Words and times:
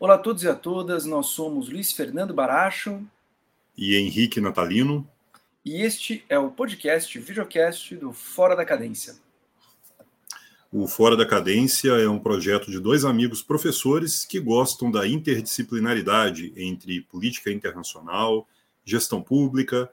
Olá 0.00 0.16
a 0.16 0.18
todos 0.18 0.42
e 0.42 0.48
a 0.48 0.56
todas, 0.56 1.06
nós 1.06 1.26
somos 1.26 1.68
Luiz 1.68 1.92
Fernando 1.92 2.34
Baracho 2.34 3.00
e 3.78 3.94
Henrique 3.94 4.40
Natalino. 4.40 5.08
E 5.64 5.82
este 5.82 6.24
é 6.28 6.36
o 6.36 6.50
podcast, 6.50 7.16
videocast 7.20 7.94
do 7.94 8.12
Fora 8.12 8.56
da 8.56 8.64
Cadência. 8.64 9.14
O 10.72 10.88
Fora 10.88 11.16
da 11.16 11.24
Cadência 11.24 11.92
é 11.92 12.08
um 12.08 12.18
projeto 12.18 12.72
de 12.72 12.80
dois 12.80 13.04
amigos 13.04 13.40
professores 13.40 14.24
que 14.24 14.40
gostam 14.40 14.90
da 14.90 15.06
interdisciplinaridade 15.06 16.52
entre 16.56 17.02
política 17.02 17.52
internacional, 17.52 18.48
gestão 18.84 19.22
pública, 19.22 19.88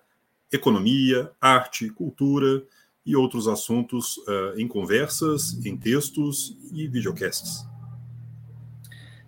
economia, 0.51 1.31
arte, 1.39 1.91
cultura 1.91 2.63
e 3.05 3.15
outros 3.15 3.47
assuntos 3.47 4.17
uh, 4.17 4.57
em 4.57 4.67
conversas, 4.67 5.63
em 5.63 5.77
textos 5.77 6.57
e 6.73 6.87
videocasts. 6.87 7.70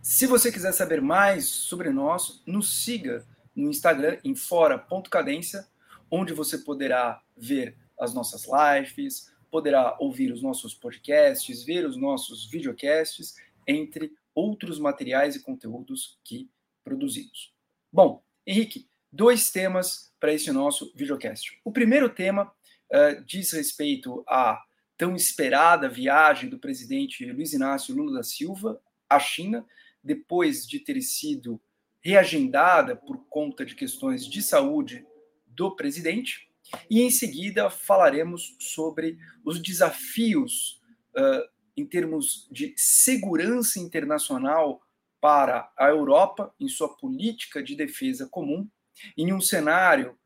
Se 0.04 0.28
você 0.28 0.52
quiser 0.52 0.74
saber 0.74 1.02
mais 1.02 1.46
sobre 1.46 1.90
nós, 1.90 2.44
nos 2.46 2.84
siga 2.84 3.26
no 3.56 3.70
Instagram 3.70 4.20
em 4.22 4.36
fora.cadência, 4.36 5.66
onde 6.12 6.34
você 6.34 6.58
poderá 6.58 7.24
ver 7.38 7.78
as 7.98 8.14
nossas 8.14 8.44
lives, 8.46 9.32
poderá 9.50 9.96
ouvir 10.02 10.30
os 10.34 10.42
nossos 10.42 10.74
podcasts, 10.74 11.64
ver 11.64 11.86
os 11.86 11.96
nossos 11.96 12.46
videocasts, 12.46 13.36
entre 13.66 14.12
outros 14.36 14.78
materiais 14.78 15.38
e 15.38 15.42
conteúdos 15.42 16.20
que 16.22 16.50
produzimos. 16.84 17.54
Bom, 17.90 18.22
Henrique, 18.46 18.90
dois 19.10 19.52
temas 19.52 20.12
para 20.20 20.34
esse 20.34 20.52
nosso 20.52 20.92
videocast. 20.94 21.58
O 21.64 21.72
primeiro 21.72 22.10
tema 22.10 22.52
uh, 22.92 23.24
diz 23.24 23.54
respeito 23.54 24.22
à 24.28 24.62
tão 24.98 25.16
esperada 25.16 25.88
viagem 25.88 26.50
do 26.50 26.60
presidente 26.60 27.32
Luiz 27.32 27.54
Inácio 27.54 27.96
Lula 27.96 28.18
da 28.18 28.24
Silva 28.24 28.82
à 29.10 29.18
China, 29.18 29.66
depois 30.04 30.68
de 30.68 30.80
ter 30.80 31.02
sido 31.02 31.62
reagendada 32.02 32.96
por 32.96 33.26
conta 33.30 33.66
de 33.66 33.76
questões 33.76 34.26
de 34.26 34.42
saúde 34.42 35.06
do 35.48 35.76
presidente. 35.76 36.50
E 36.90 37.02
em 37.02 37.10
seguida 37.10 37.70
falaremos 37.70 38.56
sobre 38.60 39.18
os 39.45 39.62
desafios 39.62 40.82
uh, 41.16 41.50
em 41.78 41.86
termos 41.86 42.48
de 42.52 42.73
segurança 42.76 43.80
internacional 43.80 44.82
para 45.22 45.72
a 45.78 45.88
Europa 45.88 46.54
em 46.60 46.67
sua 46.67 46.90
política 46.98 47.64
de 47.64 47.76
defesa 47.76 48.28
comum, 48.28 48.70
em 49.17 49.32
um 49.32 49.40
cenário 49.40 50.17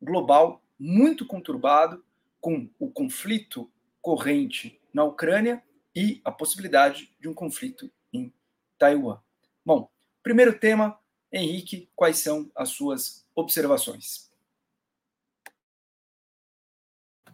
global 0.00 0.62
muito 0.78 1.26
conturbado, 1.26 2.04
com 2.40 2.70
o 2.78 2.90
conflito 2.90 3.70
corrente 4.00 4.80
na 4.94 5.04
Ucrânia 5.04 5.62
e 5.94 6.20
a 6.24 6.30
possibilidade 6.30 7.10
de 7.20 7.28
um 7.28 7.34
conflito 7.34 7.90
em 8.12 8.32
Taiwan. 8.78 9.20
Bom, 9.66 9.90
primeiro 10.22 10.56
tema, 10.56 10.96
Henrique, 11.32 11.88
quais 11.96 12.18
são 12.18 12.48
as 12.54 12.68
suas 12.68 13.26
observações? 13.34 14.30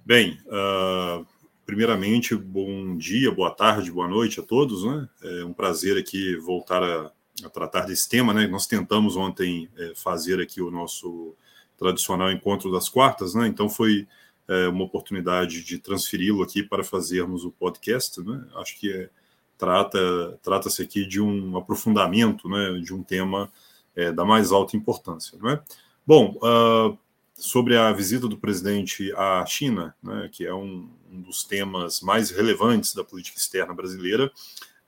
Bem, 0.03 0.39
uh, 0.47 1.27
primeiramente, 1.67 2.35
bom 2.35 2.97
dia, 2.97 3.31
boa 3.31 3.51
tarde, 3.51 3.93
boa 3.93 4.09
noite 4.09 4.41
a 4.41 4.43
todos. 4.43 4.83
Né? 4.83 5.07
É 5.23 5.45
um 5.45 5.53
prazer 5.53 5.99
aqui 5.99 6.35
voltar 6.37 6.83
a, 6.83 7.13
a 7.45 7.51
tratar 7.51 7.83
desse 7.83 8.09
tema. 8.09 8.33
Né? 8.33 8.47
Nós 8.47 8.67
tentamos 8.67 9.15
ontem 9.15 9.69
é, 9.77 9.93
fazer 9.95 10.41
aqui 10.41 10.63
o 10.63 10.71
nosso 10.71 11.37
tradicional 11.77 12.33
encontro 12.33 12.73
das 12.73 12.89
quartas, 12.89 13.35
né? 13.35 13.47
então 13.47 13.69
foi 13.69 14.09
é, 14.49 14.69
uma 14.69 14.85
oportunidade 14.85 15.63
de 15.63 15.79
transferi-lo 15.79 16.43
aqui 16.43 16.63
para 16.63 16.83
fazermos 16.83 17.45
o 17.45 17.53
podcast. 17.53 18.23
Né? 18.23 18.43
Acho 18.55 18.81
que 18.81 18.91
é 18.91 19.11
trata 19.59 20.39
trata-se 20.43 20.83
aqui 20.83 21.07
de 21.07 21.21
um 21.21 21.57
aprofundamento, 21.57 22.49
né, 22.49 22.81
de 22.81 22.93
um 22.95 23.03
tema 23.03 23.51
é, 23.95 24.11
da 24.11 24.25
mais 24.25 24.53
alta 24.53 24.77
importância, 24.77 25.39
não 25.41 25.51
é? 25.51 25.63
Bom, 26.07 26.37
uh, 26.43 26.99
sobre 27.35 27.77
a 27.77 27.93
visita 27.93 28.29
do 28.29 28.37
presidente 28.37 29.13
à 29.17 29.45
China, 29.47 29.95
né, 30.03 30.29
que 30.31 30.47
é 30.47 30.55
um, 30.55 30.89
um, 31.11 31.21
dos 31.23 31.45
temas 31.45 32.01
mais 32.01 32.31
relevantes 32.31 32.95
da 32.95 33.05
política 33.05 33.39
externa 33.39 33.75
brasileira, 33.75 34.31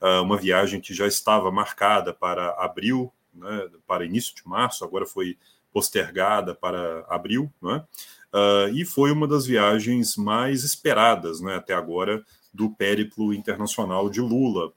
uh, 0.01 0.23
uma 0.23 0.37
viagem 0.37 0.81
que 0.81 0.95
já 0.95 1.07
estava 1.07 1.51
marcada 1.51 2.13
para 2.13 2.51
abril, 2.59 3.13
né, 3.33 3.69
para 3.87 4.05
início 4.05 4.35
de 4.35 4.47
março, 4.47 4.85
agora 4.85 5.07
foi 5.07 5.37
postergada 5.73 6.55
para 6.55 7.05
abril, 7.09 7.53
né, 7.63 7.85
uh, 8.33 8.69
e 8.73 8.85
foi 8.85 9.11
uma 9.11 9.27
das 9.27 9.47
viagens 9.47 10.17
mais 10.17 10.65
esperadas 10.65 11.41
né, 11.41 11.57
até 11.57 11.75
agora 11.75 12.25
do 12.55 12.71
périplo 12.71 13.35
internacional 13.35 14.09
de 14.09 14.21
Lula, 14.21 14.73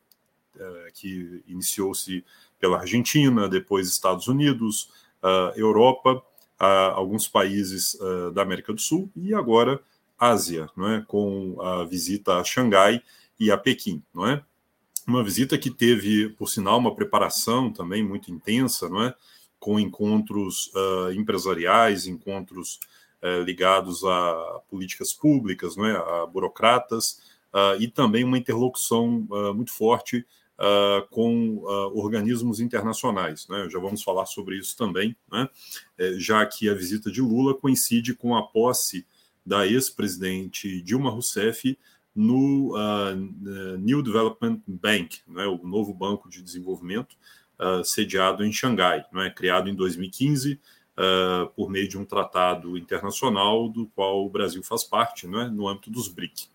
é, 0.59 0.91
que 0.93 1.43
iniciou-se 1.47 2.25
pela 2.59 2.79
Argentina, 2.79 3.47
depois 3.47 3.87
Estados 3.87 4.27
Unidos, 4.27 4.89
Europa, 5.55 6.23
alguns 6.57 7.27
países 7.27 7.95
da 8.33 8.41
América 8.41 8.73
do 8.73 8.81
Sul 8.81 9.11
e 9.15 9.31
agora 9.33 9.79
Ásia, 10.17 10.69
não 10.75 10.89
é? 10.89 11.03
com 11.07 11.61
a 11.61 11.83
visita 11.83 12.37
a 12.39 12.43
Xangai 12.43 13.03
e 13.39 13.51
a 13.51 13.57
Pequim. 13.57 14.01
Não 14.13 14.27
é? 14.27 14.43
Uma 15.05 15.23
visita 15.23 15.57
que 15.57 15.69
teve, 15.69 16.29
por 16.29 16.49
sinal, 16.49 16.79
uma 16.79 16.95
preparação 16.95 17.71
também 17.71 18.03
muito 18.03 18.31
intensa, 18.31 18.89
não 18.89 19.03
é? 19.03 19.13
com 19.59 19.79
encontros 19.79 20.71
uh, 20.75 21.11
empresariais, 21.13 22.07
encontros 22.07 22.79
uh, 23.21 23.41
ligados 23.43 24.03
a 24.03 24.61
políticas 24.69 25.13
públicas, 25.13 25.75
não 25.75 25.85
é? 25.85 25.95
a 25.95 26.25
burocratas, 26.25 27.21
uh, 27.53 27.81
e 27.81 27.87
também 27.87 28.23
uma 28.23 28.37
interlocução 28.37 29.27
uh, 29.29 29.53
muito 29.53 29.71
forte 29.71 30.25
uh, 30.57 31.07
com 31.09 31.61
organismos 31.93 32.59
internacionais. 32.59 33.47
Né? 33.47 33.67
Já 33.69 33.79
vamos 33.79 34.03
falar 34.03 34.25
sobre 34.25 34.57
isso 34.57 34.75
também, 34.77 35.15
né? 35.31 35.47
É, 35.97 36.13
já 36.17 36.45
que 36.45 36.69
a 36.69 36.73
visita 36.73 37.11
de 37.11 37.21
Lula 37.21 37.53
coincide 37.53 38.13
com 38.13 38.35
a 38.35 38.43
posse 38.43 39.05
da 39.45 39.65
ex-presidente 39.65 40.81
Dilma 40.81 41.09
Rousseff 41.09 41.77
no 42.13 42.73
New 43.79 44.01
Development 44.01 44.59
Bank, 44.67 45.19
né? 45.27 45.45
o 45.45 45.65
novo 45.65 45.93
banco 45.93 46.27
de 46.27 46.41
desenvolvimento 46.41 47.15
sediado 47.85 48.43
em 48.43 48.51
Xangai, 48.51 49.05
é? 49.15 49.29
criado 49.29 49.69
em 49.69 49.75
2015. 49.75 50.59
Uh, 50.97 51.45
por 51.53 51.69
meio 51.69 51.87
de 51.87 51.95
um 51.95 52.03
tratado 52.03 52.75
internacional 52.75 53.69
do 53.69 53.85
qual 53.85 54.25
o 54.25 54.29
Brasil 54.31 54.63
faz 54.63 54.83
parte, 54.83 55.27
é? 55.27 55.47
no 55.47 55.67
âmbito 55.67 55.91
dos 55.91 56.07
BRIC, 56.07 56.49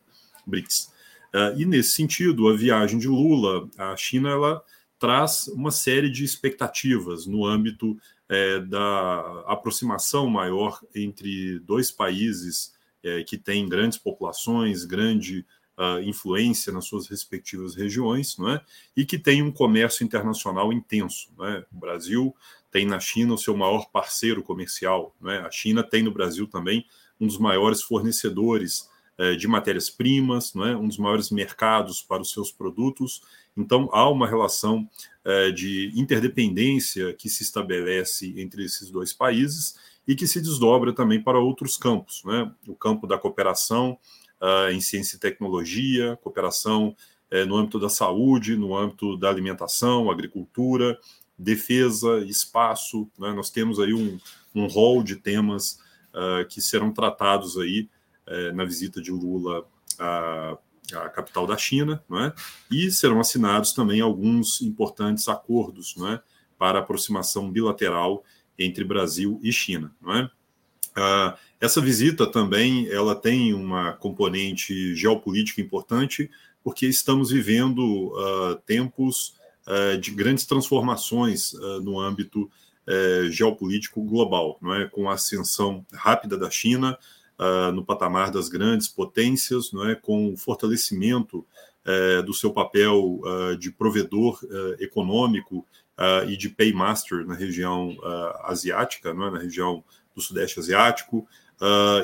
BRICS. 0.47 0.93
Uh, 1.35 1.59
e 1.59 1.65
nesse 1.65 1.93
sentido, 1.93 2.49
a 2.49 2.57
viagem 2.57 2.99
de 2.99 3.09
Lula 3.09 3.69
à 3.79 3.97
China 3.97 4.31
ela 4.31 4.63
traz 4.99 5.49
uma 5.49 5.71
série 5.71 6.09
de 6.09 6.25
expectativas 6.25 7.27
no 7.27 7.45
âmbito 7.45 7.97
é, 8.29 8.61
da 8.61 9.45
aproximação 9.47 10.29
maior 10.29 10.81
entre 10.95 11.59
dois 11.59 11.91
países 11.91 12.73
é, 13.03 13.25
que 13.25 13.37
têm 13.37 13.69
grandes 13.69 13.99
populações, 13.99 14.85
grande 14.85 15.45
uh, 15.77 16.01
influência 16.03 16.73
nas 16.73 16.87
suas 16.87 17.09
respectivas 17.09 17.75
regiões, 17.75 18.39
não 18.39 18.49
é? 18.51 18.61
e 18.97 19.05
que 19.05 19.19
têm 19.19 19.43
um 19.43 19.51
comércio 19.51 20.05
internacional 20.05 20.73
intenso. 20.73 21.31
Não 21.37 21.47
é? 21.47 21.67
O 21.73 21.79
Brasil 21.79 22.35
tem 22.71 22.87
na 22.87 23.01
China 23.01 23.35
o 23.35 23.39
seu 23.39 23.57
maior 23.57 23.91
parceiro 23.91 24.43
comercial, 24.43 25.15
não 25.21 25.31
é? 25.31 25.39
a 25.41 25.51
China 25.51 25.83
tem 25.83 26.03
no 26.03 26.13
Brasil 26.13 26.47
também 26.47 26.87
um 27.21 27.27
dos 27.27 27.39
maiores 27.39 27.83
fornecedores 27.83 28.89
de 29.38 29.47
matérias-primas, 29.47 30.55
é? 30.56 30.77
um 30.77 30.88
dos 30.88 30.99
maiores 30.99 31.31
mercados 31.31 32.03
para 32.03 32.22
os 32.22 32.31
seus 32.31 32.50
produtos. 32.50 33.22
Então, 33.56 33.88
há 33.93 34.09
uma 34.09 34.27
relação 34.27 34.88
é, 35.25 35.50
de 35.50 35.93
interdependência 35.94 37.12
que 37.12 37.28
se 37.28 37.43
estabelece 37.43 38.34
entre 38.37 38.65
esses 38.65 38.91
dois 38.91 39.12
países 39.12 39.77
e 40.06 40.15
que 40.15 40.27
se 40.27 40.41
desdobra 40.41 40.93
também 40.93 41.22
para 41.22 41.38
outros 41.38 41.77
campos, 41.77 42.22
né? 42.25 42.50
o 42.66 42.75
campo 42.75 43.06
da 43.06 43.19
cooperação 43.19 43.99
uh, 44.41 44.71
em 44.72 44.81
ciência 44.81 45.16
e 45.16 45.21
tecnologia, 45.21 46.19
cooperação 46.22 46.97
uh, 47.32 47.47
no 47.47 47.56
âmbito 47.56 47.78
da 47.78 47.88
saúde, 47.88 48.56
no 48.56 48.77
âmbito 48.77 49.16
da 49.16 49.28
alimentação, 49.31 50.11
agricultura, 50.11 50.99
defesa, 51.38 52.19
espaço. 52.26 53.08
Né? 53.19 53.32
Nós 53.32 53.50
temos 53.50 53.79
aí 53.79 53.94
um, 53.94 54.19
um 54.55 54.67
rol 54.67 55.02
de 55.02 55.17
temas 55.17 55.79
uh, 56.12 56.47
que 56.49 56.61
serão 56.61 56.93
tratados 56.93 57.56
aí 57.56 57.88
é, 58.27 58.53
na 58.53 58.65
visita 58.65 59.01
de 59.01 59.11
Lula 59.11 59.65
à, 59.99 60.57
à, 60.95 61.09
capital 61.09 61.47
da 61.47 61.57
China, 61.57 62.03
não 62.09 62.25
é? 62.25 62.33
e 62.71 62.91
serão 62.91 63.21
assinados 63.21 63.73
também 63.73 64.01
alguns 64.01 64.61
importantes 64.63 65.29
acordos 65.29 65.95
não 65.97 66.13
é? 66.13 66.23
para 66.59 66.79
aproximação 66.79 67.51
bilateral 67.51 68.25
entre 68.59 68.85
Brasil 68.85 69.41
e 69.43 69.53
China. 69.53 69.95
Não 70.01 70.15
é? 70.15 70.31
Ah, 70.95 71.37
essa 71.61 71.81
visita 71.81 72.27
também 72.27 72.89
ela 72.89 73.15
tem 73.15 73.55
uma 73.55 73.93
componente 73.93 74.95
geopolítica 74.95 75.61
importante, 75.61 76.31
porque 76.63 76.87
estamos 76.87 77.31
vivendo 77.31 78.13
uh, 78.13 78.57
tempos 78.67 79.35
uh, 79.67 79.99
de 79.99 80.11
grandes 80.11 80.45
transformações 80.47 81.55
uh, 81.55 81.81
no 81.81 81.99
âmbito 81.99 82.43
uh, 82.87 83.31
geopolítico 83.31 84.03
global, 84.03 84.59
não 84.61 84.75
é? 84.75 84.87
com 84.87 85.09
a 85.09 85.15
ascensão 85.15 85.85
rápida 85.93 86.37
da 86.37 86.51
China, 86.51 86.97
uh, 87.43 87.73
no 87.73 87.85
patamar 87.85 88.31
das 88.31 88.49
grandes 88.49 88.89
potências, 88.89 89.73
não 89.73 89.89
é, 89.89 89.94
com 89.94 90.33
o 90.33 90.37
fortalecimento 90.37 91.44
é, 91.85 92.23
do 92.23 92.33
seu 92.33 92.53
papel 92.53 93.21
uh, 93.25 93.56
de 93.56 93.73
provedor 93.73 94.39
uh, 94.44 94.81
econômico 94.81 95.67
uh, 95.99 96.31
e 96.31 96.37
de 96.37 96.49
paymaster 96.49 97.27
na 97.27 97.35
região 97.35 97.97
asiática, 98.44 99.12
não 99.12 99.27
é? 99.27 99.31
na 99.33 99.39
região 99.39 99.83
do 100.15 100.21
Sudeste 100.21 100.61
Asiático, 100.61 101.27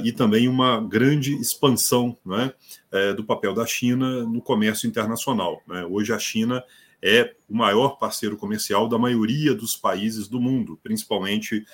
e 0.05 0.13
também 0.13 0.49
uma 0.49 0.81
grande 0.81 1.35
expansão 1.35 2.17
não 2.25 2.39
é? 2.41 3.13
do 3.15 3.25
papel 3.25 3.53
da 3.53 3.67
China 3.67 4.25
no 4.25 4.41
comércio 4.41 4.89
internacional. 4.89 5.61
Né? 5.67 5.85
Hoje 5.85 6.13
a 6.13 6.19
China 6.19 6.63
é 7.03 7.35
o 7.49 7.57
maior 7.57 7.99
parceiro 7.99 8.37
comercial 8.37 8.89
da 8.89 8.97
maioria 8.97 9.55
dos 9.55 9.75
países 9.77 10.29
do 10.29 10.41
mundo, 10.41 10.79
principalmente 10.81 11.67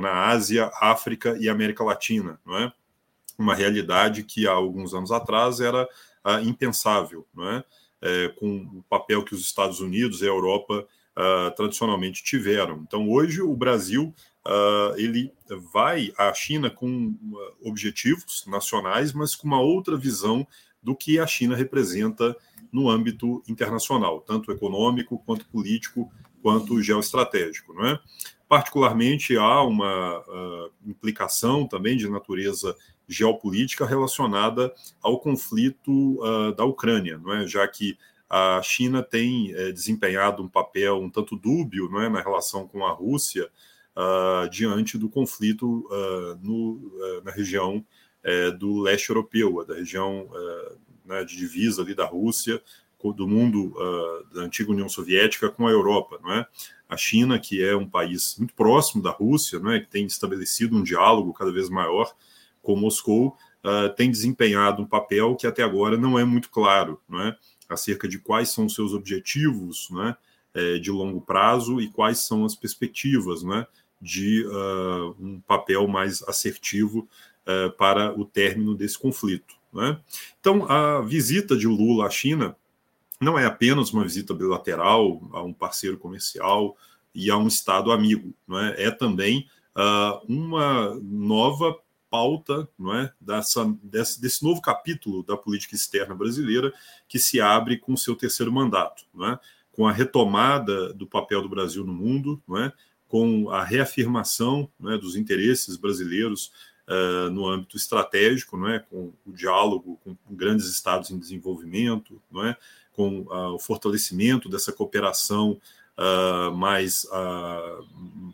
na 0.00 0.26
Ásia, 0.26 0.70
África 0.80 1.36
e 1.40 1.48
América 1.48 1.82
Latina, 1.82 2.38
não 2.44 2.58
é? 2.58 2.72
Uma 3.38 3.54
realidade 3.54 4.22
que 4.22 4.46
há 4.46 4.52
alguns 4.52 4.94
anos 4.94 5.10
atrás 5.10 5.60
era 5.60 5.88
uh, 6.24 6.40
impensável, 6.42 7.26
não 7.34 7.48
é? 7.48 7.64
é? 8.00 8.28
com 8.28 8.56
o 8.74 8.82
papel 8.88 9.24
que 9.24 9.34
os 9.34 9.42
Estados 9.42 9.80
Unidos 9.80 10.22
e 10.22 10.24
a 10.24 10.28
Europa 10.28 10.86
uh, 11.16 11.54
tradicionalmente 11.54 12.22
tiveram. 12.22 12.82
Então, 12.86 13.08
hoje, 13.10 13.40
o 13.42 13.54
Brasil 13.54 14.14
uh, 14.46 14.96
ele 14.96 15.32
vai 15.72 16.12
à 16.16 16.32
China 16.32 16.70
com 16.70 17.14
objetivos 17.62 18.44
nacionais, 18.46 19.12
mas 19.12 19.34
com 19.34 19.46
uma 19.46 19.60
outra 19.60 19.96
visão 19.96 20.46
do 20.82 20.94
que 20.94 21.18
a 21.18 21.26
China 21.26 21.56
representa 21.56 22.36
no 22.72 22.90
âmbito 22.90 23.42
internacional, 23.48 24.20
tanto 24.20 24.50
econômico 24.50 25.22
quanto 25.24 25.46
político, 25.46 26.10
quanto 26.42 26.82
geoestratégico, 26.82 27.72
não 27.72 27.86
é? 27.86 28.00
Particularmente 28.46 29.36
há 29.38 29.62
uma 29.62 30.22
implicação 30.84 31.66
também 31.66 31.96
de 31.96 32.08
natureza 32.08 32.76
geopolítica 33.08 33.86
relacionada 33.86 34.72
ao 35.02 35.18
conflito 35.18 36.18
uh, 36.22 36.54
da 36.54 36.64
Ucrânia, 36.64 37.18
não 37.18 37.32
é? 37.32 37.46
já 37.46 37.66
que 37.68 37.98
a 38.28 38.60
China 38.62 39.02
tem 39.02 39.52
é, 39.54 39.70
desempenhado 39.70 40.42
um 40.42 40.48
papel 40.48 40.96
um 40.96 41.10
tanto 41.10 41.36
dúbio 41.36 41.88
não 41.90 42.00
é? 42.00 42.08
na 42.08 42.20
relação 42.20 42.66
com 42.66 42.84
a 42.84 42.90
Rússia 42.90 43.48
uh, 43.94 44.48
diante 44.48 44.96
do 44.96 45.08
conflito 45.08 45.86
uh, 45.90 46.38
no, 46.42 47.20
na 47.22 47.30
região 47.30 47.84
do 48.58 48.80
leste 48.80 49.10
europeu, 49.10 49.62
da 49.66 49.74
região 49.74 50.26
né, 51.04 51.22
de 51.24 51.36
divisa 51.36 51.82
ali 51.82 51.94
da 51.94 52.06
Rússia, 52.06 52.58
do 53.14 53.28
mundo 53.28 53.74
da 54.32 54.40
antiga 54.40 54.70
União 54.70 54.88
Soviética 54.88 55.50
com 55.50 55.66
a 55.66 55.70
Europa, 55.70 56.18
não 56.22 56.32
é? 56.32 56.46
A 56.88 56.96
China, 56.96 57.38
que 57.38 57.62
é 57.62 57.76
um 57.76 57.86
país 57.86 58.34
muito 58.38 58.54
próximo 58.54 59.02
da 59.02 59.10
Rússia, 59.10 59.58
não 59.58 59.70
é? 59.70 59.80
Que 59.80 59.90
tem 59.90 60.06
estabelecido 60.06 60.74
um 60.74 60.82
diálogo 60.82 61.34
cada 61.34 61.52
vez 61.52 61.68
maior 61.68 62.14
com 62.64 62.74
Moscou, 62.74 63.36
uh, 63.64 63.94
tem 63.94 64.10
desempenhado 64.10 64.82
um 64.82 64.86
papel 64.86 65.36
que 65.36 65.46
até 65.46 65.62
agora 65.62 65.96
não 65.96 66.18
é 66.18 66.24
muito 66.24 66.50
claro, 66.50 67.00
não 67.08 67.20
é? 67.20 67.36
acerca 67.68 68.08
de 68.08 68.18
quais 68.18 68.50
são 68.50 68.66
os 68.66 68.74
seus 68.74 68.92
objetivos 68.92 69.88
né, 69.90 70.14
de 70.82 70.90
longo 70.90 71.18
prazo 71.18 71.80
e 71.80 71.88
quais 71.88 72.26
são 72.26 72.44
as 72.44 72.54
perspectivas 72.54 73.42
né, 73.42 73.66
de 74.04 74.44
uh, 74.46 75.16
um 75.18 75.40
papel 75.40 75.88
mais 75.88 76.22
assertivo 76.24 77.08
uh, 77.46 77.70
para 77.72 78.12
o 78.18 78.24
término 78.24 78.74
desse 78.74 78.98
conflito. 78.98 79.54
Né? 79.72 79.98
Então, 80.38 80.70
a 80.70 81.00
visita 81.00 81.56
de 81.56 81.66
Lula 81.66 82.06
à 82.06 82.10
China 82.10 82.54
não 83.18 83.38
é 83.38 83.46
apenas 83.46 83.92
uma 83.92 84.04
visita 84.04 84.34
bilateral 84.34 85.20
a 85.32 85.42
um 85.42 85.52
parceiro 85.52 85.96
comercial 85.96 86.76
e 87.14 87.30
a 87.30 87.36
um 87.36 87.46
Estado 87.46 87.90
amigo, 87.90 88.34
não 88.46 88.58
é? 88.58 88.84
é 88.84 88.90
também 88.90 89.48
uh, 89.74 90.20
uma 90.28 90.94
nova 91.02 91.74
pauta 92.14 92.68
não 92.78 92.94
é, 92.94 93.12
dessa, 93.20 93.64
desse, 93.82 94.20
desse 94.20 94.44
novo 94.44 94.62
capítulo 94.62 95.24
da 95.24 95.36
política 95.36 95.74
externa 95.74 96.14
brasileira 96.14 96.72
que 97.08 97.18
se 97.18 97.40
abre 97.40 97.76
com 97.76 97.94
o 97.94 97.98
seu 97.98 98.14
terceiro 98.14 98.52
mandato, 98.52 99.04
não 99.12 99.30
é, 99.30 99.40
com 99.72 99.84
a 99.84 99.90
retomada 99.90 100.92
do 100.92 101.08
papel 101.08 101.42
do 101.42 101.48
Brasil 101.48 101.84
no 101.84 101.92
mundo, 101.92 102.40
não 102.46 102.58
é, 102.58 102.72
com 103.08 103.50
a 103.50 103.64
reafirmação 103.64 104.70
é, 104.86 104.96
dos 104.96 105.16
interesses 105.16 105.76
brasileiros 105.76 106.52
uh, 106.86 107.30
no 107.30 107.48
âmbito 107.48 107.76
estratégico, 107.76 108.56
não 108.56 108.68
é, 108.68 108.78
com 108.78 109.12
o 109.26 109.32
diálogo 109.32 109.98
com 110.04 110.16
grandes 110.30 110.66
estados 110.66 111.10
em 111.10 111.18
desenvolvimento, 111.18 112.22
não 112.30 112.46
é, 112.46 112.56
com 112.92 113.22
uh, 113.22 113.54
o 113.54 113.58
fortalecimento 113.58 114.48
dessa 114.48 114.72
cooperação 114.72 115.60
uh, 115.98 116.54
mais, 116.54 117.04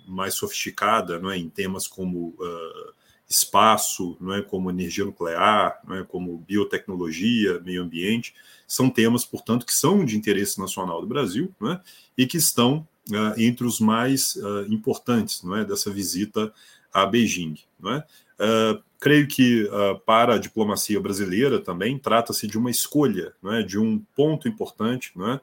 mais 0.06 0.34
sofisticada 0.34 1.18
não 1.18 1.30
é, 1.30 1.38
em 1.38 1.48
temas 1.48 1.88
como 1.88 2.36
espaço, 3.30 4.16
não 4.20 4.34
é, 4.34 4.42
como 4.42 4.70
energia 4.70 5.04
nuclear, 5.04 5.80
não 5.86 5.94
é, 5.94 6.04
como 6.04 6.36
biotecnologia, 6.38 7.60
meio 7.60 7.84
ambiente, 7.84 8.34
são 8.66 8.90
temas, 8.90 9.24
portanto, 9.24 9.64
que 9.64 9.72
são 9.72 10.04
de 10.04 10.16
interesse 10.16 10.58
nacional 10.58 11.00
do 11.00 11.06
Brasil, 11.06 11.54
não 11.60 11.72
é, 11.72 11.80
e 12.18 12.26
que 12.26 12.36
estão 12.36 12.86
uh, 13.08 13.40
entre 13.40 13.64
os 13.64 13.78
mais 13.78 14.34
uh, 14.34 14.66
importantes, 14.68 15.44
não 15.44 15.56
é, 15.56 15.64
dessa 15.64 15.92
visita 15.92 16.52
a 16.92 17.06
Beijing, 17.06 17.54
não 17.78 17.92
é. 17.92 18.04
Uh, 18.40 18.82
creio 18.98 19.28
que 19.28 19.66
para 20.04 20.34
a 20.34 20.38
diplomacia 20.38 21.00
brasileira 21.00 21.58
também 21.58 21.98
trata-se 21.98 22.46
de 22.46 22.58
uma 22.58 22.70
escolha, 22.70 23.32
não 23.42 23.52
é, 23.52 23.62
de 23.62 23.78
um 23.78 23.98
ponto 24.14 24.46
importante, 24.46 25.12
não 25.16 25.30
é, 25.32 25.40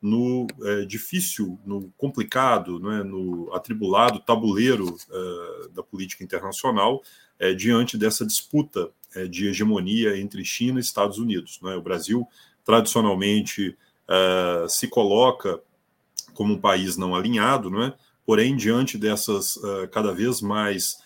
no 0.00 0.46
é, 0.62 0.84
difícil, 0.84 1.58
no 1.64 1.92
complicado, 1.98 2.80
né, 2.80 3.02
no 3.02 3.52
atribulado 3.52 4.18
tabuleiro 4.20 4.96
é, 5.10 5.68
da 5.74 5.82
política 5.82 6.24
internacional 6.24 7.02
é, 7.38 7.54
diante 7.54 7.96
dessa 7.96 8.24
disputa 8.24 8.90
é, 9.14 9.26
de 9.26 9.48
hegemonia 9.48 10.16
entre 10.18 10.44
China 10.44 10.78
e 10.78 10.82
Estados 10.82 11.18
Unidos. 11.18 11.58
Né? 11.62 11.74
O 11.74 11.82
Brasil, 11.82 12.28
tradicionalmente, 12.64 13.76
é, 14.08 14.66
se 14.68 14.86
coloca 14.86 15.60
como 16.34 16.54
um 16.54 16.60
país 16.60 16.96
não 16.96 17.14
alinhado, 17.14 17.70
né? 17.70 17.94
porém, 18.24 18.56
diante 18.56 18.96
dessas 18.96 19.58
é, 19.62 19.86
cada 19.88 20.12
vez 20.12 20.40
mais 20.40 20.98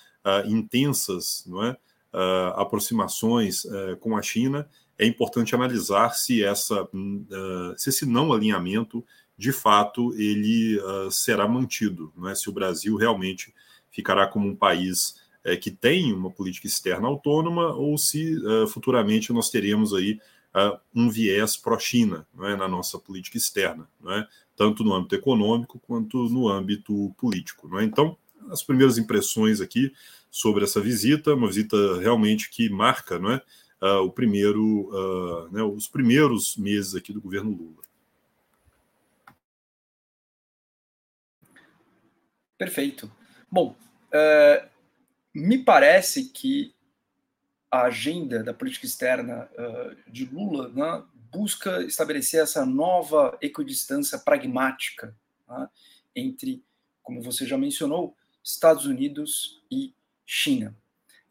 intensas 0.46 1.46
aproximações 2.56 3.66
com 4.00 4.16
a 4.16 4.22
China, 4.22 4.66
é 4.98 5.06
importante 5.06 5.54
analisar 5.54 6.14
se, 6.14 6.42
essa, 6.42 6.82
uh, 6.84 7.74
se 7.76 7.90
esse 7.90 8.06
não 8.06 8.32
alinhamento, 8.32 9.04
de 9.36 9.52
fato, 9.52 10.14
ele 10.14 10.78
uh, 10.78 11.10
será 11.10 11.48
mantido, 11.48 12.12
não 12.16 12.28
é? 12.28 12.34
se 12.34 12.48
o 12.48 12.52
Brasil 12.52 12.96
realmente 12.96 13.52
ficará 13.90 14.26
como 14.26 14.48
um 14.48 14.54
país 14.54 15.16
uh, 15.44 15.58
que 15.60 15.70
tem 15.70 16.12
uma 16.12 16.30
política 16.30 16.66
externa 16.66 17.08
autônoma 17.08 17.74
ou 17.74 17.98
se 17.98 18.36
futuramente 18.68 19.32
nós 19.32 19.50
teremos 19.50 19.92
aí 19.92 20.20
um 20.94 21.10
viés 21.10 21.56
pró-China 21.56 22.26
é? 22.42 22.54
na 22.54 22.68
nossa 22.68 22.96
política 22.96 23.36
externa, 23.36 23.88
é? 24.06 24.24
tanto 24.56 24.84
no 24.84 24.94
âmbito 24.94 25.16
econômico 25.16 25.80
quanto 25.80 26.28
no 26.28 26.48
âmbito 26.48 27.12
político. 27.18 27.76
É? 27.78 27.82
Então, 27.84 28.16
as 28.50 28.62
primeiras 28.62 28.96
impressões 28.96 29.60
aqui 29.60 29.92
sobre 30.30 30.62
essa 30.62 30.80
visita, 30.80 31.34
uma 31.34 31.48
visita 31.48 31.98
realmente 31.98 32.50
que 32.50 32.68
marca 32.68 33.18
não 33.18 33.32
é? 33.32 33.42
Uh, 33.84 34.10
primeiro, 34.10 34.88
uh, 34.88 35.50
né, 35.50 35.62
os 35.62 35.86
primeiros 35.86 36.56
meses 36.56 36.94
aqui 36.94 37.12
do 37.12 37.20
governo 37.20 37.50
Lula. 37.50 37.82
Perfeito. 42.56 43.12
Bom, 43.50 43.76
uh, 44.08 44.68
me 45.34 45.58
parece 45.62 46.30
que 46.30 46.74
a 47.70 47.82
agenda 47.82 48.42
da 48.42 48.54
política 48.54 48.86
externa 48.86 49.50
de 50.06 50.24
Lula 50.26 50.68
né, 50.68 51.04
busca 51.32 51.82
estabelecer 51.82 52.40
essa 52.40 52.64
nova 52.64 53.36
equidistância 53.42 54.16
pragmática 54.16 55.16
né, 55.48 55.68
entre, 56.14 56.64
como 57.02 57.20
você 57.20 57.44
já 57.44 57.58
mencionou, 57.58 58.16
Estados 58.44 58.86
Unidos 58.86 59.60
e 59.68 59.92
China. 60.24 60.76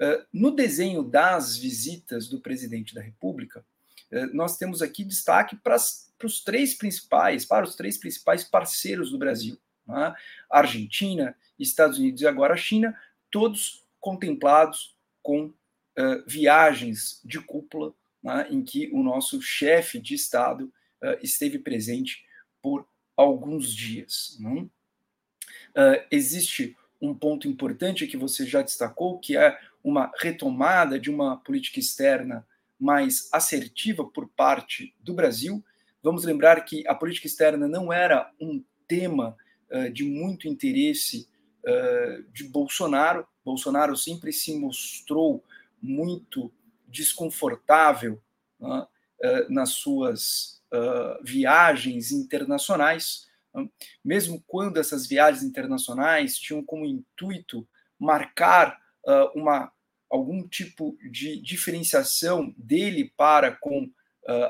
Eh, 0.04 0.26
no 0.34 0.52
desenho 0.52 1.02
das 1.02 1.56
visitas 1.56 2.28
do 2.28 2.42
presidente 2.42 2.94
da 2.94 3.02
República, 3.02 3.66
eh, 4.12 4.26
nós 4.28 4.58
temos 4.58 4.82
aqui 4.82 5.02
destaque 5.06 5.56
para, 5.56 5.78
os 5.78 6.44
três 6.44 6.74
principais, 6.74 7.46
para 7.46 7.66
os 7.66 7.74
três 7.74 7.98
principais 7.98 8.44
parceiros 8.44 9.12
do 9.12 9.18
Brasil: 9.18 9.58
né? 9.88 10.14
Argentina, 10.52 11.34
Estados 11.58 12.00
Unidos 12.00 12.22
e 12.22 12.28
agora 12.28 12.54
a 12.54 12.58
China, 12.58 12.94
todos 13.32 13.86
contemplados 14.02 14.94
com 15.22 15.46
uh, 15.46 15.54
viagens 16.28 17.22
de 17.24 17.40
cúpula, 17.40 17.94
né? 18.22 18.46
em 18.52 18.62
que 18.62 18.90
o 18.92 19.02
nosso 19.02 19.42
chefe 19.42 20.00
de 20.00 20.16
Estado 20.16 20.66
uh, 21.02 21.18
esteve 21.22 21.58
presente 21.58 22.26
por 22.62 22.86
alguns 23.16 23.74
dias. 23.74 24.38
Uh, 24.42 26.06
existe 26.12 26.76
um 27.02 27.14
ponto 27.14 27.48
importante 27.48 28.08
que 28.08 28.18
você 28.18 28.46
já 28.46 28.62
destacou, 28.62 29.20
que 29.20 29.38
é 29.38 29.58
uma 29.84 30.12
retomada 30.20 31.00
de 31.00 31.10
uma 31.10 31.38
política 31.38 31.80
externa 31.80 32.48
mais 32.80 33.30
assertiva 33.32 34.06
por 34.06 34.28
parte 34.30 34.96
do 35.00 35.13
Brasil. 35.13 35.63
Vamos 36.02 36.24
lembrar 36.24 36.62
que 36.62 36.88
a 36.88 36.96
política 36.96 37.28
externa 37.28 37.68
não 37.68 37.92
era 37.92 38.32
um 38.40 38.63
tema 38.88 39.36
uh, 39.72 39.90
de 39.90 40.04
muito 40.04 40.48
interesse 40.48 41.30
uh, 41.66 42.24
de 42.32 42.44
Bolsonaro. 42.46 43.28
Bolsonaro 43.44 43.96
sempre 43.96 44.32
se 44.32 44.58
mostrou 44.58 45.44
muito 45.82 46.52
desconfortável 46.88 48.22
uh, 48.60 48.88
nas 49.50 49.70
suas 49.70 50.62
viagens 51.24 52.12
internacionais, 52.12 53.28
né? 53.54 53.70
mesmo 54.04 54.44
quando 54.48 54.80
essas 54.80 55.06
viagens 55.06 55.44
internacionais 55.44 56.36
tinham 56.36 56.63
como 56.63 56.84
intuito 56.84 57.68
marcar 58.00 58.83
uma 59.36 59.72
algum 60.10 60.48
tipo 60.48 60.98
de 61.10 61.42
diferenciação 61.42 62.54
dele 62.58 63.12
para 63.18 63.52
com 63.52 63.90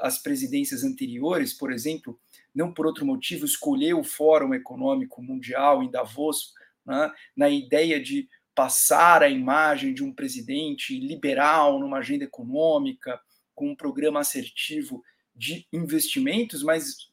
as 0.01 0.21
presidências 0.21 0.83
anteriores, 0.83 1.53
por 1.53 1.71
exemplo, 1.71 2.19
não 2.53 2.71
por 2.71 2.85
outro 2.85 3.05
motivo, 3.05 3.45
escolheu 3.45 3.99
o 3.99 4.03
Fórum 4.03 4.53
Econômico 4.53 5.21
Mundial 5.21 5.81
em 5.81 5.89
Davos, 5.89 6.53
né, 6.85 7.11
na 7.35 7.49
ideia 7.49 7.99
de 7.99 8.29
passar 8.53 9.23
a 9.23 9.29
imagem 9.29 9.93
de 9.93 10.03
um 10.03 10.13
presidente 10.13 10.99
liberal 10.99 11.79
numa 11.79 11.97
agenda 11.97 12.23
econômica, 12.23 13.19
com 13.55 13.69
um 13.69 13.75
programa 13.75 14.19
assertivo 14.19 15.03
de 15.35 15.67
investimentos, 15.73 16.61
mas 16.61 17.09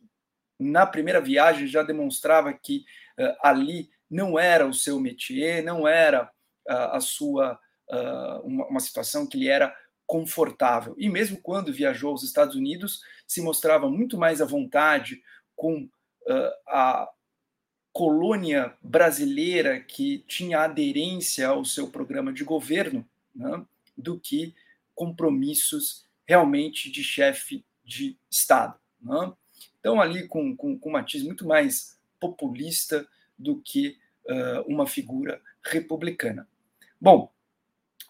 na 0.58 0.86
primeira 0.86 1.20
viagem 1.20 1.66
já 1.66 1.82
demonstrava 1.82 2.52
que 2.52 2.84
uh, 3.18 3.34
ali 3.42 3.88
não 4.10 4.38
era 4.38 4.66
o 4.66 4.74
seu 4.74 5.00
métier, 5.00 5.62
não 5.62 5.88
era 5.88 6.30
uh, 6.70 6.94
a 6.96 7.00
sua 7.00 7.58
uh, 7.90 8.46
uma, 8.46 8.66
uma 8.66 8.80
situação 8.80 9.26
que 9.26 9.36
lhe 9.36 9.48
era 9.48 9.74
confortável. 10.06 10.94
E 10.98 11.08
mesmo 11.08 11.40
quando 11.40 11.72
viajou 11.72 12.10
aos 12.10 12.22
Estados 12.22 12.56
Unidos, 12.56 13.02
se 13.26 13.40
mostrava 13.40 13.88
muito 13.88 14.16
mais 14.16 14.40
à 14.40 14.44
vontade 14.44 15.22
com 15.54 15.82
uh, 15.84 16.52
a 16.66 17.08
colônia 17.92 18.74
brasileira 18.82 19.80
que 19.80 20.24
tinha 20.26 20.60
aderência 20.60 21.48
ao 21.48 21.64
seu 21.64 21.90
programa 21.90 22.32
de 22.32 22.44
governo, 22.44 23.06
né, 23.34 23.64
do 23.96 24.18
que 24.18 24.54
compromissos 24.94 26.06
realmente 26.26 26.90
de 26.90 27.02
chefe 27.02 27.64
de 27.84 28.16
Estado. 28.30 28.78
Né? 29.00 29.32
Então, 29.78 30.00
ali 30.00 30.28
com, 30.28 30.56
com, 30.56 30.78
com 30.78 30.88
um 30.88 30.92
matiz 30.92 31.22
muito 31.22 31.46
mais 31.46 31.98
populista 32.20 33.06
do 33.38 33.60
que 33.60 33.96
uh, 34.26 34.62
uma 34.66 34.86
figura 34.86 35.40
republicana. 35.64 36.46
Bom, 37.00 37.32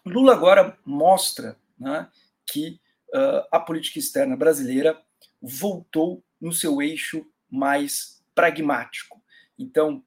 Lula 0.05 0.33
agora 0.33 0.77
mostra 0.85 1.57
né, 1.79 2.09
que 2.45 2.81
uh, 3.13 3.47
a 3.49 3.57
política 3.57 3.99
externa 3.99 4.35
brasileira 4.35 5.01
voltou 5.41 6.21
no 6.41 6.51
seu 6.51 6.81
eixo 6.81 7.25
mais 7.49 8.21
pragmático. 8.35 9.23
Então, 9.57 10.03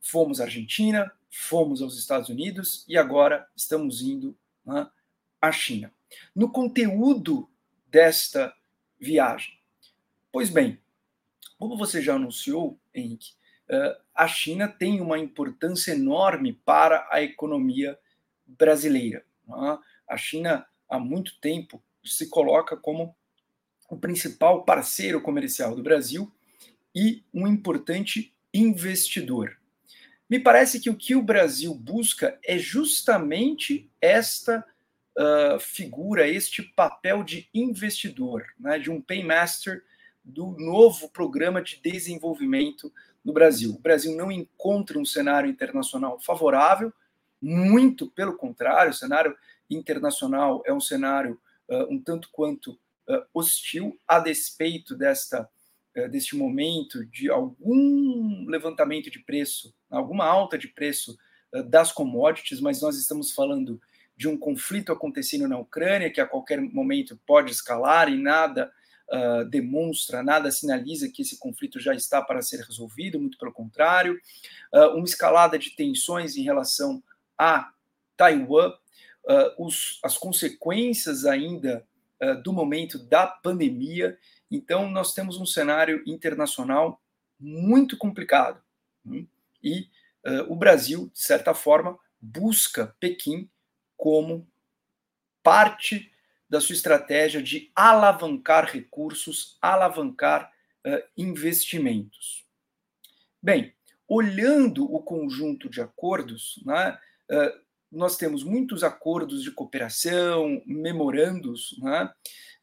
fomos 0.00 0.40
à 0.40 0.44
Argentina, 0.44 1.10
fomos 1.28 1.82
aos 1.82 1.98
Estados 1.98 2.28
Unidos 2.28 2.84
e 2.86 2.96
agora 2.96 3.48
estamos 3.56 4.00
indo 4.00 4.38
né, 4.64 4.88
à 5.40 5.50
China. 5.50 5.92
No 6.32 6.52
conteúdo 6.52 7.50
desta 7.88 8.54
viagem, 8.96 9.58
pois 10.30 10.50
bem, 10.50 10.78
como 11.58 11.76
você 11.76 12.00
já 12.00 12.14
anunciou, 12.14 12.78
Henrique, 12.94 13.32
uh, 13.68 14.00
a 14.14 14.28
China 14.28 14.68
tem 14.68 15.00
uma 15.00 15.18
importância 15.18 15.90
enorme 15.90 16.52
para 16.52 17.08
a 17.10 17.20
economia 17.20 17.88
brasileira. 17.88 18.09
Né? 19.46 19.78
A 20.08 20.16
China 20.16 20.66
há 20.88 20.98
muito 20.98 21.38
tempo 21.40 21.82
se 22.04 22.28
coloca 22.28 22.76
como 22.76 23.14
o 23.88 23.96
principal 23.96 24.64
parceiro 24.64 25.20
comercial 25.20 25.74
do 25.74 25.82
Brasil 25.82 26.32
e 26.94 27.24
um 27.32 27.46
importante 27.46 28.34
investidor. 28.52 29.58
Me 30.28 30.38
parece 30.38 30.78
que 30.78 30.88
o 30.88 30.96
que 30.96 31.16
o 31.16 31.22
Brasil 31.22 31.74
busca 31.74 32.38
é 32.44 32.56
justamente 32.56 33.90
esta 34.00 34.64
uh, 35.18 35.58
figura, 35.58 36.28
este 36.28 36.62
papel 36.62 37.24
de 37.24 37.48
investidor, 37.52 38.44
né, 38.58 38.78
de 38.78 38.90
um 38.90 39.00
paymaster 39.00 39.82
do 40.24 40.52
novo 40.58 41.08
programa 41.08 41.60
de 41.60 41.80
desenvolvimento 41.82 42.92
no 43.24 43.32
Brasil. 43.32 43.74
O 43.74 43.80
Brasil 43.80 44.14
não 44.16 44.30
encontra 44.30 44.98
um 44.98 45.04
cenário 45.04 45.50
internacional 45.50 46.20
favorável, 46.20 46.92
muito 47.40 48.10
pelo 48.10 48.36
contrário, 48.36 48.90
o 48.90 48.94
cenário 48.94 49.36
internacional 49.68 50.62
é 50.66 50.72
um 50.72 50.80
cenário 50.80 51.40
uh, 51.68 51.92
um 51.92 52.02
tanto 52.02 52.28
quanto 52.32 52.72
uh, 52.72 53.22
hostil, 53.32 53.96
a 54.06 54.18
despeito 54.18 54.96
desta, 54.96 55.48
uh, 55.96 56.08
deste 56.08 56.36
momento 56.36 57.04
de 57.06 57.30
algum 57.30 58.46
levantamento 58.48 59.10
de 59.10 59.20
preço, 59.20 59.72
alguma 59.88 60.24
alta 60.24 60.58
de 60.58 60.68
preço 60.68 61.16
das 61.66 61.90
commodities, 61.90 62.60
mas 62.60 62.80
nós 62.80 62.96
estamos 62.96 63.32
falando 63.32 63.80
de 64.16 64.28
um 64.28 64.38
conflito 64.38 64.92
acontecendo 64.92 65.48
na 65.48 65.58
Ucrânia 65.58 66.08
que 66.08 66.20
a 66.20 66.26
qualquer 66.26 66.60
momento 66.60 67.18
pode 67.26 67.50
escalar 67.50 68.08
e 68.08 68.16
nada 68.16 68.70
Uh, 69.12 69.44
demonstra, 69.44 70.22
nada 70.22 70.52
sinaliza 70.52 71.08
que 71.08 71.22
esse 71.22 71.36
conflito 71.36 71.80
já 71.80 71.92
está 71.92 72.22
para 72.22 72.40
ser 72.42 72.60
resolvido, 72.60 73.18
muito 73.18 73.36
pelo 73.38 73.52
contrário. 73.52 74.20
Uh, 74.72 74.94
uma 74.94 75.04
escalada 75.04 75.58
de 75.58 75.70
tensões 75.70 76.36
em 76.36 76.44
relação 76.44 77.02
a 77.40 77.72
Taiwan, 78.18 78.68
uh, 79.24 79.64
os, 79.66 79.98
as 80.04 80.18
consequências 80.18 81.24
ainda 81.24 81.86
uh, 82.22 82.34
do 82.42 82.52
momento 82.52 82.98
da 82.98 83.26
pandemia. 83.26 84.18
Então, 84.50 84.90
nós 84.90 85.14
temos 85.14 85.38
um 85.38 85.46
cenário 85.46 86.02
internacional 86.06 87.00
muito 87.38 87.96
complicado. 87.96 88.62
Hein? 89.06 89.26
E 89.62 89.88
uh, 90.26 90.52
o 90.52 90.54
Brasil, 90.54 91.10
de 91.14 91.20
certa 91.20 91.54
forma, 91.54 91.98
busca 92.20 92.94
Pequim 93.00 93.48
como 93.96 94.46
parte 95.42 96.12
da 96.46 96.60
sua 96.60 96.74
estratégia 96.74 97.42
de 97.42 97.70
alavancar 97.74 98.66
recursos, 98.66 99.56
alavancar 99.62 100.52
investimentos. 101.16 102.44
Bem, 103.40 103.74
olhando 104.08 104.92
o 104.92 105.00
conjunto 105.00 105.68
de 105.68 105.80
acordos, 105.80 106.60
né, 106.64 106.98
nós 107.90 108.16
temos 108.16 108.44
muitos 108.44 108.84
acordos 108.84 109.42
de 109.42 109.50
cooperação, 109.50 110.62
memorandos, 110.64 111.76
né? 111.80 112.10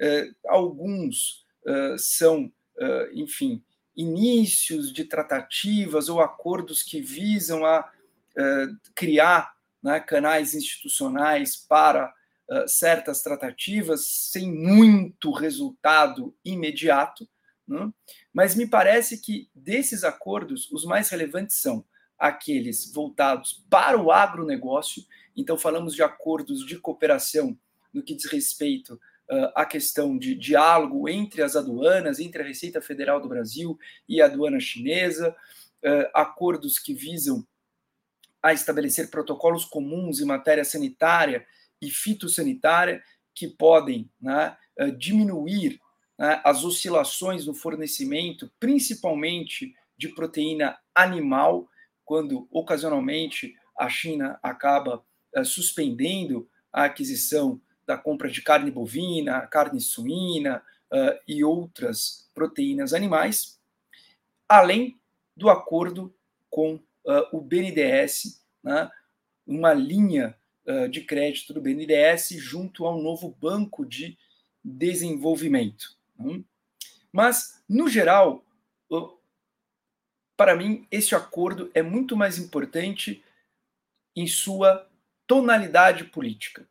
uh, 0.01 0.35
alguns 0.47 1.45
uh, 1.65 1.97
são, 1.97 2.51
enfim, 3.13 3.63
inícios 3.95 4.93
de 4.93 5.03
tratativas 5.03 6.09
ou 6.09 6.21
acordos 6.21 6.83
que 6.83 7.01
visam 7.01 7.65
a 7.65 7.91
criar 8.93 9.51
né, 9.81 9.99
canais 9.99 10.53
institucionais 10.53 11.55
para 11.55 12.13
certas 12.67 13.23
tratativas 13.23 14.05
sem 14.05 14.51
muito 14.51 15.31
resultado 15.31 16.35
imediato, 16.45 17.27
né? 17.67 17.91
mas 18.31 18.53
me 18.53 18.67
parece 18.67 19.17
que 19.17 19.49
desses 19.55 20.03
acordos 20.03 20.71
os 20.71 20.85
mais 20.85 21.09
relevantes 21.09 21.59
são 21.59 21.83
aqueles 22.17 22.91
voltados 22.91 23.63
para 23.69 23.99
o 23.99 24.11
agronegócio. 24.11 25.03
Então, 25.35 25.57
falamos 25.57 25.93
de 25.93 26.01
acordos 26.01 26.65
de 26.65 26.79
cooperação 26.79 27.57
no 27.93 28.03
que 28.03 28.15
diz 28.15 28.25
respeito 28.25 28.99
uh, 29.29 29.51
à 29.55 29.65
questão 29.65 30.17
de 30.17 30.35
diálogo 30.35 31.07
entre 31.07 31.41
as 31.41 31.55
aduanas, 31.55 32.19
entre 32.19 32.41
a 32.41 32.45
Receita 32.45 32.81
Federal 32.81 33.21
do 33.21 33.29
Brasil 33.29 33.77
e 34.07 34.21
a 34.21 34.25
aduana 34.25 34.59
chinesa, 34.59 35.35
uh, 35.83 36.09
acordos 36.13 36.79
que 36.79 36.93
visam 36.93 37.45
a 38.41 38.53
estabelecer 38.53 39.09
protocolos 39.09 39.65
comuns 39.65 40.19
em 40.19 40.25
matéria 40.25 40.63
sanitária 40.63 41.45
e 41.81 41.89
fitossanitária 41.89 43.03
que 43.33 43.47
podem 43.47 44.09
né, 44.19 44.57
uh, 44.79 44.91
diminuir 44.91 45.79
né, 46.17 46.41
as 46.43 46.63
oscilações 46.63 47.45
no 47.45 47.53
fornecimento, 47.53 48.51
principalmente 48.59 49.75
de 49.97 50.09
proteína 50.09 50.77
animal, 50.93 51.67
quando 52.07 52.47
ocasionalmente 52.49 53.53
a 53.77 53.89
China 53.89 54.39
acaba 54.41 55.03
uh, 55.35 55.45
suspendendo 55.45 56.49
a 56.71 56.85
aquisição 56.85 57.61
da 57.85 57.97
compra 57.97 58.29
de 58.29 58.41
carne 58.41 58.71
bovina, 58.71 59.45
carne 59.47 59.81
suína 59.81 60.63
uh, 60.91 61.19
e 61.27 61.43
outras 61.43 62.31
proteínas 62.33 62.93
animais, 62.93 63.59
além 64.47 64.97
do 65.35 65.49
acordo 65.49 66.15
com 66.49 66.75
uh, 66.75 67.27
o 67.33 67.41
BNDES, 67.41 68.41
né, 68.63 68.89
uma 69.45 69.73
linha 69.73 70.35
de 70.91 70.99
crédito 70.99 71.53
do 71.53 71.61
BNDES 71.61 72.31
junto 72.31 72.85
ao 72.85 73.01
novo 73.01 73.33
Banco 73.39 73.85
de 73.85 74.17
Desenvolvimento. 74.61 75.95
Né? 76.19 76.43
Mas, 77.09 77.63
no 77.69 77.87
geral, 77.87 78.43
para 80.37 80.55
mim, 80.55 80.87
este 80.91 81.15
acordo 81.15 81.71
é 81.73 81.81
muito 81.81 82.15
mais 82.15 82.37
importante 82.37 83.23
em 84.15 84.27
sua 84.27 84.87
tonalidade 85.25 86.05
política. 86.05 86.67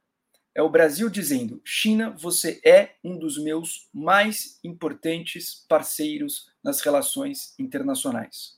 É 0.55 0.63
o 0.63 0.71
Brasil 0.71 1.11
dizendo: 1.11 1.61
China, 1.65 2.11
você 2.11 2.61
é 2.65 2.95
um 3.03 3.19
dos 3.19 3.37
meus 3.37 3.89
mais 3.93 4.59
importantes 4.63 5.67
parceiros 5.69 6.49
nas 6.63 6.81
relações 6.81 7.55
internacionais. 7.59 8.57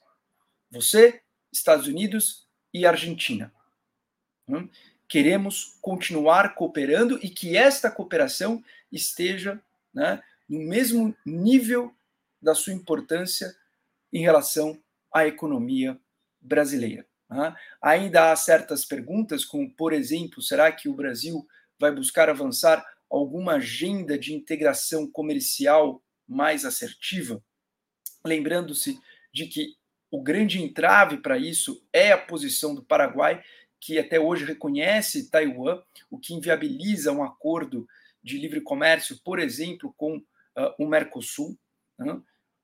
Você, 0.71 1.23
Estados 1.50 1.87
Unidos 1.87 2.47
e 2.73 2.87
Argentina. 2.87 3.53
Hum? 4.47 4.69
Queremos 5.09 5.79
continuar 5.81 6.55
cooperando 6.55 7.19
e 7.23 7.31
que 7.31 7.57
esta 7.57 7.91
cooperação 7.91 8.62
esteja 8.93 9.61
né, 9.93 10.23
no 10.47 10.61
mesmo 10.61 11.17
nível 11.25 11.95
da 12.41 12.55
sua 12.55 12.75
importância 12.75 13.57
em 14.12 14.21
relação 14.21 14.79
à 15.12 15.27
economia 15.27 15.99
brasileira. 16.41 17.07
Né? 17.31 17.55
Ainda 17.83 18.33
há 18.33 18.37
certas 18.37 18.85
perguntas, 18.85 19.45
como, 19.45 19.71
por 19.75 19.93
exemplo, 19.93 20.43
será 20.43 20.71
que 20.73 20.88
o 20.88 20.95
Brasil 20.95 21.47
vai 21.79 21.93
buscar 21.93 22.29
avançar 22.29 22.85
alguma 23.11 23.55
agenda 23.55 24.19
de 24.19 24.35
integração 24.35 25.11
comercial 25.11 26.03
mais 26.27 26.65
assertiva? 26.65 27.43
Lembrando-se 28.25 28.99
de 29.33 29.47
que 29.47 29.75
o 30.11 30.23
grande 30.23 30.62
entrave 30.62 31.19
para 31.19 31.38
isso 31.38 31.85
é 31.93 32.12
a 32.12 32.19
posição 32.19 32.75
do 32.75 32.83
Paraguai, 32.83 33.43
que 33.81 33.99
até 33.99 34.19
hoje 34.19 34.45
reconhece 34.45 35.31
Taiwan, 35.31 35.83
o 36.11 36.19
que 36.19 36.35
inviabiliza 36.35 37.12
um 37.12 37.23
acordo 37.23 37.87
de 38.23 38.38
livre 38.38 38.61
comércio, 38.61 39.21
por 39.23 39.38
exemplo, 39.38 39.95
com 39.97 40.17
uh, 40.17 40.75
o 40.79 40.87
Mercosul. 40.87 41.57
Né? 41.99 42.21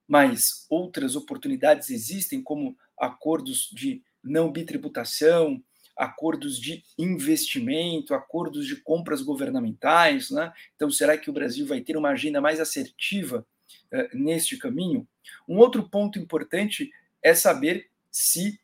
Mas 0.07 0.65
outras 0.69 1.15
oportunidades 1.15 1.89
existem, 1.89 2.41
como 2.41 2.77
acordos 2.97 3.69
de 3.71 4.03
não 4.23 4.51
bitributação, 4.51 5.63
acordos 5.95 6.59
de 6.59 6.83
investimento, 6.97 8.13
acordos 8.13 8.67
de 8.67 8.75
compras 8.75 9.21
governamentais. 9.21 10.29
Né? 10.29 10.51
Então, 10.75 10.89
será 10.91 11.17
que 11.17 11.29
o 11.29 11.33
Brasil 11.33 11.65
vai 11.65 11.81
ter 11.81 11.95
uma 11.95 12.09
agenda 12.09 12.41
mais 12.41 12.59
assertiva 12.59 13.45
uh, 13.93 14.17
neste 14.17 14.57
caminho? 14.57 15.07
Um 15.47 15.57
outro 15.57 15.87
ponto 15.89 16.19
importante 16.19 16.91
é 17.23 17.33
saber 17.33 17.89
se 18.11 18.59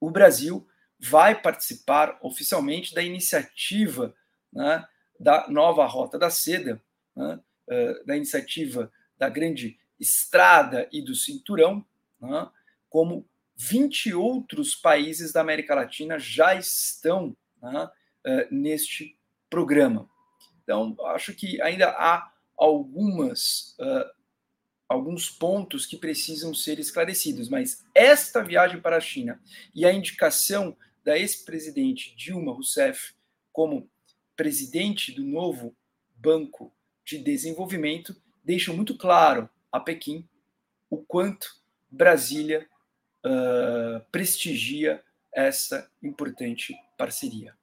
o 0.00 0.10
Brasil 0.10 0.66
vai 0.98 1.40
participar 1.40 2.18
oficialmente 2.22 2.94
da 2.94 3.02
iniciativa 3.02 4.14
né, 4.52 4.84
da 5.18 5.48
nova 5.48 5.84
Rota 5.86 6.18
da 6.18 6.30
Seda, 6.30 6.82
né, 7.14 7.40
uh, 7.68 8.06
da 8.06 8.16
iniciativa 8.16 8.90
da 9.18 9.28
Grande 9.28 9.78
Estrada 10.02 10.88
e 10.92 11.00
do 11.00 11.14
Cinturão, 11.14 11.86
né, 12.20 12.50
como 12.90 13.24
20 13.56 14.12
outros 14.14 14.74
países 14.74 15.32
da 15.32 15.40
América 15.40 15.74
Latina 15.74 16.18
já 16.18 16.54
estão 16.54 17.36
né, 17.62 17.84
uh, 18.26 18.54
neste 18.54 19.16
programa. 19.48 20.10
Então, 20.64 20.96
acho 21.06 21.32
que 21.34 21.60
ainda 21.62 21.90
há 21.90 22.32
algumas, 22.56 23.76
uh, 23.78 24.10
alguns 24.88 25.30
pontos 25.30 25.86
que 25.86 25.96
precisam 25.96 26.52
ser 26.52 26.80
esclarecidos, 26.80 27.48
mas 27.48 27.84
esta 27.94 28.42
viagem 28.42 28.80
para 28.80 28.96
a 28.96 29.00
China 29.00 29.40
e 29.74 29.86
a 29.86 29.92
indicação 29.92 30.76
da 31.04 31.16
ex-presidente 31.16 32.14
Dilma 32.16 32.52
Rousseff 32.52 33.14
como 33.52 33.88
presidente 34.36 35.12
do 35.12 35.22
novo 35.22 35.76
Banco 36.16 36.72
de 37.04 37.18
Desenvolvimento 37.18 38.16
deixam 38.44 38.74
muito 38.74 38.96
claro 38.96 39.48
a 39.72 39.80
Pequim 39.80 40.28
o 40.90 40.98
quanto 40.98 41.56
Brasília 41.90 42.66
uh, 43.24 44.04
prestigia 44.12 45.02
essa 45.32 45.90
importante 46.02 46.74
parceria. 46.98 47.54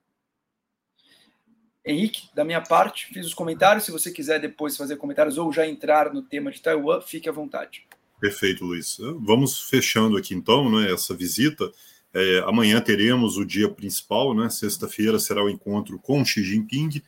Henrique, 1.86 2.30
da 2.36 2.44
minha 2.44 2.62
parte, 2.62 3.06
fiz 3.14 3.26
os 3.26 3.34
comentários. 3.34 3.86
Se 3.86 3.92
você 3.92 4.12
quiser 4.12 4.40
depois 4.40 4.76
fazer 4.76 4.98
comentários 4.98 5.38
ou 5.38 5.52
já 5.52 5.68
entrar 5.68 6.14
no 6.14 6.22
tema 6.22 6.52
de 6.52 6.62
Taiwan, 6.62 7.02
fique 7.02 7.30
à 7.30 7.32
vontade. 7.32 7.88
Perfeito, 8.20 8.66
Luiz. 8.66 8.98
Vamos 9.22 9.62
fechando 9.70 10.18
aqui 10.18 10.34
então 10.34 10.70
né, 10.70 10.92
essa 10.92 11.16
visita. 11.16 11.72
É, 12.14 12.40
amanhã 12.46 12.82
teremos 12.82 13.38
o 13.38 13.46
dia 13.46 13.70
principal, 13.70 14.34
né? 14.34 14.50
Sexta-feira 14.50 15.20
será 15.20 15.44
o 15.44 15.50
encontro 15.50 16.00
com 16.00 16.26
Xi 16.26 16.44
Jinping 16.44 17.02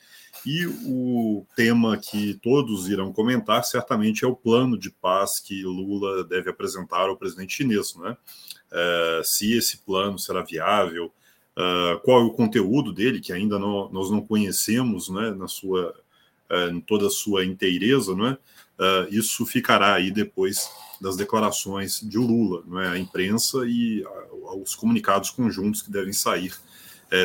e 0.46 0.66
o 0.86 1.46
tema 1.56 1.98
que 1.98 2.34
todos 2.42 2.90
irão 2.90 3.14
comentar 3.14 3.64
certamente 3.64 4.26
é 4.26 4.28
o 4.28 4.36
plano 4.36 4.78
de 4.78 4.90
paz 4.90 5.40
que 5.40 5.64
Lula 5.64 6.24
deve 6.24 6.50
apresentar 6.50 7.10
ao 7.10 7.18
presidente 7.18 7.58
chinês, 7.58 7.96
né? 7.96 8.18
É, 8.72 9.22
se 9.24 9.54
esse 9.54 9.80
plano 9.80 10.18
será 10.18 10.42
viável, 10.42 11.12
uh, 11.58 12.00
qual 12.04 12.22
é 12.22 12.24
o 12.24 12.32
conteúdo 12.32 12.94
dele 12.94 13.20
que 13.20 13.34
ainda 13.34 13.60
não, 13.60 13.90
nós 13.92 14.10
não 14.10 14.22
conhecemos, 14.22 15.10
né? 15.10 15.32
Na 15.32 15.48
sua 15.48 15.94
uh, 16.50 16.70
em 16.72 16.82
toda 16.82 17.08
a 17.08 17.12
sua 17.12 17.46
inteireza, 17.46 18.14
é? 18.14 18.38
Uh, 18.82 19.08
isso 19.12 19.46
ficará 19.46 19.94
aí 19.94 20.10
depois 20.10 20.70
das 21.00 21.16
declarações 21.16 22.00
de 22.02 22.18
Lula, 22.18 22.64
não 22.66 22.80
é? 22.80 22.88
A 22.88 22.98
imprensa 22.98 23.60
e 23.68 24.04
os 24.62 24.76
comunicados 24.76 25.30
conjuntos 25.30 25.82
que 25.82 25.92
devem 25.92 26.14
sair 26.14 26.54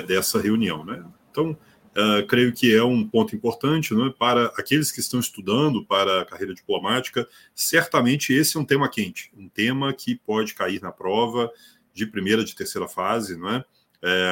dessa 0.07 0.41
reunião. 0.41 0.85
Né? 0.85 1.05
Então, 1.31 1.57
uh, 1.97 2.27
creio 2.27 2.53
que 2.53 2.75
é 2.75 2.85
um 2.85 3.07
ponto 3.07 3.35
importante 3.35 3.95
né, 3.95 4.13
para 4.19 4.47
aqueles 4.57 4.93
que 4.93 5.01
estão 5.01 5.19
estudando 5.19 5.85
para 5.85 6.23
a 6.23 6.25
carreira 6.25 6.55
diplomática. 6.55 7.27
Certamente 7.55 8.33
esse 8.33 8.57
é 8.57 8.61
um 8.61 8.65
tema 8.65 8.89
quente, 8.89 9.31
um 9.37 9.49
tema 9.49 9.93
que 9.93 10.15
pode 10.15 10.55
cair 10.55 10.81
na 10.81 10.93
prova 10.93 11.51
de 11.93 12.07
primeira, 12.07 12.45
de 12.45 12.55
terceira 12.55 12.87
fase. 12.87 13.37
Não 13.37 13.49
é? 13.51 13.65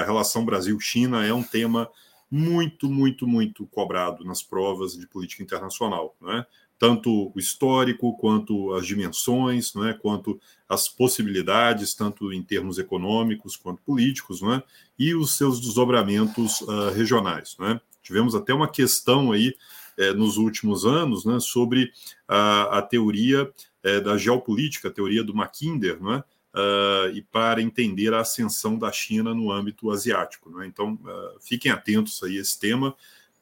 A 0.01 0.05
relação 0.05 0.45
Brasil-China 0.45 1.27
é 1.27 1.33
um 1.33 1.43
tema 1.43 1.91
muito, 2.31 2.89
muito, 2.89 3.27
muito 3.27 3.67
cobrado 3.67 4.25
nas 4.25 4.43
provas 4.43 4.97
de 4.97 5.07
política 5.07 5.43
internacional. 5.43 6.15
Não 6.21 6.33
é? 6.33 6.47
Tanto 6.85 7.33
o 7.35 7.39
histórico 7.39 8.15
quanto 8.19 8.75
as 8.75 8.87
dimensões, 8.87 9.73
não 9.73 9.87
é? 9.87 9.95
quanto 9.95 10.39
as 10.69 10.87
possibilidades, 10.87 11.95
tanto 11.95 12.31
em 12.31 12.43
termos 12.43 12.79
econômicos 12.79 13.57
quanto 13.57 13.81
políticos, 13.81 14.43
não 14.43 14.53
é? 14.53 14.63
e 14.99 15.15
os 15.15 15.35
seus 15.35 15.59
desdobramentos 15.63 16.61
uh, 16.61 16.91
regionais. 16.95 17.57
Não 17.59 17.69
é? 17.69 17.81
Tivemos 18.03 18.35
até 18.35 18.53
uma 18.53 18.69
questão 18.69 19.33
aí 19.33 19.55
eh, 19.97 20.13
nos 20.13 20.37
últimos 20.37 20.85
anos 20.85 21.25
né, 21.25 21.41
sobre 21.41 21.91
a, 22.29 22.79
a 22.79 22.83
teoria 22.83 23.51
eh, 23.83 24.01
da 24.01 24.19
geopolítica, 24.19 24.89
a 24.89 24.93
teoria 24.93 25.25
do 25.25 25.35
Mackinder, 25.35 25.99
não 26.03 26.13
é? 26.13 26.25
Uh, 26.55 27.11
e 27.17 27.23
para 27.23 27.61
entender 27.61 28.15
a 28.15 28.21
ascensão 28.21 28.79
da 28.79 28.93
China 28.93 29.35
no 29.35 29.51
âmbito 29.51 29.91
asiático. 29.91 30.51
Não 30.51 30.63
é? 30.63 30.67
Então, 30.69 30.95
uh, 31.03 31.41
fiquem 31.41 31.73
atentos 31.73 32.23
aí 32.23 32.39
a 32.39 32.41
esse 32.41 32.61
tema, 32.61 32.95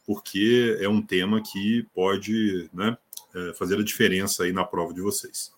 porque 0.06 0.78
é 0.80 0.88
um 0.88 1.02
tema 1.02 1.42
que 1.42 1.86
pode 1.92 2.70
né, 2.72 2.96
fazer 3.56 3.78
a 3.78 3.84
diferença 3.84 4.44
aí 4.44 4.52
na 4.52 4.64
prova 4.64 4.92
de 4.92 5.00
vocês. 5.00 5.52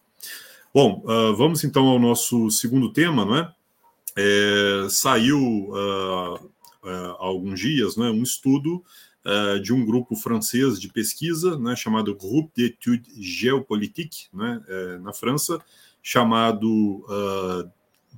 Bom, 0.74 1.04
uh, 1.04 1.32
vamos 1.36 1.62
então 1.62 1.86
ao 1.86 2.00
nosso 2.00 2.50
segundo 2.50 2.92
tema, 2.92 3.24
não 3.24 3.36
é? 3.36 3.54
é 4.16 4.88
saiu 4.90 5.38
uh, 5.38 6.34
uh, 6.34 6.88
há 7.20 7.24
alguns 7.24 7.60
dias 7.60 7.96
né, 7.96 8.10
um 8.10 8.24
estudo 8.24 8.84
de 9.62 9.72
um 9.72 9.86
grupo 9.86 10.14
francês 10.14 10.78
de 10.78 10.86
pesquisa 10.86 11.58
né, 11.58 11.74
chamado 11.74 12.14
Groupe 12.14 12.52
d'études 12.54 13.10
géopolitiques, 13.16 14.28
né, 14.34 14.60
na 15.00 15.14
França, 15.14 15.58
chamado 16.02 17.06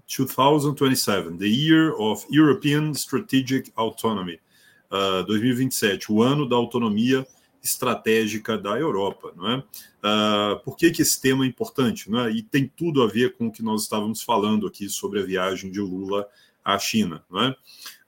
2027, 0.04 1.38
The 1.38 1.46
Year 1.46 1.94
of 1.94 2.26
European 2.28 2.90
Strategic 2.90 3.70
Autonomy, 3.76 4.40
2027, 5.28 6.10
o 6.10 6.20
ano 6.20 6.48
da 6.48 6.56
autonomia 6.56 7.24
estratégica 7.66 8.56
da 8.56 8.78
Europa. 8.78 9.32
Não 9.36 9.50
é? 9.50 9.56
Uh, 9.58 10.60
por 10.64 10.76
que, 10.76 10.90
que 10.90 11.02
esse 11.02 11.20
tema 11.20 11.44
é 11.44 11.48
importante? 11.48 12.10
Não 12.10 12.20
é? 12.20 12.30
E 12.30 12.42
tem 12.42 12.70
tudo 12.76 13.02
a 13.02 13.06
ver 13.06 13.36
com 13.36 13.48
o 13.48 13.52
que 13.52 13.62
nós 13.62 13.82
estávamos 13.82 14.22
falando 14.22 14.66
aqui 14.66 14.88
sobre 14.88 15.20
a 15.20 15.24
viagem 15.24 15.70
de 15.70 15.80
Lula 15.80 16.26
à 16.64 16.78
China. 16.78 17.24
Não 17.30 17.42
é? 17.42 17.56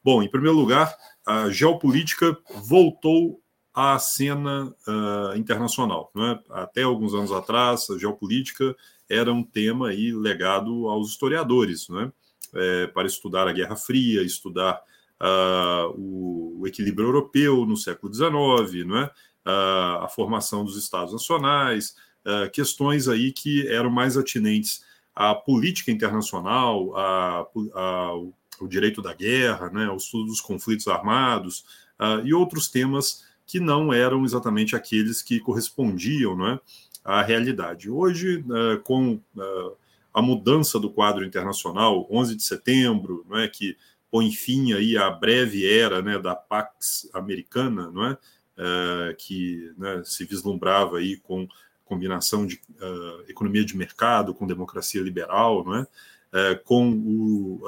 Bom, 0.02 0.22
em 0.22 0.30
primeiro 0.30 0.56
lugar, 0.56 0.94
a 1.26 1.50
geopolítica 1.50 2.36
voltou 2.64 3.40
à 3.74 3.98
cena 3.98 4.74
uh, 4.86 5.36
internacional. 5.36 6.10
É? 6.16 6.38
Até 6.62 6.82
alguns 6.82 7.14
anos 7.14 7.30
atrás, 7.30 7.88
a 7.90 7.98
geopolítica 7.98 8.74
era 9.08 9.32
um 9.32 9.42
tema 9.42 9.88
aí 9.88 10.12
legado 10.12 10.88
aos 10.88 11.10
historiadores, 11.10 11.88
não 11.88 12.00
é? 12.00 12.12
É, 12.54 12.86
para 12.86 13.06
estudar 13.06 13.46
a 13.46 13.52
Guerra 13.52 13.76
Fria, 13.76 14.22
estudar 14.22 14.80
uh, 15.20 15.92
o, 15.96 16.60
o, 16.60 16.66
equilíbrio 16.66 17.08
europeu 17.08 17.66
no 17.66 17.76
século 17.76 18.12
XIX, 18.12 18.86
não 18.86 18.98
é? 18.98 19.10
A 19.48 20.08
formação 20.08 20.64
dos 20.64 20.76
Estados 20.76 21.12
Nacionais, 21.12 21.96
questões 22.52 23.08
aí 23.08 23.32
que 23.32 23.66
eram 23.68 23.90
mais 23.90 24.16
atinentes 24.16 24.84
à 25.14 25.34
política 25.34 25.90
internacional, 25.90 26.94
a, 26.96 27.46
a, 27.74 28.12
o 28.60 28.68
direito 28.68 29.00
da 29.00 29.14
guerra, 29.14 29.70
né, 29.70 29.88
o 29.88 29.96
estudo 29.96 30.26
dos 30.26 30.40
conflitos 30.40 30.86
armados 30.88 31.64
e 32.24 32.34
outros 32.34 32.68
temas 32.68 33.24
que 33.46 33.58
não 33.58 33.92
eram 33.92 34.24
exatamente 34.24 34.76
aqueles 34.76 35.22
que 35.22 35.40
correspondiam 35.40 36.36
né, 36.36 36.60
à 37.02 37.22
realidade. 37.22 37.90
Hoje, 37.90 38.44
com 38.84 39.18
a 40.12 40.22
mudança 40.22 40.78
do 40.78 40.90
quadro 40.90 41.24
internacional, 41.24 42.06
11 42.10 42.36
de 42.36 42.42
setembro, 42.42 43.24
não 43.28 43.38
é, 43.38 43.48
que 43.48 43.76
põe 44.10 44.30
fim 44.30 44.72
aí 44.72 44.96
à 44.96 45.10
breve 45.10 45.66
era 45.66 46.02
né, 46.02 46.18
da 46.18 46.34
Pax 46.34 47.08
Americana, 47.12 47.90
não 47.90 48.04
é? 48.06 48.18
Uh, 48.58 49.14
que 49.16 49.72
né, 49.78 50.02
se 50.04 50.24
vislumbrava 50.24 50.98
aí 50.98 51.16
com 51.16 51.48
combinação 51.84 52.46
de 52.46 52.56
uh, 52.56 53.24
economia 53.28 53.64
de 53.64 53.76
mercado 53.76 54.34
com 54.34 54.46
democracia 54.46 55.00
liberal, 55.00 55.64
não 55.64 55.76
é? 55.76 55.82
Uh, 55.82 56.62
com 56.64 56.90
o, 56.92 57.62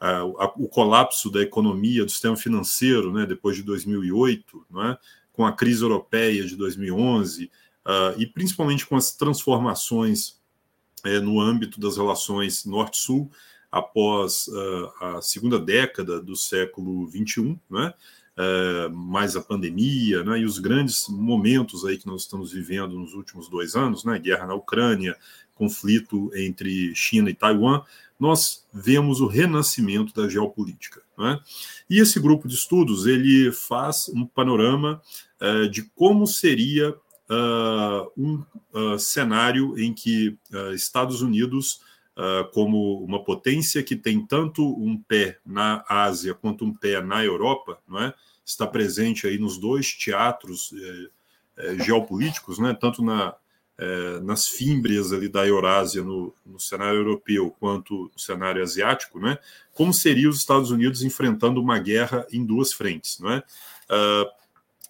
o, 0.00 0.64
o, 0.64 0.68
colapso 0.68 1.30
da 1.30 1.40
economia, 1.40 2.04
do 2.04 2.10
sistema 2.10 2.36
financeiro, 2.36 3.12
né, 3.12 3.24
depois 3.24 3.54
de 3.56 3.62
2008, 3.62 4.66
não 4.68 4.84
é? 4.84 4.98
com 5.32 5.46
a 5.46 5.52
crise 5.52 5.82
europeia 5.82 6.44
de 6.44 6.56
2011 6.56 7.50
e 8.16 8.26
principalmente 8.26 8.86
com 8.86 8.96
as 8.96 9.14
transformações 9.14 10.40
no 11.22 11.40
âmbito 11.40 11.80
das 11.80 11.96
relações 11.96 12.64
Norte-Sul 12.64 13.30
após 13.70 14.48
a 15.00 15.20
segunda 15.20 15.58
década 15.58 16.20
do 16.20 16.36
século 16.36 17.08
XXI, 17.10 17.58
né? 17.70 17.94
É, 18.36 18.88
mais 18.88 19.36
a 19.36 19.40
pandemia, 19.40 20.24
né, 20.24 20.40
e 20.40 20.44
os 20.44 20.58
grandes 20.58 21.06
momentos 21.08 21.84
aí 21.84 21.96
que 21.96 22.06
nós 22.06 22.22
estamos 22.22 22.52
vivendo 22.52 22.98
nos 22.98 23.14
últimos 23.14 23.48
dois 23.48 23.74
anos, 23.74 24.04
né, 24.04 24.18
guerra 24.18 24.46
na 24.46 24.54
Ucrânia, 24.54 25.16
conflito 25.54 26.30
entre 26.34 26.94
China 26.94 27.30
e 27.30 27.34
Taiwan, 27.34 27.82
nós 28.18 28.64
vemos 28.72 29.20
o 29.20 29.26
renascimento 29.26 30.14
da 30.14 30.28
geopolítica. 30.28 31.02
Né? 31.16 31.38
E 31.88 32.00
esse 32.00 32.18
grupo 32.18 32.48
de 32.48 32.54
estudos 32.54 33.06
ele 33.06 33.52
faz 33.52 34.08
um 34.08 34.26
panorama 34.26 35.00
é, 35.40 35.66
de 35.66 35.82
como 35.94 36.26
seria 36.26 36.90
uh, 36.90 38.10
um 38.16 38.42
uh, 38.72 38.98
cenário 38.98 39.78
em 39.78 39.92
que 39.92 40.36
uh, 40.52 40.72
Estados 40.74 41.22
Unidos 41.22 41.80
Uh, 42.16 42.48
como 42.52 43.02
uma 43.02 43.24
potência 43.24 43.82
que 43.82 43.96
tem 43.96 44.24
tanto 44.24 44.64
um 44.64 44.96
pé 44.96 45.38
na 45.44 45.84
Ásia 45.88 46.32
quanto 46.32 46.64
um 46.64 46.72
pé 46.72 47.02
na 47.02 47.24
Europa, 47.24 47.80
não 47.88 48.00
é? 48.00 48.14
está 48.44 48.66
presente 48.66 49.26
aí 49.26 49.38
nos 49.38 49.58
dois 49.58 49.94
teatros 49.94 50.72
é, 51.56 51.72
é, 51.72 51.84
geopolíticos, 51.84 52.58
né? 52.58 52.76
tanto 52.78 53.02
na, 53.02 53.34
é, 53.78 54.20
nas 54.20 54.46
fímbrias 54.46 55.12
ali 55.12 55.28
da 55.28 55.46
Eurásia 55.46 56.02
no, 56.02 56.34
no, 56.44 56.60
cenário 56.60 57.00
europeu 57.00 57.54
quanto 57.58 58.10
no 58.12 58.18
cenário 58.18 58.62
asiático, 58.62 59.18
né? 59.18 59.38
como 59.72 59.92
seria 59.92 60.28
os 60.28 60.38
Estados 60.38 60.70
Unidos 60.70 61.02
enfrentando 61.02 61.60
uma 61.60 61.78
guerra 61.78 62.26
em 62.30 62.44
duas 62.44 62.72
frentes. 62.72 63.18
Não 63.18 63.32
é? 63.32 63.38
Uh, 63.38 64.43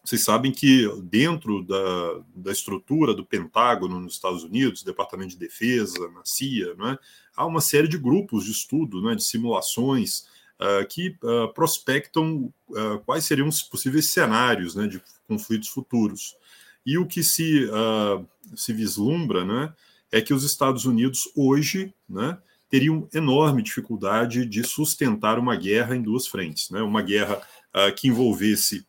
vocês 0.04 0.22
sabem 0.22 0.52
que 0.52 0.86
dentro 1.04 1.64
da, 1.64 2.20
da 2.36 2.52
estrutura 2.52 3.14
do 3.14 3.24
Pentágono 3.24 3.98
nos 3.98 4.12
Estados 4.12 4.44
Unidos, 4.44 4.82
Departamento 4.82 5.30
de 5.30 5.38
Defesa, 5.38 6.10
na 6.10 6.20
CIA, 6.24 6.76
é? 6.78 6.98
há 7.34 7.46
uma 7.46 7.62
série 7.62 7.88
de 7.88 7.96
grupos 7.96 8.44
de 8.44 8.52
estudo, 8.52 9.00
né, 9.00 9.14
de 9.14 9.24
simulações 9.24 10.26
uh, 10.60 10.86
que 10.86 11.16
uh, 11.22 11.52
prospectam 11.54 12.52
uh, 12.68 12.98
quais 13.06 13.24
seriam 13.24 13.48
os 13.48 13.62
possíveis 13.62 14.10
cenários 14.10 14.74
né, 14.74 14.86
de 14.86 15.02
conflitos 15.26 15.70
futuros. 15.70 16.36
E 16.84 16.98
o 16.98 17.06
que 17.06 17.22
se, 17.22 17.66
se 18.54 18.74
vislumbra 18.74 19.42
né, 19.42 19.72
é 20.12 20.20
que 20.20 20.34
os 20.34 20.44
Estados 20.44 20.84
Unidos 20.84 21.30
hoje 21.34 21.94
né, 22.06 22.36
teriam 22.68 23.08
enorme 23.14 23.62
dificuldade 23.62 24.44
de 24.44 24.62
sustentar 24.64 25.38
uma 25.38 25.56
guerra 25.56 25.96
em 25.96 26.02
duas 26.02 26.26
frentes, 26.26 26.68
né, 26.68 26.82
uma 26.82 27.00
guerra 27.00 27.40
que 27.96 28.08
envolvesse 28.08 28.86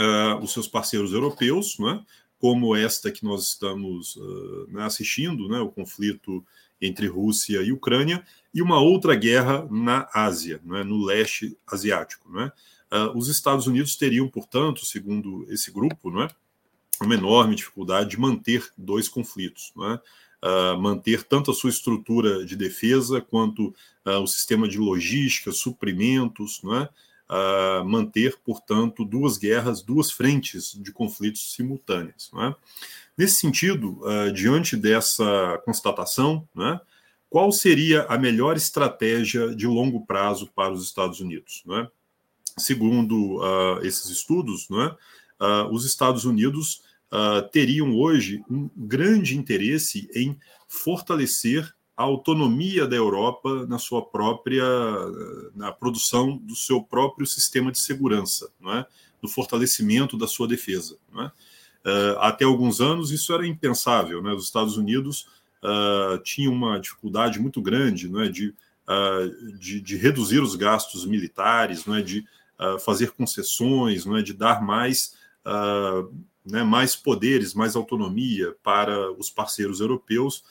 uh, 0.00 0.42
os 0.42 0.52
seus 0.52 0.68
parceiros 0.68 1.12
europeus, 1.12 1.78
né, 1.78 2.04
como 2.38 2.76
esta 2.76 3.10
que 3.10 3.24
nós 3.24 3.48
estamos 3.48 4.16
uh, 4.16 4.66
né, 4.68 4.84
assistindo, 4.84 5.48
né, 5.48 5.58
o 5.60 5.70
conflito 5.70 6.44
entre 6.80 7.06
Rússia 7.06 7.62
e 7.62 7.72
Ucrânia, 7.72 8.24
e 8.52 8.60
uma 8.60 8.80
outra 8.80 9.14
guerra 9.14 9.66
na 9.70 10.08
Ásia, 10.12 10.60
né, 10.64 10.82
no 10.82 11.04
leste 11.04 11.56
asiático. 11.66 12.30
Né. 12.30 12.52
Uh, 12.92 13.16
os 13.16 13.28
Estados 13.28 13.66
Unidos 13.66 13.96
teriam, 13.96 14.28
portanto, 14.28 14.84
segundo 14.84 15.46
esse 15.50 15.70
grupo, 15.70 16.10
né, 16.10 16.28
uma 17.00 17.14
enorme 17.14 17.54
dificuldade 17.54 18.10
de 18.10 18.20
manter 18.20 18.68
dois 18.76 19.08
conflitos. 19.08 19.72
Né, 19.76 20.00
Uh, 20.44 20.78
manter 20.78 21.24
tanto 21.24 21.50
a 21.50 21.54
sua 21.54 21.70
estrutura 21.70 22.44
de 22.44 22.54
defesa 22.54 23.22
quanto 23.22 23.74
uh, 24.04 24.20
o 24.22 24.26
sistema 24.26 24.68
de 24.68 24.78
logística, 24.78 25.50
suprimentos, 25.50 26.60
é? 26.62 26.88
Uh, 27.30 27.84
manter, 27.84 28.38
portanto, 28.44 29.04
duas 29.04 29.36
guerras, 29.36 29.82
duas 29.82 30.10
frentes 30.10 30.72
de 30.80 30.92
conflitos 30.92 31.54
simultâneas. 31.54 32.30
É? 32.34 32.54
Nesse 33.16 33.36
sentido, 33.36 34.00
uh, 34.02 34.32
diante 34.32 34.76
dessa 34.76 35.60
constatação, 35.64 36.48
né, 36.54 36.80
qual 37.28 37.50
seria 37.52 38.04
a 38.04 38.16
melhor 38.16 38.56
estratégia 38.56 39.54
de 39.54 39.66
longo 39.66 40.06
prazo 40.06 40.50
para 40.54 40.72
os 40.72 40.84
Estados 40.84 41.20
Unidos? 41.20 41.62
Né? 41.66 41.88
Segundo 42.58 43.38
uh, 43.38 43.84
esses 43.84 44.08
estudos, 44.08 44.68
né, 44.70 44.94
os 45.70 45.84
Estados 45.84 46.24
Unidos 46.24 46.80
teriam 47.52 47.94
hoje 47.94 48.42
um 48.50 48.70
grande 48.74 49.36
interesse 49.36 50.08
em 50.14 50.34
fortalecer 50.66 51.75
a 51.96 52.02
autonomia 52.02 52.86
da 52.86 52.94
Europa 52.94 53.66
na 53.66 53.78
sua 53.78 54.04
própria 54.04 54.64
na 55.54 55.72
produção 55.72 56.36
do 56.36 56.54
seu 56.54 56.82
próprio 56.82 57.26
sistema 57.26 57.72
de 57.72 57.78
segurança, 57.78 58.50
não 58.60 58.72
é? 58.72 58.86
no 59.22 59.28
fortalecimento 59.28 60.16
da 60.16 60.26
sua 60.26 60.46
defesa. 60.46 60.98
Não 61.12 61.22
é? 61.22 61.32
Uh, 61.86 62.18
até 62.18 62.44
alguns 62.44 62.80
anos 62.80 63.10
isso 63.12 63.32
era 63.32 63.46
impensável. 63.46 64.20
Né? 64.20 64.32
Os 64.32 64.44
Estados 64.44 64.76
Unidos 64.76 65.28
uh, 65.62 66.18
tinham 66.18 66.52
uma 66.52 66.78
dificuldade 66.78 67.38
muito 67.38 67.62
grande 67.62 68.08
não 68.08 68.20
é? 68.20 68.28
de, 68.28 68.48
uh, 68.48 69.56
de, 69.56 69.80
de, 69.80 69.96
reduzir 69.96 70.40
os 70.40 70.56
gastos 70.56 71.06
militares, 71.06 71.86
não 71.86 71.94
é? 71.94 72.02
de 72.02 72.24
fazer 72.80 73.10
concessões, 73.10 74.06
não 74.06 74.16
é? 74.16 74.22
de 74.22 74.32
dar 74.32 74.62
mais, 74.62 75.14
né? 76.42 76.64
mais 76.64 76.96
poderes, 76.96 77.52
mais 77.52 77.76
autonomia 77.76 78.56
para 78.62 79.12
os 79.12 79.28
parceiros 79.28 79.78
europeus 79.78 80.42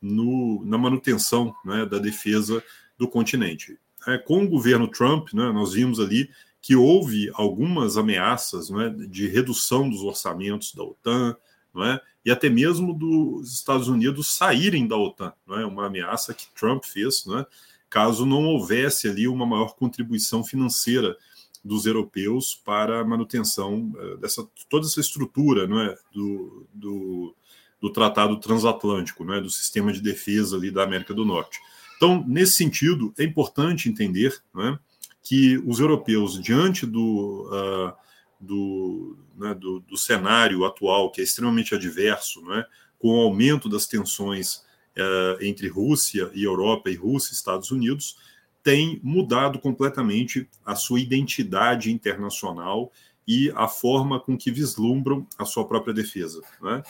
no, 0.00 0.64
na 0.64 0.78
manutenção 0.78 1.54
né, 1.64 1.86
da 1.86 1.98
defesa 1.98 2.62
do 2.98 3.08
continente. 3.08 3.78
É, 4.06 4.18
com 4.18 4.44
o 4.44 4.48
governo 4.48 4.88
Trump, 4.88 5.32
né, 5.32 5.50
nós 5.52 5.72
vimos 5.72 5.98
ali 5.98 6.30
que 6.60 6.74
houve 6.74 7.30
algumas 7.34 7.96
ameaças 7.96 8.70
né, 8.70 8.88
de 9.08 9.28
redução 9.28 9.88
dos 9.88 10.02
orçamentos 10.02 10.74
da 10.74 10.82
OTAN, 10.82 11.36
é? 11.84 12.00
e 12.24 12.30
até 12.30 12.48
mesmo 12.48 12.92
dos 12.92 13.52
Estados 13.52 13.86
Unidos 13.86 14.34
saírem 14.34 14.86
da 14.86 14.96
OTAN, 14.96 15.32
é? 15.50 15.64
uma 15.64 15.86
ameaça 15.86 16.34
que 16.34 16.46
Trump 16.54 16.84
fez, 16.84 17.24
é? 17.28 17.46
caso 17.88 18.26
não 18.26 18.44
houvesse 18.44 19.08
ali 19.08 19.28
uma 19.28 19.46
maior 19.46 19.76
contribuição 19.76 20.42
financeira 20.42 21.16
dos 21.64 21.86
europeus 21.86 22.54
para 22.54 23.00
a 23.00 23.04
manutenção 23.04 23.92
uh, 23.96 24.16
dessa 24.18 24.46
toda 24.68 24.86
essa 24.86 25.00
estrutura 25.00 25.64
é? 25.64 25.98
do, 26.12 26.66
do 26.72 27.34
do 27.80 27.90
Tratado 27.90 28.38
Transatlântico, 28.38 29.24
né, 29.24 29.40
do 29.40 29.50
sistema 29.50 29.92
de 29.92 30.00
defesa 30.00 30.56
ali 30.56 30.70
da 30.70 30.82
América 30.82 31.12
do 31.12 31.24
Norte. 31.24 31.58
Então, 31.96 32.24
nesse 32.26 32.56
sentido, 32.56 33.12
é 33.18 33.24
importante 33.24 33.88
entender 33.88 34.34
né, 34.54 34.78
que 35.22 35.58
os 35.66 35.80
europeus, 35.80 36.40
diante 36.40 36.86
do, 36.86 37.50
uh, 37.50 37.92
do, 38.40 39.18
né, 39.36 39.54
do, 39.54 39.80
do, 39.80 39.96
cenário 39.96 40.64
atual, 40.64 41.10
que 41.10 41.20
é 41.20 41.24
extremamente 41.24 41.74
adverso, 41.74 42.42
né, 42.42 42.64
com 42.98 43.08
o 43.08 43.20
aumento 43.22 43.68
das 43.68 43.86
tensões 43.86 44.56
uh, 44.96 45.42
entre 45.42 45.68
Rússia 45.68 46.30
e 46.34 46.44
Europa, 46.44 46.90
e 46.90 46.94
Rússia 46.94 47.32
e 47.32 47.36
Estados 47.36 47.70
Unidos, 47.70 48.16
têm 48.62 49.00
mudado 49.02 49.58
completamente 49.58 50.48
a 50.64 50.74
sua 50.74 51.00
identidade 51.00 51.92
internacional 51.92 52.92
e 53.26 53.50
a 53.54 53.68
forma 53.68 54.20
com 54.20 54.36
que 54.36 54.50
vislumbram 54.50 55.26
a 55.38 55.44
sua 55.44 55.66
própria 55.66 55.94
defesa. 55.94 56.42
Né? 56.60 56.82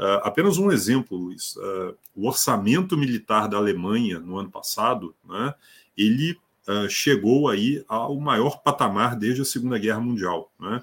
Uh, 0.00 0.16
apenas 0.22 0.56
um 0.56 0.72
exemplo, 0.72 1.18
Luiz. 1.18 1.54
Uh, 1.56 1.94
o 2.16 2.26
orçamento 2.26 2.96
militar 2.96 3.46
da 3.46 3.58
Alemanha 3.58 4.18
no 4.18 4.38
ano 4.38 4.50
passado, 4.50 5.14
né, 5.28 5.54
ele 5.94 6.38
uh, 6.66 6.88
chegou 6.88 7.50
aí 7.50 7.84
ao 7.86 8.18
maior 8.18 8.62
patamar 8.62 9.14
desde 9.14 9.42
a 9.42 9.44
Segunda 9.44 9.78
Guerra 9.78 10.00
Mundial. 10.00 10.50
Né, 10.58 10.82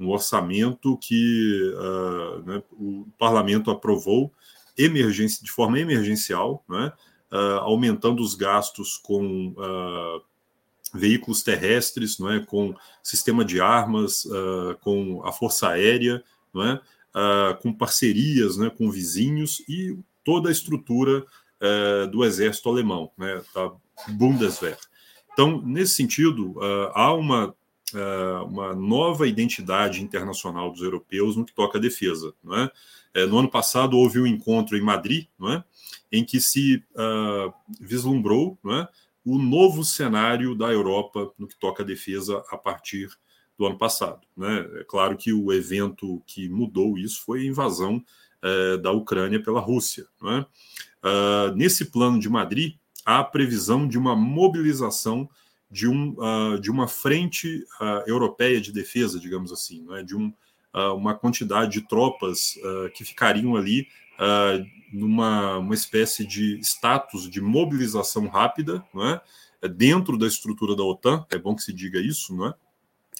um 0.00 0.08
orçamento 0.08 0.96
que 0.96 1.72
né, 2.44 2.60
o 2.72 3.06
parlamento 3.16 3.70
aprovou 3.70 4.32
emergência, 4.76 5.44
de 5.44 5.52
forma 5.52 5.78
emergencial, 5.78 6.64
né, 6.68 6.92
aumentando 7.60 8.20
os 8.20 8.34
gastos 8.34 8.98
com 8.98 9.54
veículos 10.92 11.44
terrestres, 11.44 12.18
é, 12.20 12.40
com 12.40 12.74
sistema 13.04 13.44
de 13.44 13.60
armas, 13.60 14.26
com 14.80 15.22
a 15.24 15.30
força 15.30 15.68
aérea, 15.68 16.24
não 16.52 16.64
é, 16.64 16.80
uh, 17.14 17.56
com 17.62 17.72
parcerias 17.72 18.56
né, 18.56 18.70
com 18.70 18.90
vizinhos 18.90 19.62
e 19.68 19.96
toda 20.24 20.48
a 20.48 20.52
estrutura 20.52 21.20
uh, 21.20 22.10
do 22.10 22.24
exército 22.24 22.68
alemão, 22.68 23.10
né, 23.16 23.42
da 23.54 23.72
Bundeswehr. 24.08 24.76
Então, 25.32 25.62
nesse 25.62 25.94
sentido, 25.94 26.52
uh, 26.52 26.90
há 26.94 27.12
uma, 27.12 27.54
uma 28.46 28.74
nova 28.74 29.28
identidade 29.28 30.02
internacional 30.02 30.70
dos 30.70 30.82
europeus 30.82 31.36
no 31.36 31.44
que 31.44 31.54
toca 31.54 31.78
à 31.78 31.80
defesa. 31.80 32.34
Não 32.42 32.56
é? 32.56 32.70
É, 33.14 33.26
no 33.26 33.38
ano 33.38 33.48
passado, 33.48 33.96
houve 33.96 34.20
um 34.20 34.26
encontro 34.26 34.76
em 34.76 34.80
Madrid, 34.80 35.26
não 35.38 35.52
é? 35.52 35.64
em 36.10 36.24
que 36.24 36.40
se 36.40 36.82
vislumbrou 37.80 38.58
é? 38.66 38.88
o 39.24 39.38
novo 39.38 39.84
cenário 39.84 40.56
da 40.56 40.72
Europa 40.72 41.32
no 41.38 41.46
que 41.46 41.56
toca 41.56 41.84
à 41.84 41.86
defesa 41.86 42.42
a 42.50 42.58
partir 42.58 43.08
do 43.58 43.66
ano 43.66 43.78
passado. 43.78 44.20
Né? 44.36 44.66
É 44.80 44.84
claro 44.84 45.16
que 45.16 45.32
o 45.32 45.52
evento 45.52 46.22
que 46.26 46.48
mudou 46.48 46.98
isso 46.98 47.22
foi 47.24 47.40
a 47.40 47.46
invasão 47.46 48.02
é, 48.42 48.76
da 48.76 48.92
Ucrânia 48.92 49.42
pela 49.42 49.60
Rússia. 49.60 50.06
Né? 50.20 50.44
Uh, 51.04 51.54
nesse 51.54 51.86
plano 51.86 52.18
de 52.18 52.28
Madrid, 52.28 52.76
há 53.04 53.20
a 53.20 53.24
previsão 53.24 53.86
de 53.86 53.98
uma 53.98 54.16
mobilização 54.16 55.28
de, 55.70 55.88
um, 55.88 56.14
uh, 56.18 56.58
de 56.58 56.70
uma 56.70 56.88
frente 56.88 57.64
uh, 57.80 58.02
europeia 58.06 58.60
de 58.60 58.72
defesa, 58.72 59.18
digamos 59.20 59.52
assim, 59.52 59.84
né? 59.86 60.02
de, 60.02 60.16
um, 60.16 60.32
uma 60.94 61.14
quantidade 61.14 61.72
de 61.72 61.88
tropas 61.88 62.58
que 62.94 63.04
ficariam 63.04 63.54
ali 63.54 63.86
numa 64.92 65.58
uma 65.58 65.74
espécie 65.74 66.26
de 66.26 66.58
status 66.58 67.30
de 67.30 67.40
mobilização 67.40 68.26
rápida, 68.26 68.84
não 68.92 69.06
é? 69.06 69.20
dentro 69.68 70.18
da 70.18 70.26
estrutura 70.26 70.74
da 70.74 70.82
OTAN, 70.82 71.24
é 71.30 71.38
bom 71.38 71.54
que 71.54 71.62
se 71.62 71.72
diga 71.72 72.00
isso, 72.00 72.34
não 72.34 72.48
é? 72.48 72.54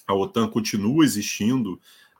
A 0.07 0.13
OTAN 0.13 0.47
continua 0.47 1.03
existindo 1.03 1.73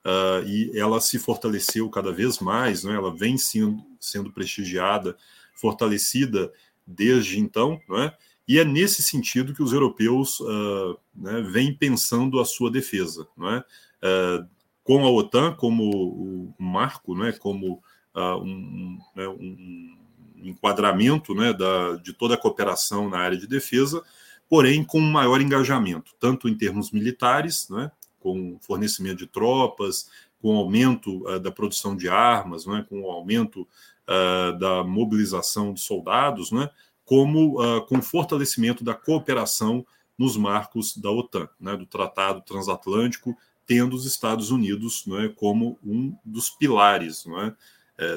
uh, 0.03 0.47
e 0.47 0.77
ela 0.77 0.99
se 0.99 1.19
fortaleceu 1.19 1.89
cada 1.89 2.11
vez 2.11 2.39
mais, 2.39 2.83
não 2.83 2.91
é? 2.91 2.95
ela 2.95 3.15
vem 3.15 3.37
sendo, 3.37 3.83
sendo 3.99 4.31
prestigiada, 4.31 5.15
fortalecida 5.53 6.51
desde 6.85 7.39
então, 7.39 7.79
não 7.87 7.99
é? 7.99 8.15
e 8.47 8.59
é 8.59 8.65
nesse 8.65 9.01
sentido 9.01 9.53
que 9.53 9.63
os 9.63 9.73
europeus 9.73 10.39
uh, 10.39 10.97
né, 11.15 11.41
vêm 11.41 11.73
pensando 11.73 12.39
a 12.39 12.45
sua 12.45 12.69
defesa, 12.69 13.27
não 13.35 13.49
é? 13.49 13.59
Uh, 13.59 14.47
com 14.83 15.03
a 15.03 15.09
OTAN 15.09 15.55
como 15.55 15.83
o 15.83 16.53
marco, 16.59 17.15
né, 17.15 17.31
como 17.31 17.81
uh, 18.13 18.37
um, 18.37 18.99
né, 19.15 19.27
um, 19.27 19.97
enquadramento 20.43 21.33
né, 21.33 21.51
da, 21.53 21.95
de 21.95 22.13
toda 22.13 22.35
a 22.35 22.37
cooperação 22.37 23.09
na 23.09 23.17
área 23.17 23.35
de 23.35 23.47
defesa, 23.47 24.03
porém 24.49 24.83
com 24.83 24.99
um 24.99 25.11
maior 25.11 25.41
engajamento, 25.41 26.11
tanto 26.19 26.47
em 26.47 26.55
termos 26.55 26.91
militares, 26.91 27.67
né, 27.69 27.91
com 28.19 28.57
fornecimento 28.61 29.17
de 29.17 29.27
tropas, 29.27 30.09
com 30.41 30.55
aumento 30.57 31.27
uh, 31.27 31.39
da 31.39 31.51
produção 31.51 31.95
de 31.95 32.07
armas, 32.07 32.65
né, 32.65 32.85
com 32.87 33.01
o 33.01 33.11
aumento 33.11 33.61
uh, 33.61 34.57
da 34.59 34.83
mobilização 34.83 35.73
de 35.73 35.81
soldados, 35.81 36.51
né, 36.51 36.69
como 37.03 37.59
uh, 37.59 37.85
com 37.87 38.01
fortalecimento 38.01 38.83
da 38.83 38.93
cooperação 38.93 39.85
nos 40.17 40.37
marcos 40.37 40.95
da 40.95 41.09
OTAN, 41.09 41.49
né, 41.59 41.75
do 41.75 41.85
Tratado 41.85 42.41
Transatlântico, 42.41 43.35
tendo 43.65 43.95
os 43.95 44.05
Estados 44.05 44.51
Unidos 44.51 45.05
né, 45.07 45.33
como 45.35 45.79
um 45.83 46.15
dos 46.23 46.51
pilares 46.51 47.25
né, 47.25 47.55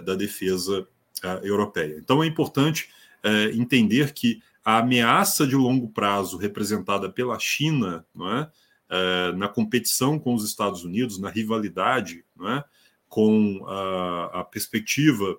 da 0.05 0.15
defesa 0.15 0.87
europeia. 1.43 1.97
Então 1.99 2.23
é 2.23 2.27
importante 2.27 2.91
entender 3.55 4.13
que 4.13 4.43
a 4.69 4.81
ameaça 4.81 5.47
de 5.47 5.57
longo 5.57 5.89
prazo 5.89 6.37
representada 6.37 7.09
pela 7.09 7.39
China, 7.39 8.05
não 8.15 8.31
é? 8.37 8.51
É, 8.91 9.33
na 9.33 9.49
competição 9.49 10.19
com 10.19 10.35
os 10.35 10.45
Estados 10.45 10.85
Unidos, 10.85 11.19
na 11.19 11.31
rivalidade, 11.31 12.23
não 12.37 12.51
é? 12.51 12.65
com 13.09 13.65
a, 13.67 14.41
a, 14.41 14.45
perspectiva 14.45 15.39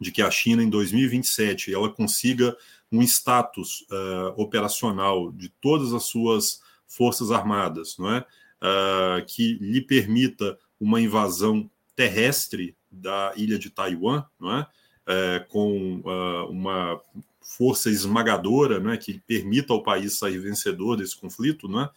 de 0.00 0.10
que 0.10 0.20
a 0.20 0.28
China, 0.28 0.60
em 0.60 0.68
2027, 0.68 1.72
ela 1.72 1.88
consiga 1.88 2.56
um 2.90 3.00
status 3.02 3.82
uh, 3.92 4.34
operacional 4.36 5.30
de 5.30 5.50
todas 5.60 5.92
as 5.92 6.06
suas 6.06 6.60
forças 6.88 7.30
armadas, 7.30 7.94
não 7.96 8.12
é? 8.12 8.24
Uh, 8.60 9.24
que 9.24 9.52
lhe 9.60 9.82
permita 9.82 10.58
uma 10.80 11.00
invasão 11.00 11.70
terrestre 11.94 12.76
da 12.90 13.32
ilha 13.36 13.56
de 13.56 13.70
Taiwan, 13.70 14.24
não 14.40 14.56
é? 14.56 14.66
Uh, 15.06 15.48
com 15.48 16.02
uma 16.50 17.00
força 17.48 17.88
esmagadora, 17.88 18.78
né, 18.78 18.98
que 18.98 19.22
permita 19.26 19.72
ao 19.72 19.82
país 19.82 20.18
sair 20.18 20.38
vencedor 20.38 20.96
desse 20.96 21.16
conflito, 21.16 21.66
né, 21.66 21.88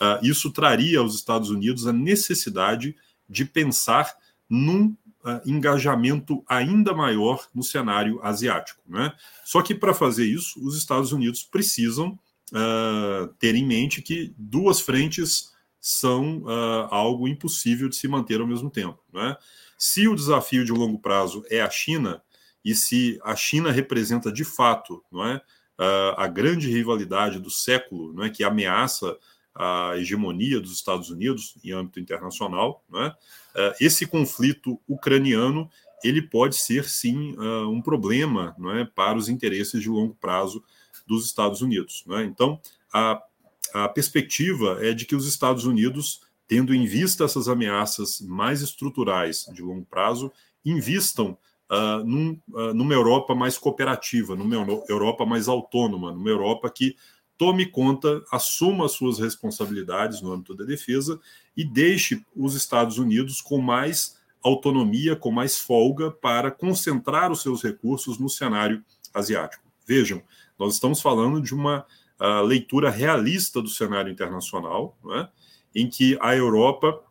uh, 0.00 0.26
isso 0.26 0.50
traria 0.50 0.98
aos 0.98 1.14
Estados 1.14 1.48
Unidos 1.48 1.86
a 1.86 1.92
necessidade 1.92 2.96
de 3.28 3.44
pensar 3.44 4.16
num 4.50 4.88
uh, 5.24 5.40
engajamento 5.46 6.44
ainda 6.48 6.92
maior 6.92 7.46
no 7.54 7.62
cenário 7.62 8.20
asiático. 8.20 8.82
Né? 8.86 9.12
Só 9.44 9.62
que 9.62 9.76
para 9.76 9.94
fazer 9.94 10.26
isso, 10.26 10.60
os 10.60 10.76
Estados 10.76 11.12
Unidos 11.12 11.44
precisam 11.44 12.18
uh, 12.52 13.28
ter 13.38 13.54
em 13.54 13.64
mente 13.64 14.02
que 14.02 14.34
duas 14.36 14.80
frentes 14.80 15.54
são 15.80 16.42
algo 16.90 17.28
impossível 17.28 17.88
de 17.88 17.94
se 17.94 18.08
manter 18.08 18.40
ao 18.40 18.46
mesmo 18.46 18.68
tempo. 18.68 18.98
Né? 19.14 19.36
Se 19.78 20.08
o 20.08 20.16
desafio 20.16 20.64
de 20.64 20.72
longo 20.72 20.98
prazo 20.98 21.44
é 21.48 21.60
a 21.60 21.70
China, 21.70 22.20
e 22.66 22.74
se 22.74 23.16
a 23.22 23.36
China 23.36 23.70
representa 23.70 24.32
de 24.32 24.44
fato 24.44 25.00
não 25.12 25.24
é, 25.24 25.40
a 26.16 26.26
grande 26.26 26.68
rivalidade 26.68 27.38
do 27.38 27.48
século, 27.48 28.12
não 28.12 28.24
é, 28.24 28.30
que 28.30 28.42
ameaça 28.42 29.16
a 29.54 29.92
hegemonia 29.96 30.60
dos 30.60 30.72
Estados 30.72 31.08
Unidos 31.08 31.54
em 31.62 31.70
âmbito 31.70 32.00
internacional, 32.00 32.84
não 32.90 33.04
é, 33.04 33.14
esse 33.80 34.04
conflito 34.04 34.80
ucraniano 34.88 35.70
ele 36.02 36.20
pode 36.20 36.56
ser 36.56 36.88
sim 36.88 37.34
um 37.70 37.80
problema 37.80 38.54
não 38.58 38.70
é, 38.76 38.84
para 38.84 39.16
os 39.16 39.28
interesses 39.28 39.80
de 39.80 39.88
longo 39.88 40.14
prazo 40.14 40.62
dos 41.06 41.24
Estados 41.24 41.62
Unidos. 41.62 42.04
Não 42.06 42.18
é? 42.18 42.24
Então, 42.24 42.60
a, 42.92 43.22
a 43.72 43.88
perspectiva 43.88 44.78
é 44.82 44.92
de 44.92 45.06
que 45.06 45.16
os 45.16 45.26
Estados 45.26 45.64
Unidos, 45.64 46.20
tendo 46.46 46.74
em 46.74 46.84
vista 46.84 47.24
essas 47.24 47.48
ameaças 47.48 48.20
mais 48.20 48.60
estruturais 48.60 49.46
de 49.54 49.62
longo 49.62 49.86
prazo, 49.86 50.30
invistam 50.64 51.38
uh, 51.70 52.04
num, 52.04 52.38
uh, 52.52 52.74
numa 52.74 52.94
Europa 52.94 53.34
mais 53.34 53.58
cooperativa, 53.58 54.34
numa 54.34 54.54
Europa 54.88 55.24
mais 55.24 55.48
autônoma, 55.48 56.12
numa 56.12 56.28
Europa 56.28 56.70
que 56.70 56.96
tome 57.38 57.66
conta, 57.66 58.22
assuma 58.32 58.86
as 58.86 58.92
suas 58.92 59.18
responsabilidades 59.18 60.22
no 60.22 60.32
âmbito 60.32 60.54
da 60.54 60.64
defesa 60.64 61.20
e 61.56 61.64
deixe 61.64 62.24
os 62.34 62.54
Estados 62.54 62.98
Unidos 62.98 63.40
com 63.40 63.58
mais 63.60 64.16
autonomia, 64.42 65.16
com 65.16 65.30
mais 65.30 65.58
folga 65.58 66.10
para 66.10 66.50
concentrar 66.50 67.30
os 67.30 67.42
seus 67.42 67.62
recursos 67.62 68.18
no 68.18 68.28
cenário 68.28 68.82
asiático. 69.12 69.64
Vejam, 69.86 70.22
nós 70.58 70.74
estamos 70.74 71.00
falando 71.00 71.40
de 71.40 71.54
uma 71.54 71.84
uh, 72.20 72.42
leitura 72.42 72.90
realista 72.90 73.60
do 73.60 73.68
cenário 73.68 74.10
internacional, 74.10 74.96
é? 75.12 75.28
em 75.74 75.88
que 75.88 76.16
a 76.20 76.34
Europa 76.34 77.02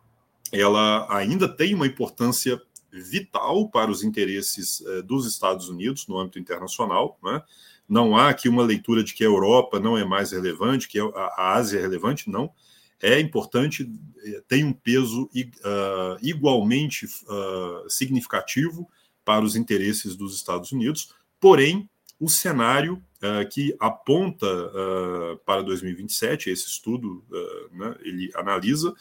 ela 0.52 1.06
ainda 1.14 1.48
tem 1.48 1.74
uma 1.74 1.86
importância 1.86 2.60
vital 3.00 3.68
para 3.68 3.90
os 3.90 4.02
interesses 4.02 4.82
eh, 4.86 5.02
dos 5.02 5.26
Estados 5.26 5.68
Unidos 5.68 6.06
no 6.06 6.18
âmbito 6.18 6.38
internacional. 6.38 7.18
Né? 7.22 7.42
Não 7.88 8.16
há 8.16 8.28
aqui 8.28 8.48
uma 8.48 8.62
leitura 8.62 9.04
de 9.04 9.14
que 9.14 9.24
a 9.24 9.26
Europa 9.26 9.78
não 9.78 9.96
é 9.96 10.04
mais 10.04 10.32
relevante, 10.32 10.88
que 10.88 10.98
a 10.98 11.54
Ásia 11.54 11.78
é 11.78 11.82
relevante, 11.82 12.28
não. 12.28 12.52
É 13.00 13.20
importante, 13.20 13.90
eh, 14.24 14.42
tem 14.48 14.64
um 14.64 14.72
peso 14.72 15.24
uh, 15.24 16.16
igualmente 16.22 17.04
uh, 17.04 17.88
significativo 17.88 18.88
para 19.24 19.44
os 19.44 19.54
interesses 19.54 20.16
dos 20.16 20.34
Estados 20.34 20.72
Unidos, 20.72 21.12
porém, 21.38 21.88
o 22.18 22.28
cenário 22.28 22.94
uh, 22.94 23.46
que 23.50 23.76
aponta 23.78 24.46
para 25.44 25.62
2027, 25.62 26.48
esse 26.48 26.66
estudo 26.66 27.22
né, 27.72 27.94
ele 28.00 28.30
analisa, 28.34 28.94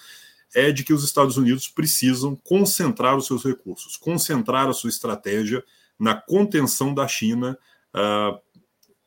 é 0.54 0.72
de 0.72 0.84
que 0.84 0.94
os 0.94 1.04
Estados 1.04 1.38
Unidos 1.38 1.68
precisam 1.68 2.36
concentrar 2.36 3.16
os 3.16 3.26
seus 3.26 3.44
recursos, 3.44 3.98
concentrar 3.98 4.68
a 4.68 4.74
sua 4.74 4.90
estratégia 4.90 5.64
na 6.00 6.16
contenção 6.16 6.94
da 6.94 7.08
China, 7.08 7.58
uh, 7.94 8.40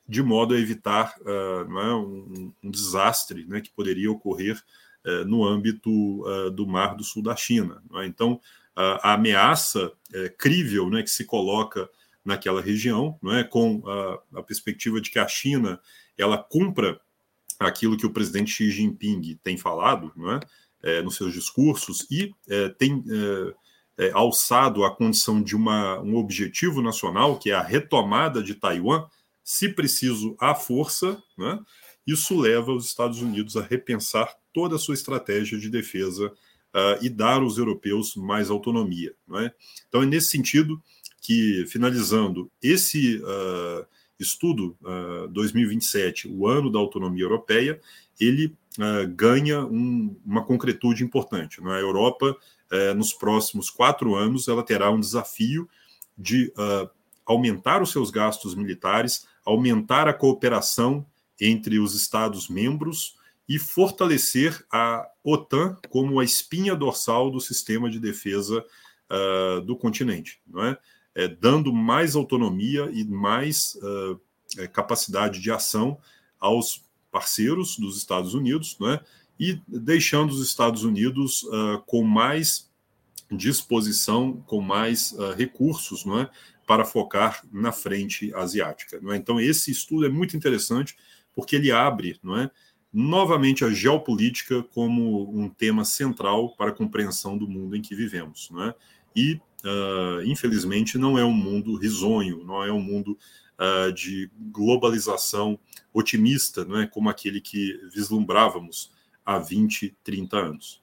de 0.07 0.23
modo 0.23 0.55
a 0.55 0.59
evitar 0.59 1.15
uh, 1.21 1.79
é, 1.79 1.95
um, 1.95 2.53
um, 2.63 2.71
desastre 2.71 3.47
né, 3.47 3.61
que 3.61 3.71
poderia 3.71 4.11
ocorrer 4.11 4.63
uh, 5.07 5.25
no 5.27 5.47
âmbito 5.47 5.91
do 6.55 6.67
Mar 6.67 6.97
do 6.97 7.05
Sul 7.05 7.23
da 7.23 7.37
China. 7.37 7.83
É? 7.95 8.07
Então, 8.07 8.41
a 8.79 9.15
ameaça 9.15 9.91
é, 10.15 10.29
crível 10.29 10.89
né, 10.89 11.03
que 11.03 11.11
se 11.11 11.25
coloca 11.25 11.91
naquela 12.25 12.61
região, 12.61 13.19
é, 13.33 13.43
com 13.43 13.83
a, 13.85 14.39
a 14.39 14.43
perspectiva 14.43 15.01
de 15.01 15.11
que 15.11 15.19
a 15.19 15.27
China 15.27 15.81
ela 16.17 16.39
cumpra 16.39 17.01
aquilo 17.59 17.97
que 17.97 18.07
o 18.07 18.13
presidente 18.13 18.53
Xi 18.53 18.71
Jinping 18.71 19.41
tem 19.43 19.57
falado, 19.57 20.13
não 20.15 20.33
é? 20.33 20.41
É, 20.83 21.03
nos 21.03 21.17
seus 21.17 21.33
discursos 21.33 22.07
e 22.11 22.33
é, 22.49 22.69
tem 22.69 23.05
é, 23.09 24.07
é, 24.07 24.11
alçado 24.13 24.85
a 24.85 24.95
condição 24.95 25.43
de 25.43 25.57
uma, 25.57 26.01
um 26.01 26.17
objetivo 26.17 26.81
nacional, 26.81 27.39
que 27.39 27.51
é 27.51 27.55
a 27.55 27.63
retomada 27.63 28.43
de 28.43 28.55
Taiwan, 28.55 29.05
se 29.43 29.69
preciso, 29.69 30.37
à 30.39 30.55
força, 30.55 31.21
né? 31.37 31.59
isso 32.07 32.39
leva 32.39 32.73
os 32.73 32.87
Estados 32.87 33.21
Unidos 33.21 33.57
a 33.57 33.63
repensar 33.63 34.35
toda 34.53 34.77
a 34.77 34.79
sua 34.79 34.95
estratégia 34.95 35.59
de 35.59 35.69
defesa 35.69 36.29
uh, 36.29 37.03
e 37.05 37.09
dar 37.09 37.43
aos 37.43 37.59
europeus 37.59 38.15
mais 38.15 38.51
autonomia. 38.51 39.15
É? 39.37 39.53
Então, 39.89 40.03
é 40.03 40.07
nesse 40.07 40.31
sentido 40.31 40.83
que, 41.21 41.65
finalizando, 41.67 42.51
esse 42.63 43.17
uh, 43.19 43.87
estudo 44.19 44.77
uh, 44.83 45.29
2027, 45.29 46.29
o 46.29 46.47
ano 46.47 46.71
da 46.71 46.79
autonomia 46.79 47.25
europeia, 47.25 47.81
ele 48.21 48.55
uh, 48.79 49.09
ganha 49.15 49.65
um, 49.65 50.17
uma 50.25 50.45
concretude 50.45 51.05
importante. 51.05 51.61
É? 51.61 51.81
Europa, 51.81 52.37
uh, 52.73 52.95
nos 52.95 53.13
próximos 53.13 53.69
quatro 53.69 54.15
anos, 54.15 54.49
ela 54.49 54.63
terá 54.63 54.91
um 54.91 55.01
desafio 55.01 55.69
de 56.17 56.53
uh, 56.57 56.89
aumentar 57.27 57.83
os 57.83 57.91
seus 57.91 58.11
gastos 58.11 58.55
militares, 58.55 59.27
aumentar 59.45 60.09
a 60.09 60.15
cooperação 60.15 61.05
entre 61.41 61.79
os 61.79 61.95
Estados-membros 61.95 63.17
e 63.49 63.59
fortalecer 63.59 64.65
a 64.71 65.07
OTAN 65.25 65.77
como 65.89 66.21
a 66.21 66.25
espinha 66.25 66.75
dorsal 66.75 67.31
do 67.31 67.41
sistema 67.41 67.89
de 67.89 67.99
defesa 67.99 68.65
uh, 69.11 69.61
do 69.63 69.77
continente, 69.77 70.41
não 70.47 70.65
é? 70.65 70.79
é? 71.15 71.29
dando 71.29 71.73
mais 71.73 72.15
autonomia 72.15 72.91
e 72.93 73.05
mais 73.05 73.77
uh, 73.77 74.21
capacidade 74.73 75.41
de 75.41 75.51
ação 75.51 75.99
aos 76.39 76.88
parceiros 77.11 77.77
dos 77.77 77.97
Estados 77.97 78.35
Unidos, 78.35 78.77
né, 78.81 79.01
e 79.39 79.61
deixando 79.67 80.31
os 80.31 80.47
Estados 80.47 80.85
Unidos 80.85 81.43
uh, 81.45 81.83
com 81.87 82.03
mais 82.03 82.69
disposição, 83.31 84.43
com 84.47 84.61
mais 84.61 85.13
uh, 85.13 85.33
recursos, 85.33 86.05
não 86.05 86.21
é, 86.21 86.31
para 86.67 86.85
focar 86.85 87.45
na 87.53 87.73
frente 87.73 88.33
asiática. 88.35 89.01
É? 89.13 89.17
Então 89.17 89.41
esse 89.41 89.71
estudo 89.71 90.07
é 90.07 90.09
muito 90.09 90.37
interessante 90.37 90.97
porque 91.35 91.57
ele 91.57 91.71
abre, 91.71 92.19
não 92.23 92.37
é, 92.37 92.51
novamente 92.93 93.65
a 93.65 93.71
geopolítica 93.71 94.63
como 94.63 95.31
um 95.31 95.49
tema 95.49 95.85
central 95.85 96.55
para 96.57 96.71
a 96.71 96.75
compreensão 96.75 97.39
do 97.39 97.49
mundo 97.49 97.77
em 97.77 97.83
que 97.83 97.95
vivemos, 97.95 98.49
não 98.51 98.65
é? 98.65 98.75
E 99.15 99.41
uh, 99.65 100.23
infelizmente 100.25 100.99
não 100.99 101.19
é 101.19 101.25
um 101.25 101.33
mundo 101.33 101.77
risonho, 101.77 102.45
não 102.45 102.65
é 102.65 102.73
um 102.73 102.81
mundo 102.81 103.17
uh, 103.59 103.93
de 103.93 104.31
globalização 104.37 105.59
otimista, 105.93 106.65
não 106.65 106.81
é, 106.81 106.87
como 106.87 107.09
aquele 107.09 107.41
que 107.41 107.79
vislumbrávamos 107.93 108.93
há 109.25 109.39
20, 109.39 109.97
30 110.03 110.37
anos. 110.37 110.83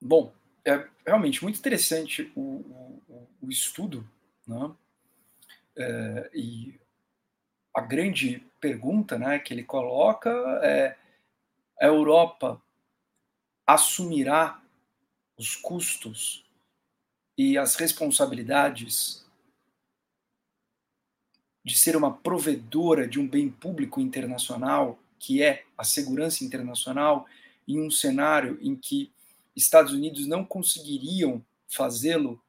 Bom, 0.00 0.32
é 0.64 0.88
realmente 1.06 1.42
muito 1.42 1.58
interessante 1.58 2.32
o, 2.34 2.40
o, 2.40 3.28
o 3.42 3.50
estudo, 3.50 4.08
né? 4.46 4.74
É, 5.78 6.30
e 6.32 6.80
a 7.74 7.80
grande 7.82 8.42
pergunta 8.60 9.18
né, 9.18 9.38
que 9.38 9.52
ele 9.52 9.62
coloca 9.62 10.30
é: 10.62 10.96
a 11.80 11.86
Europa 11.86 12.60
assumirá 13.66 14.62
os 15.36 15.54
custos 15.54 16.45
e 17.36 17.58
as 17.58 17.76
responsabilidades 17.76 19.24
de 21.64 21.76
ser 21.76 21.96
uma 21.96 22.12
provedora 22.12 23.08
de 23.08 23.18
um 23.18 23.28
bem 23.28 23.50
público 23.50 24.00
internacional, 24.00 24.98
que 25.18 25.42
é 25.42 25.64
a 25.76 25.82
segurança 25.82 26.44
internacional, 26.44 27.26
em 27.66 27.80
um 27.80 27.90
cenário 27.90 28.56
em 28.62 28.76
que 28.76 29.10
Estados 29.56 29.92
Unidos 29.92 30.26
não 30.26 30.44
conseguiriam 30.44 31.44
fazê-lo 31.68 32.40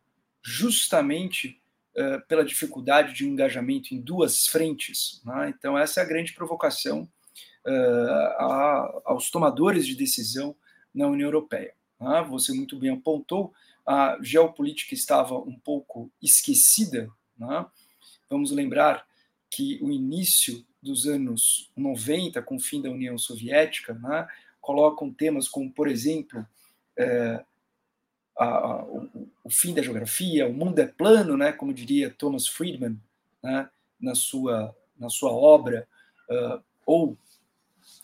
justamente 0.41 1.59
uh, 1.95 2.21
pela 2.27 2.45
dificuldade 2.45 3.13
de 3.13 3.25
um 3.25 3.29
engajamento 3.29 3.93
em 3.95 3.99
duas 3.99 4.45
frentes. 4.45 5.21
Né? 5.25 5.49
Então, 5.57 5.77
essa 5.77 5.99
é 5.99 6.03
a 6.03 6.07
grande 6.07 6.33
provocação 6.33 7.09
uh, 7.65 8.31
a, 8.39 9.01
aos 9.05 9.31
tomadores 9.31 9.87
de 9.87 9.95
decisão 9.95 10.55
na 10.93 11.07
União 11.07 11.27
Europeia. 11.27 11.73
Né? 11.99 12.25
Você 12.29 12.53
muito 12.53 12.77
bem 12.77 12.91
apontou, 12.91 13.51
a 13.87 14.17
geopolítica 14.21 14.93
estava 14.93 15.37
um 15.37 15.57
pouco 15.57 16.11
esquecida. 16.21 17.09
Né? 17.37 17.65
Vamos 18.29 18.51
lembrar 18.51 19.07
que 19.49 19.79
o 19.81 19.89
início 19.89 20.65
dos 20.83 21.07
anos 21.07 21.71
90, 21.75 22.41
com 22.41 22.57
o 22.57 22.59
fim 22.59 22.81
da 22.81 22.89
União 22.89 23.17
Soviética, 23.17 23.93
né, 23.93 24.27
colocam 24.59 25.11
temas 25.11 25.47
como, 25.47 25.71
por 25.71 25.87
exemplo, 25.87 26.45
é, 26.97 27.43
a, 28.37 28.45
a, 28.45 28.83
o, 28.83 29.09
o, 29.45 29.49
fim 29.49 29.73
da 29.73 29.81
geografia, 29.81 30.47
o 30.47 30.53
mundo 30.53 30.79
é 30.79 30.85
plano, 30.85 31.37
né, 31.37 31.53
como 31.53 31.73
diria 31.73 32.09
Thomas 32.09 32.47
Friedman 32.47 32.99
né, 33.41 33.69
na, 33.99 34.13
sua, 34.13 34.75
na 34.97 35.09
sua 35.09 35.31
obra, 35.31 35.87
uh, 36.29 36.61
ou 36.85 37.17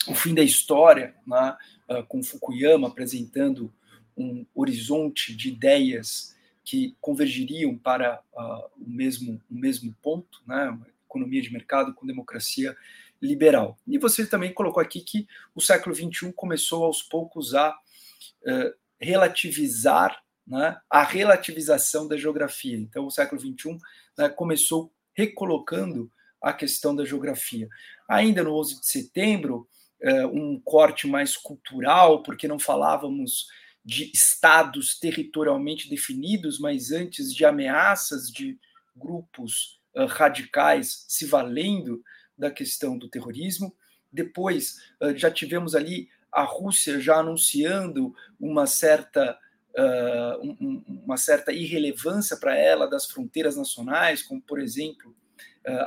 o 0.07 0.15
fim 0.15 0.33
da 0.33 0.41
história, 0.41 1.15
né, 1.27 1.57
uh, 1.89 2.03
com 2.05 2.23
Fukuyama 2.23 2.87
apresentando 2.87 3.73
um 4.17 4.45
horizonte 4.53 5.35
de 5.35 5.49
ideias 5.49 6.35
que 6.63 6.95
convergiriam 7.01 7.77
para 7.77 8.21
uh, 8.33 8.69
o, 8.77 8.89
mesmo, 8.89 9.41
o 9.51 9.55
mesmo 9.55 9.93
ponto, 10.01 10.41
né, 10.47 10.77
economia 11.05 11.41
de 11.41 11.51
mercado 11.51 11.93
com 11.93 12.07
democracia 12.07 12.75
liberal. 13.21 13.77
E 13.87 13.97
você 13.97 14.25
também 14.25 14.53
colocou 14.53 14.81
aqui 14.81 15.01
que 15.01 15.27
o 15.53 15.61
século 15.61 15.95
XXI 15.95 16.31
começou 16.33 16.83
aos 16.83 17.01
poucos 17.01 17.53
a 17.53 17.71
uh, 17.71 18.73
relativizar 18.99 20.23
né, 20.45 20.77
a 20.89 21.03
relativização 21.03 22.07
da 22.07 22.17
geografia. 22.17 22.77
Então, 22.77 23.05
o 23.05 23.11
século 23.11 23.39
XXI 23.39 23.77
né, 24.17 24.29
começou 24.29 24.91
recolocando 25.13 26.11
a 26.41 26.51
questão 26.51 26.95
da 26.95 27.05
geografia. 27.05 27.69
Ainda 28.07 28.43
no 28.43 28.57
11 28.57 28.81
de 28.81 28.87
setembro, 28.87 29.67
uh, 30.01 30.27
um 30.27 30.59
corte 30.59 31.07
mais 31.07 31.37
cultural, 31.37 32.23
porque 32.23 32.47
não 32.47 32.59
falávamos 32.59 33.47
de 33.83 34.09
estados 34.13 34.97
territorialmente 34.97 35.89
definidos, 35.89 36.59
mas 36.59 36.91
antes 36.91 37.33
de 37.33 37.43
ameaças 37.45 38.29
de 38.29 38.57
grupos 38.95 39.81
uh, 39.95 40.05
radicais 40.05 41.05
se 41.07 41.25
valendo 41.25 42.01
da 42.37 42.49
questão 42.49 42.97
do 42.97 43.09
terrorismo. 43.09 43.75
Depois, 44.11 44.77
uh, 45.01 45.15
já 45.17 45.29
tivemos 45.29 45.75
ali 45.75 46.07
a 46.31 46.43
Rússia 46.43 46.99
já 46.99 47.17
anunciando 47.17 48.15
uma 48.39 48.65
certa, 48.65 49.37
uh, 49.77 50.41
um, 50.41 50.83
uma 50.87 51.17
certa 51.17 51.51
irrelevância 51.51 52.37
para 52.37 52.55
ela 52.55 52.87
das 52.87 53.05
fronteiras 53.05 53.57
nacionais, 53.57 54.23
como, 54.23 54.41
por 54.41 54.59
exemplo, 54.59 55.15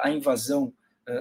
a 0.01 0.11
invasão 0.11 0.73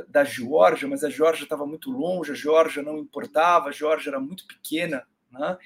da 0.08 0.24
Geórgia, 0.24 0.88
mas 0.88 1.04
a 1.04 1.10
Geórgia 1.10 1.44
estava 1.44 1.68
muito 1.68 1.92
longe, 1.92 2.32
a 2.32 2.36
Geórgia 2.36 2.82
não 2.82 2.98
importava, 2.98 3.68
a 3.68 3.72
Geórgia 3.72 4.12
era 4.12 4.20
muito 4.20 4.48
pequena. 4.48 5.06
Né? 5.30 5.58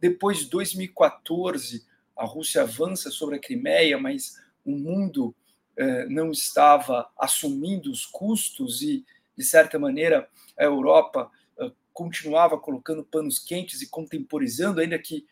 Depois 0.00 0.38
de 0.38 0.46
2014, 0.50 1.84
a 2.16 2.24
Rússia 2.24 2.62
avança 2.62 3.10
sobre 3.10 3.36
a 3.36 3.40
Crimeia, 3.40 3.98
mas 3.98 4.36
o 4.64 4.72
mundo 4.72 5.34
não 6.08 6.32
estava 6.32 7.08
assumindo 7.16 7.88
os 7.88 8.04
custos 8.04 8.82
e, 8.82 9.06
de 9.36 9.44
certa 9.44 9.78
maneira, 9.78 10.28
a 10.58 10.64
Europa 10.64 11.30
continuava 11.98 12.56
colocando 12.56 13.02
panos 13.02 13.40
quentes 13.40 13.82
e 13.82 13.88
contemporizando, 13.88 14.80
ainda 14.80 14.96
que 15.00 15.26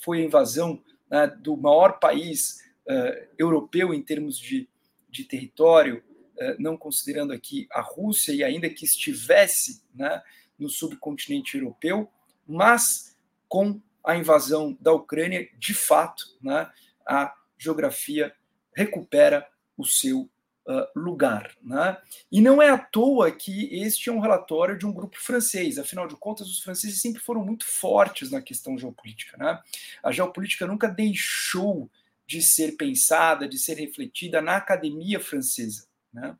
foi 0.00 0.20
a 0.20 0.24
invasão 0.24 0.80
né, 1.10 1.26
do 1.26 1.56
maior 1.56 1.98
país 1.98 2.62
uh, 2.86 3.26
europeu 3.36 3.92
em 3.92 4.00
termos 4.00 4.38
de, 4.38 4.68
de 5.10 5.24
território, 5.24 6.04
uh, 6.36 6.54
não 6.56 6.76
considerando 6.76 7.32
aqui 7.32 7.66
a 7.68 7.80
Rússia, 7.80 8.32
e 8.32 8.44
ainda 8.44 8.70
que 8.70 8.84
estivesse 8.84 9.82
né, 9.92 10.22
no 10.56 10.68
subcontinente 10.68 11.56
europeu, 11.56 12.08
mas 12.46 13.16
com 13.48 13.82
a 14.04 14.16
invasão 14.16 14.76
da 14.80 14.92
Ucrânia, 14.92 15.48
de 15.58 15.72
fato, 15.72 16.24
né, 16.42 16.70
a 17.06 17.34
geografia 17.56 18.34
recupera 18.74 19.48
o 19.76 19.84
seu 19.84 20.28
uh, 20.66 20.98
lugar. 20.98 21.54
Né? 21.62 21.96
E 22.30 22.40
não 22.40 22.60
é 22.60 22.70
à 22.70 22.78
toa 22.78 23.30
que 23.30 23.74
este 23.74 24.08
é 24.08 24.12
um 24.12 24.20
relatório 24.20 24.76
de 24.76 24.86
um 24.86 24.92
grupo 24.92 25.18
francês, 25.18 25.78
afinal 25.78 26.06
de 26.06 26.16
contas, 26.16 26.48
os 26.48 26.60
franceses 26.60 27.00
sempre 27.00 27.22
foram 27.22 27.44
muito 27.44 27.64
fortes 27.64 28.30
na 28.30 28.42
questão 28.42 28.76
geopolítica. 28.78 29.36
Né? 29.36 29.60
A 30.02 30.12
geopolítica 30.12 30.66
nunca 30.66 30.88
deixou 30.88 31.90
de 32.26 32.42
ser 32.42 32.76
pensada, 32.76 33.48
de 33.48 33.58
ser 33.58 33.74
refletida 33.74 34.40
na 34.40 34.56
academia 34.56 35.20
francesa. 35.20 35.86
Né? 36.12 36.36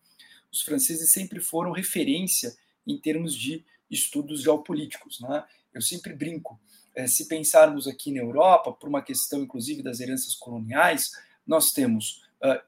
Os 0.50 0.62
franceses 0.62 1.11
sempre 1.11 1.40
foram 1.40 1.72
referência 1.72 2.57
em 2.87 2.98
termos 2.98 3.35
de 3.35 3.64
estudos 3.90 4.42
geopolíticos. 4.42 5.20
Né? 5.20 5.44
Eu 5.72 5.83
sempre 5.83 6.12
brinco, 6.14 6.59
se 7.07 7.27
pensarmos 7.27 7.87
aqui 7.89 8.13
na 8.13 8.21
Europa, 8.21 8.73
por 8.73 8.89
uma 8.89 9.03
questão 9.03 9.43
inclusive 9.43 9.83
das 9.83 10.01
heranças 10.01 10.35
coloniais, 10.35 11.13
nós 11.47 11.73
temos 11.73 12.23
uh, 12.43 12.61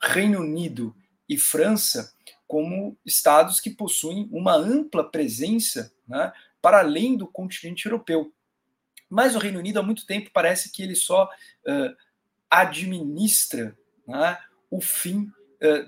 Reino 0.00 0.40
Unido 0.40 0.94
e 1.28 1.36
França 1.36 2.14
como 2.46 2.96
estados 3.04 3.60
que 3.60 3.70
possuem 3.70 4.28
uma 4.30 4.54
ampla 4.54 5.10
presença 5.10 5.92
né, 6.06 6.32
para 6.60 6.78
além 6.78 7.16
do 7.16 7.26
continente 7.26 7.86
europeu. 7.86 8.32
Mas 9.08 9.34
o 9.34 9.38
Reino 9.38 9.58
Unido 9.58 9.78
há 9.78 9.82
muito 9.82 10.06
tempo 10.06 10.30
parece 10.32 10.70
que 10.70 10.82
ele 10.82 10.94
só 10.94 11.24
uh, 11.24 11.96
administra 12.50 13.76
né, 14.06 14.38
o 14.70 14.80
fim 14.80 15.30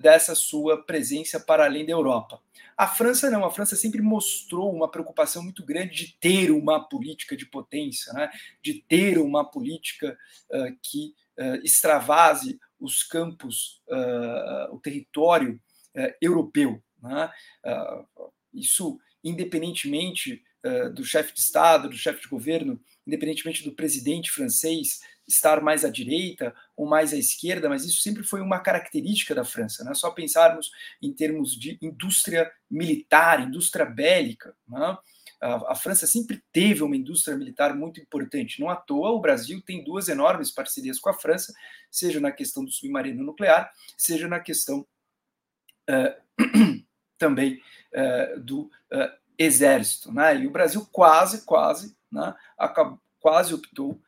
dessa 0.01 0.35
sua 0.35 0.83
presença 0.83 1.39
para 1.39 1.65
além 1.65 1.85
da 1.85 1.93
Europa. 1.93 2.41
A 2.77 2.87
França 2.87 3.31
não, 3.31 3.45
a 3.45 3.51
França 3.51 3.77
sempre 3.77 4.03
mostrou 4.03 4.75
uma 4.75 4.91
preocupação 4.91 5.43
muito 5.43 5.65
grande 5.65 5.95
de 5.95 6.17
ter 6.19 6.51
uma 6.51 6.87
política 6.89 7.37
de 7.37 7.47
potência, 7.47 8.13
né, 8.13 8.31
de 8.63 8.83
ter 8.89 9.19
uma 9.19 9.45
política 9.45 10.17
uh, 10.51 10.77
que 10.83 11.15
extravase 11.63 12.59
os 12.81 13.03
campos, 13.03 13.83
uh, 13.89 14.75
o 14.75 14.79
território 14.79 15.61
uh, 15.95 16.15
europeu. 16.21 16.83
Né? 17.03 17.31
Uh, 17.65 18.31
isso, 18.53 18.99
independentemente 19.23 20.43
do 20.97 21.05
chefe 21.05 21.33
de 21.33 21.39
Estado, 21.39 21.89
do 21.89 21.97
chefe 21.97 22.23
de 22.23 22.29
governo, 22.29 22.81
independentemente 23.07 23.63
do 23.63 23.71
presidente 23.71 24.33
francês 24.33 24.99
estar 25.29 25.61
mais 25.61 25.85
à 25.85 25.89
direita 25.89 26.53
ou 26.77 26.87
mais 26.87 27.13
à 27.13 27.17
esquerda, 27.17 27.69
mas 27.69 27.85
isso 27.85 28.03
sempre 28.03 28.23
foi 28.23 28.41
uma 28.41 28.61
característica 28.61 29.35
da 29.35 29.45
França. 29.45 29.83
Né? 29.83 29.95
Só 29.95 30.11
pensarmos 30.11 30.71
em 31.01 31.13
termos 31.13 31.59
de 31.59 31.79
indústria 31.81 32.53
militar, 32.71 33.41
indústria 33.41 33.87
bélica. 33.87 34.55
Né? 34.69 34.99
A, 35.41 35.73
a, 35.73 35.75
França 35.75 36.07
sempre 36.07 36.43
teve 36.53 36.83
uma 36.83 36.97
indústria 36.97 37.37
militar 37.37 37.75
muito 37.75 37.99
importante. 37.99 38.61
Não 38.61 38.69
à 38.69 38.77
toa, 38.77 39.11
o 39.11 39.21
Brasil 39.21 39.63
tem 39.63 39.83
duas 39.83 40.09
enormes 40.09 40.51
parcerias 40.51 40.99
com 40.99 41.09
a 41.09 41.15
França, 41.15 41.55
seja 41.91 42.21
na 42.21 42.31
questão 42.31 42.63
do 42.63 42.71
submarino 42.71 43.25
nuclear, 43.25 43.73
seja 43.97 44.29
na 44.29 44.39
questão 44.39 44.87
uh, 45.89 46.37
também 47.17 47.63
uh, 47.95 48.39
do 48.41 48.63
uh, 48.93 49.17
exército. 49.39 50.13
Né? 50.13 50.43
E 50.43 50.47
o 50.47 50.51
Brasil 50.51 50.87
quase, 50.93 51.45
quase, 51.47 51.97
né, 52.13 52.35
acabou, 52.59 53.01
quase 53.19 53.55
optou 53.55 54.01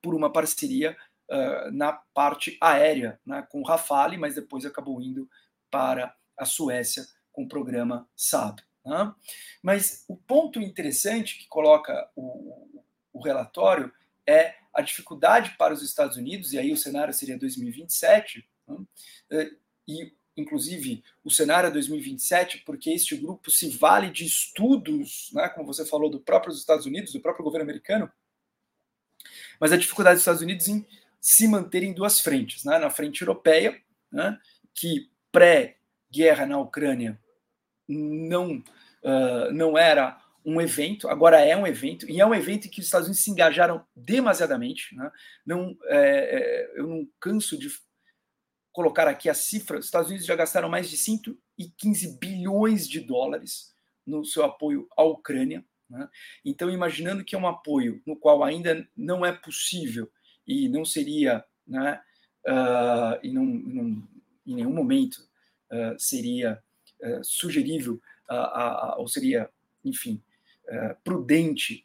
por 0.00 0.14
uma 0.14 0.32
parceria 0.32 0.96
uh, 1.30 1.70
na 1.72 1.92
parte 1.92 2.56
aérea 2.60 3.20
né, 3.24 3.46
com 3.50 3.62
Rafale, 3.62 4.16
mas 4.16 4.34
depois 4.34 4.64
acabou 4.64 5.00
indo 5.00 5.28
para 5.70 6.14
a 6.36 6.44
Suécia 6.44 7.06
com 7.32 7.44
o 7.44 7.48
programa 7.48 8.08
Saab. 8.16 8.62
Né? 8.84 9.14
Mas 9.62 10.04
o 10.08 10.16
ponto 10.16 10.60
interessante 10.60 11.38
que 11.38 11.48
coloca 11.48 12.08
o, 12.16 12.80
o 13.12 13.20
relatório 13.22 13.92
é 14.26 14.54
a 14.72 14.80
dificuldade 14.80 15.54
para 15.58 15.74
os 15.74 15.82
Estados 15.82 16.16
Unidos, 16.16 16.52
e 16.52 16.58
aí 16.58 16.72
o 16.72 16.76
cenário 16.76 17.12
seria 17.12 17.38
2027, 17.38 18.48
né? 18.66 19.50
e 19.86 20.12
inclusive 20.36 21.04
o 21.22 21.30
cenário 21.30 21.68
é 21.68 21.70
2027, 21.70 22.62
porque 22.64 22.90
este 22.90 23.16
grupo 23.16 23.50
se 23.50 23.68
vale 23.70 24.10
de 24.10 24.24
estudos, 24.24 25.30
né, 25.32 25.48
como 25.50 25.66
você 25.66 25.84
falou, 25.84 26.10
do 26.10 26.20
próprio 26.20 26.54
Estados 26.54 26.86
Unidos, 26.86 27.12
do 27.12 27.20
próprio 27.20 27.44
governo 27.44 27.64
americano, 27.64 28.10
mas 29.60 29.72
a 29.72 29.76
dificuldade 29.76 30.14
dos 30.14 30.22
Estados 30.22 30.42
Unidos 30.42 30.68
em 30.68 30.86
se 31.22 31.46
manter 31.46 31.84
em 31.84 31.94
duas 31.94 32.18
frentes, 32.18 32.64
né, 32.64 32.78
na 32.78 32.90
frente 32.90 33.22
europeia, 33.22 33.80
né, 34.10 34.36
que 34.74 35.08
pré-guerra 35.30 36.44
na 36.44 36.58
Ucrânia 36.58 37.18
não, 37.88 38.56
uh, 38.56 39.52
não 39.52 39.78
era 39.78 40.20
um 40.44 40.60
evento, 40.60 41.08
agora 41.08 41.40
é 41.40 41.56
um 41.56 41.64
evento, 41.64 42.10
e 42.10 42.20
é 42.20 42.26
um 42.26 42.34
evento 42.34 42.66
em 42.66 42.70
que 42.70 42.80
os 42.80 42.86
Estados 42.86 43.06
Unidos 43.06 43.22
se 43.22 43.30
engajaram 43.30 43.86
demasiadamente. 43.94 44.96
Né? 44.96 45.10
Não, 45.46 45.78
é, 45.84 45.98
é, 45.98 46.80
eu 46.80 46.88
não 46.88 47.08
canso 47.20 47.56
de 47.56 47.70
colocar 48.72 49.06
aqui 49.06 49.28
a 49.28 49.34
cifra: 49.34 49.78
os 49.78 49.84
Estados 49.84 50.08
Unidos 50.08 50.26
já 50.26 50.34
gastaram 50.34 50.68
mais 50.68 50.90
de 50.90 50.96
115 50.96 52.18
bilhões 52.18 52.88
de 52.88 52.98
dólares 52.98 53.72
no 54.04 54.24
seu 54.24 54.44
apoio 54.44 54.88
à 54.96 55.04
Ucrânia. 55.04 55.64
Né? 55.88 56.08
Então, 56.44 56.68
imaginando 56.68 57.24
que 57.24 57.36
é 57.36 57.38
um 57.38 57.46
apoio 57.46 58.02
no 58.04 58.16
qual 58.16 58.42
ainda 58.42 58.84
não 58.96 59.24
é 59.24 59.30
possível 59.30 60.10
e 60.46 60.68
não 60.68 60.84
seria, 60.84 61.44
né, 61.66 62.00
uh, 62.46 63.18
e 63.22 63.32
não, 63.32 63.44
não, 63.44 64.08
em 64.46 64.54
nenhum 64.54 64.72
momento 64.72 65.18
uh, 65.70 65.98
seria 65.98 66.62
uh, 67.00 67.24
sugerível, 67.24 68.00
ou 68.96 69.06
seria, 69.08 69.50
enfim, 69.84 70.22
prudente 71.04 71.84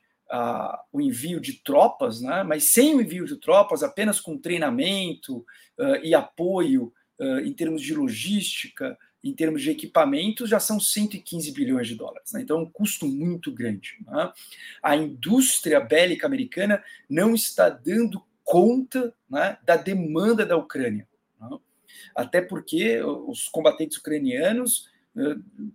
o 0.91 1.01
envio 1.01 1.39
de 1.39 1.53
tropas, 1.53 2.22
né? 2.22 2.43
mas 2.43 2.66
sem 2.72 2.95
o 2.95 3.01
envio 3.01 3.26
de 3.26 3.38
tropas, 3.38 3.84
apenas 3.84 4.20
com 4.20 4.38
treinamento 4.38 5.38
uh, 5.78 5.95
e 6.03 6.14
apoio 6.14 6.93
uh, 7.20 7.39
em 7.39 7.53
termos 7.53 7.82
de 7.82 7.93
logística, 7.93 8.97
em 9.24 9.34
termos 9.34 9.62
de 9.62 9.72
equipamentos, 9.72 10.49
já 10.49 10.60
são 10.60 10.80
115 10.80 11.51
bilhões 11.51 11.88
de 11.88 11.95
dólares. 11.95 12.32
Né? 12.32 12.41
Então, 12.41 12.60
é 12.60 12.62
um 12.62 12.70
custo 12.70 13.08
muito 13.08 13.51
grande. 13.51 13.95
Né? 14.05 14.32
A 14.82 14.95
indústria 14.95 15.80
bélica 15.80 16.28
americana 16.28 16.84
não 17.10 17.34
está 17.34 17.70
dando 17.70 18.24
conta 18.48 19.14
né, 19.30 19.58
da 19.62 19.76
demanda 19.76 20.45
da 20.45 20.56
Ucrânia. 20.56 21.06
Né? 21.38 21.50
Até 22.16 22.41
porque 22.41 23.02
os 23.02 23.50
combatentes 23.50 23.98
ucranianos 23.98 24.88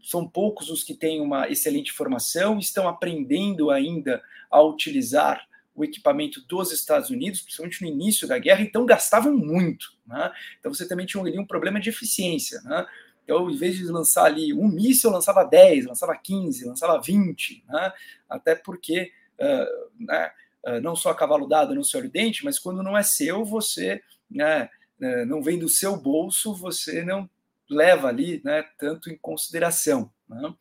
são 0.02 0.26
poucos 0.26 0.70
os 0.70 0.82
que 0.82 0.94
têm 0.94 1.20
uma 1.20 1.50
excelente 1.50 1.92
formação, 1.92 2.58
estão 2.58 2.88
aprendendo 2.88 3.70
ainda 3.70 4.22
a 4.50 4.62
utilizar 4.62 5.46
o 5.74 5.84
equipamento 5.84 6.40
dos 6.46 6.72
Estados 6.72 7.10
Unidos, 7.10 7.42
principalmente 7.42 7.82
no 7.82 7.88
início 7.88 8.26
da 8.26 8.38
guerra, 8.38 8.62
então 8.62 8.86
gastavam 8.86 9.36
muito. 9.36 9.92
Né? 10.06 10.32
Então 10.58 10.72
você 10.72 10.88
também 10.88 11.04
tinha 11.04 11.22
ali 11.22 11.38
um 11.38 11.46
problema 11.46 11.78
de 11.78 11.90
eficiência. 11.90 12.58
Né? 12.62 12.86
Então, 13.22 13.50
em 13.50 13.56
vez 13.56 13.76
de 13.76 13.84
lançar 13.84 14.24
ali 14.24 14.54
um 14.54 14.66
míssil, 14.66 15.10
lançava 15.10 15.44
10, 15.44 15.86
lançava 15.86 16.16
15, 16.16 16.64
lançava 16.64 17.00
20, 17.00 17.64
né? 17.68 17.92
até 18.30 18.54
porque 18.54 19.12
uh, 19.38 20.04
né, 20.04 20.30
não 20.82 20.94
só 20.94 21.10
a 21.10 21.14
cavalo 21.14 21.48
dado 21.48 21.74
no 21.74 21.84
seu 21.84 22.08
dente, 22.08 22.44
mas 22.44 22.58
quando 22.58 22.82
não 22.82 22.96
é 22.96 23.02
seu, 23.02 23.44
você 23.44 24.00
né, 24.30 24.68
uh, 25.00 25.26
não 25.26 25.42
vem 25.42 25.58
do 25.58 25.68
seu 25.68 25.96
bolso, 25.96 26.54
você 26.54 27.04
não 27.04 27.28
leva 27.68 28.08
ali 28.08 28.40
né, 28.44 28.64
tanto 28.78 29.10
em 29.10 29.16
consideração. 29.16 30.10
Né? 30.28 30.54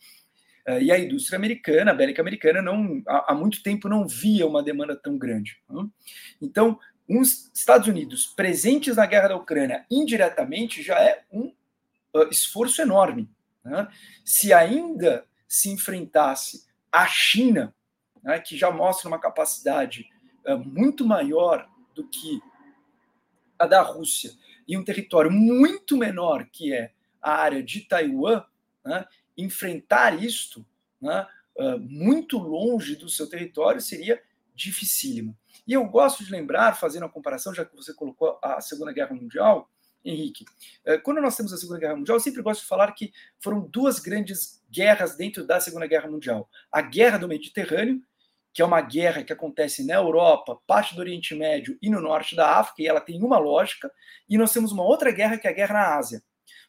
Eh, 0.66 0.84
e 0.84 0.92
a 0.92 1.00
indústria 1.00 1.38
americana, 1.38 1.92
a 1.92 1.94
bélica 1.94 2.22
americana, 2.22 2.62
não, 2.62 3.02
há, 3.06 3.34
muito 3.34 3.62
tempo 3.62 3.90
não 3.90 4.08
via 4.08 4.48
uma 4.48 4.64
demanda 4.64 4.96
tão 4.96 5.18
grande. 5.18 5.58
Né? 5.70 5.88
Então, 6.42 6.80
os 7.08 7.52
Estados 7.54 7.88
Unidos 7.88 8.26
presentes 8.28 8.96
na 8.96 9.06
guerra 9.06 9.30
da 9.30 9.36
Ucrânia 9.36 9.86
indiretamente 9.90 10.82
já 10.82 11.00
é 11.00 11.24
um 11.32 11.54
uh, 12.16 12.30
esforço 12.30 12.82
enorme. 12.82 13.30
Né? 13.64 13.88
Se 14.24 14.54
ainda 14.54 15.26
se 15.48 15.70
enfrentasse 15.70 16.66
a 16.92 17.06
China, 17.08 17.74
né, 18.24 18.40
que 18.40 18.58
já 18.58 18.72
mostra 18.72 19.08
uma 19.08 19.20
capacidade 19.20 20.10
uh, 20.46 20.58
muito 20.58 21.06
maior 21.06 21.68
do 21.94 22.08
que 22.08 22.42
a 23.58 23.68
da 23.68 23.82
Rússia, 23.82 24.32
e 24.68 24.78
um 24.78 24.84
território 24.84 25.30
muito 25.30 25.98
menor 25.98 26.48
que 26.52 26.74
é 26.74 26.94
a 27.22 27.34
área 27.34 27.62
de 27.62 27.82
Taiwan, 27.82 28.44
né, 28.84 29.06
enfrentar 29.38 30.22
isto 30.22 30.66
né, 31.00 31.28
uh, 31.58 31.80
muito 31.80 32.38
longe 32.38 32.96
do 32.96 33.10
seu 33.10 33.30
território 33.30 33.82
seria 33.82 34.22
dificílimo. 34.56 35.38
E 35.68 35.74
eu 35.74 35.86
gosto 35.86 36.24
de 36.24 36.32
lembrar, 36.32 36.78
fazendo 36.78 37.06
a 37.06 37.10
comparação, 37.10 37.54
já 37.54 37.64
que 37.64 37.76
você 37.76 37.94
colocou 37.94 38.40
a 38.42 38.60
Segunda 38.62 38.92
Guerra 38.92 39.14
Mundial, 39.14 39.70
Henrique, 40.04 40.46
uh, 40.88 41.02
quando 41.04 41.22
nós 41.22 41.36
temos 41.36 41.54
a 41.54 41.58
Segunda 41.58 41.80
Guerra 41.80 41.96
Mundial, 41.96 42.18
eu 42.18 42.22
sempre 42.22 42.42
gosto 42.42 42.62
de 42.62 42.68
falar 42.68 42.92
que 42.94 43.14
foram 43.40 43.62
duas 43.62 44.00
grandes 44.00 44.64
guerras 44.72 45.16
dentro 45.16 45.46
da 45.46 45.60
Segunda 45.60 45.86
Guerra 45.86 46.10
Mundial. 46.10 46.50
A 46.72 46.82
Guerra 46.82 47.20
do 47.20 47.28
Mediterrâneo, 47.28 48.02
que 48.54 48.62
é 48.62 48.66
uma 48.66 48.82
guerra 48.82 49.24
que 49.24 49.32
acontece 49.32 49.86
na 49.86 49.96
Europa, 49.96 50.60
parte 50.68 50.94
do 50.96 51.00
Oriente 51.00 51.34
Médio 51.36 51.78
e 51.82 51.90
no 51.90 52.02
norte 52.02 52.36
da 52.36 52.58
África, 52.58 52.82
e 52.82 52.88
ela 52.88 53.00
tem 53.00 53.22
uma 53.24 53.38
lógica, 53.38 53.92
e 54.28 54.38
nós 54.38 54.52
temos 54.52 54.72
uma 54.72 54.84
outra 54.84 55.12
guerra, 55.12 55.38
que 55.38 55.48
é 55.48 55.52
a 55.52 55.54
guerra 55.54 55.74
na 55.74 55.96
Ásia. 55.96 56.22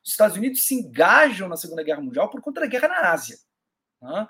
Os 0.04 0.10
Estados 0.10 0.36
Unidos 0.36 0.64
se 0.64 0.74
engajam 0.74 1.48
na 1.48 1.56
Segunda 1.56 1.82
Guerra 1.82 2.00
Mundial 2.00 2.30
por 2.30 2.40
conta 2.40 2.60
da 2.60 2.66
guerra 2.66 2.88
na 2.88 3.12
Ásia. 3.12 3.36
Né? 4.00 4.26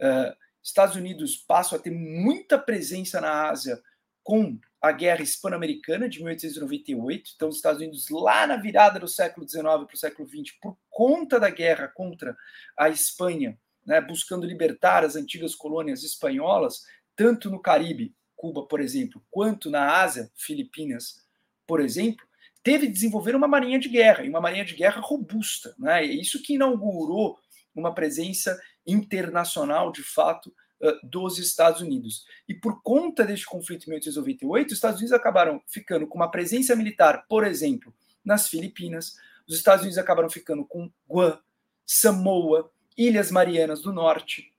Uh, 0.00 0.36
Estados 0.62 0.96
Unidos 0.96 1.36
passam 1.36 1.78
a 1.78 1.80
ter 1.80 1.90
muita 1.90 2.58
presença 2.58 3.20
na 3.20 3.48
Ásia 3.50 3.80
com 4.22 4.58
a 4.80 4.92
Guerra 4.92 5.22
Hispano-Americana 5.22 6.08
de 6.08 6.18
1898. 6.18 7.32
Então, 7.34 7.48
os 7.48 7.56
Estados 7.56 7.80
Unidos, 7.80 8.08
lá 8.10 8.46
na 8.46 8.56
virada 8.56 8.98
do 8.98 9.08
século 9.08 9.48
XIX 9.48 9.62
para 9.62 9.94
o 9.94 9.96
século 9.96 10.28
XX, 10.28 10.56
por 10.60 10.78
conta 10.88 11.38
da 11.38 11.50
guerra 11.50 11.88
contra 11.88 12.36
a 12.78 12.88
Espanha, 12.88 13.58
né, 13.90 14.00
buscando 14.00 14.46
libertar 14.46 15.02
as 15.02 15.16
antigas 15.16 15.52
colônias 15.52 16.04
espanholas, 16.04 16.84
tanto 17.16 17.50
no 17.50 17.58
Caribe, 17.58 18.14
Cuba, 18.36 18.64
por 18.64 18.80
exemplo, 18.80 19.20
quanto 19.28 19.68
na 19.68 20.00
Ásia, 20.00 20.30
Filipinas, 20.36 21.26
por 21.66 21.80
exemplo, 21.80 22.24
teve 22.62 22.86
de 22.86 22.92
desenvolver 22.92 23.34
uma 23.34 23.48
marinha 23.48 23.80
de 23.80 23.88
guerra, 23.88 24.24
e 24.24 24.28
uma 24.28 24.40
marinha 24.40 24.64
de 24.64 24.76
guerra 24.76 25.00
robusta. 25.00 25.74
Né? 25.76 26.04
É 26.04 26.06
isso 26.06 26.40
que 26.40 26.54
inaugurou 26.54 27.36
uma 27.74 27.92
presença 27.92 28.56
internacional, 28.86 29.90
de 29.90 30.04
fato, 30.04 30.54
dos 31.02 31.38
Estados 31.38 31.80
Unidos. 31.80 32.24
E 32.48 32.54
por 32.54 32.80
conta 32.82 33.24
deste 33.24 33.44
conflito 33.44 33.86
em 33.86 33.90
1898, 33.90 34.68
os 34.68 34.74
Estados 34.74 35.00
Unidos 35.00 35.12
acabaram 35.12 35.60
ficando 35.66 36.06
com 36.06 36.14
uma 36.14 36.30
presença 36.30 36.76
militar, 36.76 37.26
por 37.28 37.44
exemplo, 37.44 37.92
nas 38.24 38.48
Filipinas, 38.48 39.16
os 39.48 39.56
Estados 39.56 39.82
Unidos 39.82 39.98
acabaram 39.98 40.30
ficando 40.30 40.64
com 40.64 40.88
Guam, 41.08 41.40
Samoa, 41.84 42.70
Ilhas 42.96 43.30
Marianas 43.30 43.80
do 43.82 43.92
Norte. 43.92 44.52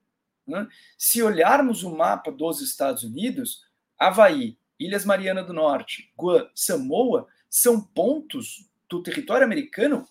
Né? 0.48 0.68
Se 0.98 1.22
olharmos 1.22 1.84
o 1.84 1.96
mapa 1.96 2.32
dos 2.32 2.62
Estados 2.62 3.04
Unidos, 3.04 3.66
Havaí, 3.98 4.58
Ilhas 4.80 5.06
Marianas 5.06 5.46
do 5.46 5.54
Norte, 5.54 6.12
Guam, 6.18 6.50
Samoa 6.56 7.28
são 7.50 7.82
pontos 7.82 8.68
do 8.90 9.04
território 9.04 9.46
americano 9.46 10.08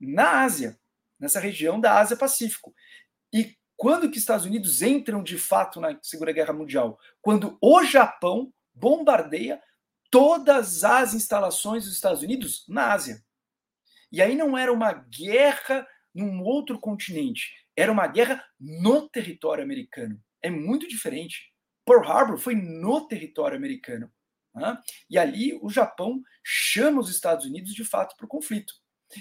na 0.00 0.42
Ásia, 0.42 0.78
nessa 1.18 1.40
região 1.40 1.80
da 1.80 1.98
Ásia-Pacífico. 1.98 2.74
E 3.32 3.56
quando 3.76 4.10
que 4.10 4.18
Estados 4.18 4.46
Unidos 4.46 4.82
entram 4.82 5.22
de 5.22 5.38
fato 5.38 5.80
na 5.80 5.98
Segunda 6.02 6.32
Guerra 6.32 6.52
Mundial? 6.52 6.98
Quando 7.20 7.58
o 7.60 7.84
Japão 7.84 8.52
bombardeia 8.74 9.60
todas 10.10 10.84
as 10.84 11.14
instalações 11.14 11.84
dos 11.84 11.94
Estados 11.94 12.22
Unidos 12.22 12.64
na 12.68 12.92
Ásia. 12.92 13.22
E 14.10 14.22
aí 14.22 14.34
não 14.34 14.56
era 14.56 14.72
uma 14.72 14.92
guerra 14.92 15.86
num 16.18 16.42
outro 16.42 16.78
continente, 16.78 17.52
era 17.76 17.92
uma 17.92 18.06
guerra 18.06 18.44
no 18.58 19.08
território 19.08 19.62
americano. 19.62 20.20
É 20.42 20.50
muito 20.50 20.88
diferente. 20.88 21.52
Pearl 21.86 22.04
Harbor 22.04 22.36
foi 22.36 22.54
no 22.54 23.06
território 23.06 23.56
americano. 23.56 24.10
Né? 24.54 24.76
E 25.08 25.16
ali 25.16 25.58
o 25.62 25.70
Japão 25.70 26.20
chama 26.42 27.00
os 27.00 27.08
Estados 27.08 27.46
Unidos 27.46 27.72
de 27.72 27.84
fato 27.84 28.16
para 28.16 28.26
o 28.26 28.28
conflito. 28.28 28.74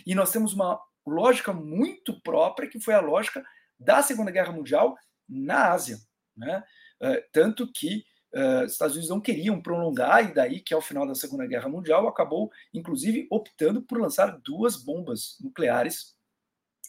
E 0.05 0.15
nós 0.15 0.31
temos 0.31 0.53
uma 0.53 0.81
lógica 1.05 1.53
muito 1.53 2.19
própria, 2.21 2.67
que 2.67 2.79
foi 2.79 2.93
a 2.93 2.99
lógica 2.99 3.45
da 3.79 4.01
Segunda 4.01 4.31
Guerra 4.31 4.51
Mundial 4.51 4.97
na 5.29 5.71
Ásia. 5.71 5.99
Né? 6.35 6.63
Uh, 7.01 7.21
tanto 7.31 7.71
que 7.71 8.03
uh, 8.33 8.65
os 8.65 8.73
Estados 8.73 8.95
Unidos 8.95 9.09
não 9.09 9.21
queriam 9.21 9.61
prolongar, 9.61 10.25
e 10.25 10.33
daí 10.33 10.59
que 10.59 10.73
ao 10.73 10.81
final 10.81 11.05
da 11.07 11.15
Segunda 11.15 11.45
Guerra 11.45 11.69
Mundial 11.69 12.07
acabou, 12.07 12.51
inclusive, 12.73 13.27
optando 13.29 13.81
por 13.83 14.01
lançar 14.01 14.39
duas 14.43 14.75
bombas 14.75 15.37
nucleares 15.39 16.16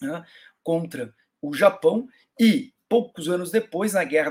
né, 0.00 0.24
contra 0.62 1.14
o 1.40 1.54
Japão, 1.54 2.08
e 2.38 2.72
poucos 2.88 3.28
anos 3.28 3.50
depois, 3.50 3.92
na 3.92 4.04
Guerra 4.04 4.30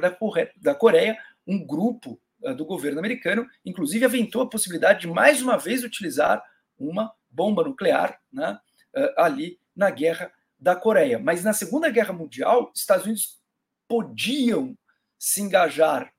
da 0.57 0.76
Coreia, 0.76 1.18
um 1.45 1.65
grupo 1.65 2.20
uh, 2.41 2.53
do 2.53 2.65
governo 2.65 2.99
americano, 2.99 3.47
inclusive 3.65 4.05
aventou 4.05 4.41
a 4.41 4.49
possibilidade 4.49 5.01
de 5.01 5.07
mais 5.07 5.41
uma 5.41 5.57
vez 5.57 5.84
utilizar 5.84 6.43
uma 6.78 7.13
bomba 7.30 7.63
nuclear 7.63 8.20
né, 8.32 8.59
uh, 8.95 9.22
ali 9.22 9.59
na 9.76 9.89
guerra 9.89 10.32
da 10.59 10.76
Coreia. 10.76 11.20
Mas 11.20 11.43
na 11.43 11.53
Segunda 11.53 11.89
Guerra 11.89 12.13
Mundial, 12.13 12.72
Estados 12.76 13.05
Unidos 13.05 13.39
podiam 13.88 14.78
se 15.18 15.41
engajar 15.41 16.11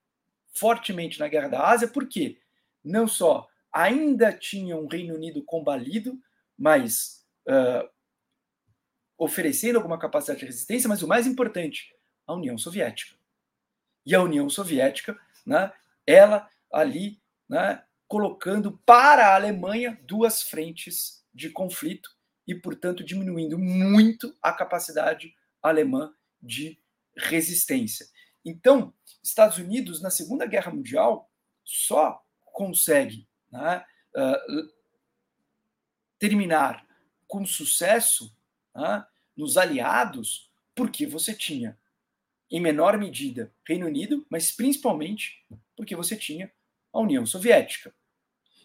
fortemente 0.53 1.20
na 1.20 1.28
guerra 1.28 1.49
da 1.49 1.68
Ásia, 1.68 1.88
porque 1.88 2.38
não 2.84 3.07
só 3.07 3.46
ainda 3.72 4.32
tinha 4.32 4.76
um 4.76 4.86
Reino 4.86 5.14
Unido 5.14 5.42
combalido, 5.42 6.18
mas 6.57 7.24
uh, 7.46 7.88
oferecendo 9.19 9.77
alguma 9.77 9.99
capacidade 9.99 10.41
de 10.41 10.47
resistência, 10.47 10.89
mas 10.89 11.03
o 11.03 11.09
mais 11.09 11.27
importante, 11.27 11.93
a 12.27 12.35
União 12.35 12.57
Soviética. 12.57 13.16
E 14.07 14.14
a 14.14 14.23
União 14.23 14.49
Soviética, 14.49 15.19
né, 15.45 15.73
ela 16.07 16.49
ali, 16.73 17.21
né, 17.49 17.83
colocando 18.07 18.81
para 18.87 19.27
a 19.27 19.35
Alemanha 19.35 20.01
duas 20.05 20.43
frentes 20.43 21.27
de 21.35 21.51
conflito 21.51 22.11
e, 22.47 22.55
portanto, 22.55 23.05
diminuindo 23.05 23.59
muito 23.59 24.35
a 24.41 24.53
capacidade 24.53 25.35
alemã 25.62 26.14
de 26.41 26.81
resistência. 27.16 28.07
Então, 28.45 28.95
Estados 29.23 29.59
Unidos, 29.59 30.01
na 30.01 30.11
Segunda 30.11 30.47
Guerra 30.47 30.73
Mundial, 30.73 31.31
só 31.64 32.25
consegue 32.53 33.29
né, 33.51 33.85
uh, 34.16 34.73
terminar 36.19 36.87
com 37.27 37.45
sucesso 37.45 38.35
né, 38.79 39.05
nos 39.37 39.57
aliados, 39.57 40.49
porque 40.72 41.05
você 41.05 41.35
tinha, 41.35 41.76
em 42.49 42.61
menor 42.61 42.97
medida, 42.97 43.53
Reino 43.66 43.87
Unido, 43.87 44.24
mas 44.31 44.53
principalmente 44.53 45.45
porque 45.76 45.97
você 45.97 46.16
tinha 46.16 46.51
a 46.93 47.01
União 47.01 47.26
Soviética. 47.26 47.93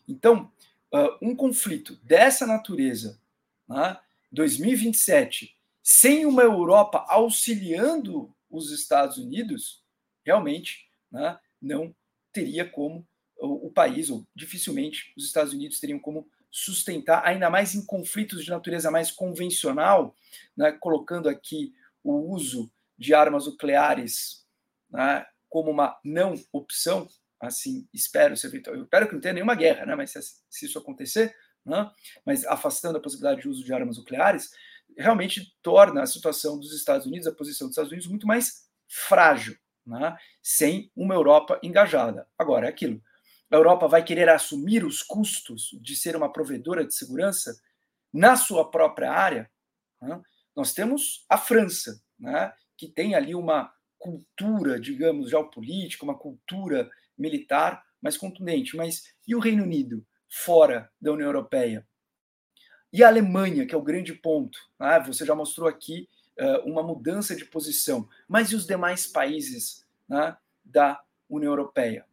Então, 0.08 0.52
uh, 0.94 1.18
um 1.20 1.36
conflito 1.36 1.96
dessa 2.04 2.46
natureza, 2.46 3.20
né, 3.68 4.00
2027, 4.32 5.58
sem 5.82 6.26
uma 6.26 6.44
Europa 6.44 7.06
auxiliando 7.10 8.34
os 8.50 8.72
Estados 8.72 9.18
Unidos, 9.18 9.84
realmente 10.24 10.88
né, 11.12 11.40
não 11.60 11.94
teria 12.32 12.70
como 12.70 13.06
o, 13.36 13.68
o 13.68 13.72
país, 13.72 14.12
ou 14.12 14.26
dificilmente 14.36 15.12
os 15.18 15.26
Estados 15.26 15.54
Unidos 15.54 15.80
teriam 15.80 16.00
como 16.00 16.30
sustentar, 16.56 17.26
ainda 17.26 17.50
mais 17.50 17.74
em 17.74 17.84
conflitos 17.84 18.46
de 18.46 18.52
natureza 18.52 18.92
mais 18.92 19.10
convencional, 19.10 20.16
né, 20.56 20.72
colocando 20.72 21.28
aqui 21.28 21.74
o 22.04 22.14
uso 22.32 22.72
de 22.96 23.12
armas 23.12 23.48
nucleares 23.48 24.46
né, 24.92 25.26
como 25.50 25.72
uma 25.72 26.00
não 26.06 26.36
opção, 26.52 27.08
assim, 27.40 27.88
espero, 27.92 28.38
se, 28.38 28.46
eu 28.68 28.84
espero 28.84 29.08
que 29.08 29.14
não 29.16 29.20
tenha 29.20 29.34
nenhuma 29.34 29.56
guerra, 29.56 29.88
né, 29.88 29.96
mas 29.96 30.12
se, 30.12 30.20
se 30.48 30.68
isso 30.68 30.78
acontecer, 30.78 31.36
né, 31.66 31.90
mas 32.24 32.46
afastando 32.46 33.00
a 33.00 33.02
possibilidade 33.02 33.42
de 33.42 33.50
uso 33.50 33.66
de 33.66 33.74
armas 33.74 33.98
nucleares, 33.98 34.52
realmente 34.96 35.58
torna 35.64 36.04
a 36.04 36.08
situação 36.08 36.60
dos 36.60 36.72
Estados 36.72 37.08
Unidos, 37.08 37.26
a 37.26 37.32
posição 37.32 37.68
dos 37.68 37.74
Estados 37.74 37.92
Unidos, 37.92 38.08
muito 38.08 38.28
mais 38.28 38.70
frágil, 38.88 39.58
né, 39.84 40.16
sem 40.40 40.92
uma 40.96 41.16
Europa 41.16 41.60
engajada. 41.64 42.28
Agora, 42.38 42.68
é 42.68 42.70
aquilo, 42.70 43.02
a 43.52 43.56
Europa 43.56 43.88
vai 43.88 44.04
querer 44.04 44.30
assumir 44.30 44.84
os 44.84 45.02
custos 45.02 45.70
de 45.82 45.96
ser 45.96 46.16
uma 46.16 46.32
provedora 46.32 46.86
de 46.86 46.94
segurança 46.94 47.60
na 48.12 48.36
sua 48.36 48.70
própria 48.70 49.12
área? 49.12 49.50
Né? 50.02 50.22
Nós 50.56 50.74
temos 50.74 51.26
a 51.30 51.38
França, 51.38 52.02
né, 52.20 52.54
que 52.78 52.88
tem 52.88 53.16
ali 53.16 53.34
uma 53.36 53.74
cultura, 53.98 54.80
digamos, 54.80 55.30
geopolítica, 55.30 56.04
uma 56.04 56.18
cultura 56.18 56.90
militar 57.18 57.84
mais 58.02 58.18
contundente. 58.18 58.76
Mas 58.76 59.14
e 59.28 59.36
o 59.36 59.40
Reino 59.40 59.64
Unido, 59.64 60.06
fora 60.30 60.92
da 61.00 61.12
União 61.12 61.28
Europeia? 61.28 61.88
E 62.92 63.04
a 63.04 63.08
Alemanha, 63.08 63.66
que 63.66 63.74
é 63.74 63.78
o 63.78 63.82
grande 63.82 64.14
ponto? 64.14 64.60
Né? 64.80 65.00
Você 65.08 65.26
já 65.26 65.34
mostrou 65.34 65.68
aqui 65.68 66.08
uh, 66.40 66.70
uma 66.70 66.84
mudança 66.84 67.36
de 67.36 67.46
posição. 67.46 68.08
Mas 68.28 68.52
e 68.52 68.56
os 68.56 68.68
demais 68.68 69.08
países 69.08 69.86
né, 70.08 70.38
da 70.64 71.02
União 71.30 71.52
Europeia? 71.52 72.06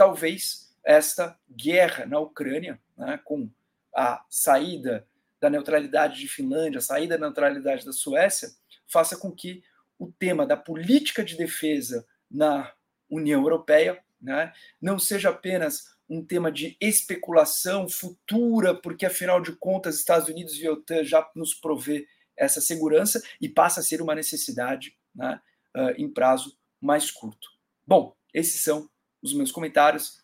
Talvez 0.00 0.74
esta 0.82 1.38
guerra 1.54 2.06
na 2.06 2.18
Ucrânia, 2.18 2.80
né, 2.96 3.20
com 3.22 3.50
a 3.94 4.24
saída 4.30 5.06
da 5.38 5.50
neutralidade 5.50 6.18
de 6.18 6.26
Finlândia, 6.26 6.78
a 6.78 6.80
saída 6.80 7.18
da 7.18 7.26
neutralidade 7.26 7.84
da 7.84 7.92
Suécia, 7.92 8.48
faça 8.86 9.14
com 9.14 9.30
que 9.30 9.62
o 9.98 10.10
tema 10.10 10.46
da 10.46 10.56
política 10.56 11.22
de 11.22 11.36
defesa 11.36 12.06
na 12.30 12.72
União 13.10 13.42
Europeia 13.42 14.02
né, 14.18 14.54
não 14.80 14.98
seja 14.98 15.28
apenas 15.28 15.94
um 16.08 16.24
tema 16.24 16.50
de 16.50 16.78
especulação 16.80 17.86
futura, 17.86 18.74
porque 18.74 19.04
afinal 19.04 19.38
de 19.38 19.52
contas 19.52 19.96
Estados 19.96 20.30
Unidos 20.30 20.54
e 20.54 20.66
OTAN 20.66 21.04
já 21.04 21.30
nos 21.36 21.52
provê 21.52 22.08
essa 22.34 22.62
segurança 22.62 23.22
e 23.38 23.50
passa 23.50 23.80
a 23.80 23.82
ser 23.82 24.00
uma 24.00 24.14
necessidade 24.14 24.96
né, 25.14 25.38
uh, 25.76 25.90
em 25.98 26.08
prazo 26.10 26.56
mais 26.80 27.10
curto. 27.10 27.50
Bom, 27.86 28.16
esses 28.32 28.62
são 28.62 28.88
os 29.22 29.32
meus 29.32 29.50
comentários. 29.50 30.20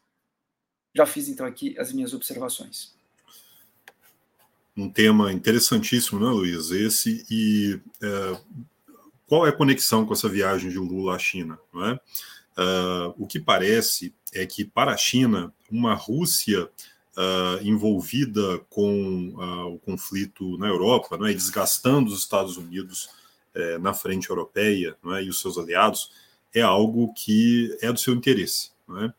Já 0.94 1.06
fiz 1.06 1.28
então 1.28 1.46
aqui 1.46 1.78
as 1.78 1.92
minhas 1.92 2.14
observações. 2.14 2.94
Um 4.76 4.90
tema 4.90 5.32
interessantíssimo, 5.32 6.20
né, 6.20 6.26
Luiz? 6.26 6.70
Esse 6.70 7.24
e 7.30 7.80
é, 8.02 8.40
qual 9.26 9.46
é 9.46 9.50
a 9.50 9.56
conexão 9.56 10.06
com 10.06 10.12
essa 10.12 10.28
viagem 10.28 10.70
de 10.70 10.78
Lula 10.78 11.16
à 11.16 11.18
China? 11.18 11.58
Não 11.72 11.84
é? 11.84 11.94
Uh, 12.58 13.14
o 13.18 13.26
que 13.26 13.38
parece 13.38 14.14
é 14.32 14.46
que 14.46 14.64
para 14.64 14.92
a 14.92 14.96
China, 14.96 15.52
uma 15.70 15.94
Rússia 15.94 16.64
uh, 16.64 17.62
envolvida 17.62 18.58
com 18.70 19.34
uh, 19.34 19.74
o 19.74 19.78
conflito 19.78 20.56
na 20.58 20.68
Europa, 20.68 21.18
é? 21.28 21.34
desgastando 21.34 22.10
os 22.10 22.20
Estados 22.20 22.56
Unidos 22.56 23.10
é, 23.54 23.78
na 23.78 23.92
frente 23.92 24.30
europeia 24.30 24.96
é? 25.16 25.22
e 25.22 25.28
os 25.28 25.40
seus 25.40 25.58
aliados, 25.58 26.12
é 26.54 26.60
algo 26.60 27.12
que 27.14 27.76
é 27.82 27.92
do 27.92 27.98
seu 27.98 28.14
interesse. 28.14 28.70
Não 28.86 29.04
é? 29.04 29.12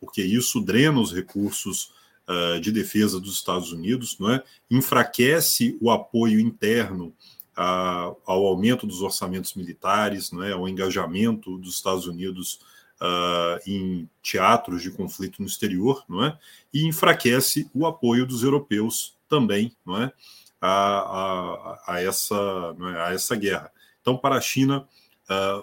porque 0.00 0.20
isso 0.22 0.60
drena 0.60 1.00
os 1.00 1.12
recursos 1.12 1.92
uh, 2.28 2.60
de 2.60 2.72
defesa 2.72 3.20
dos 3.20 3.34
Estados 3.34 3.72
Unidos, 3.72 4.18
não 4.18 4.30
é? 4.30 4.42
enfraquece 4.70 5.78
o 5.80 5.90
apoio 5.90 6.40
interno 6.40 7.14
uh, 7.56 8.16
ao 8.26 8.46
aumento 8.46 8.86
dos 8.86 9.02
orçamentos 9.02 9.54
militares, 9.54 10.30
não 10.30 10.42
é? 10.42 10.52
ao 10.52 10.68
engajamento 10.68 11.58
dos 11.58 11.74
Estados 11.74 12.06
Unidos 12.06 12.60
uh, 13.00 13.60
em 13.66 14.08
teatros 14.22 14.82
de 14.82 14.90
conflito 14.90 15.40
no 15.40 15.46
exterior, 15.48 16.04
não 16.08 16.24
é? 16.24 16.38
e 16.72 16.86
enfraquece 16.86 17.70
o 17.74 17.86
apoio 17.86 18.26
dos 18.26 18.42
europeus 18.42 19.14
também 19.28 19.74
não 19.84 20.02
é? 20.02 20.12
a, 20.60 20.68
a, 20.68 21.82
a 21.94 22.00
essa, 22.02 22.34
é? 22.34 23.00
a 23.02 23.12
essa 23.12 23.36
guerra. 23.36 23.70
Então, 24.00 24.16
para 24.16 24.36
a 24.36 24.40
China, 24.40 24.86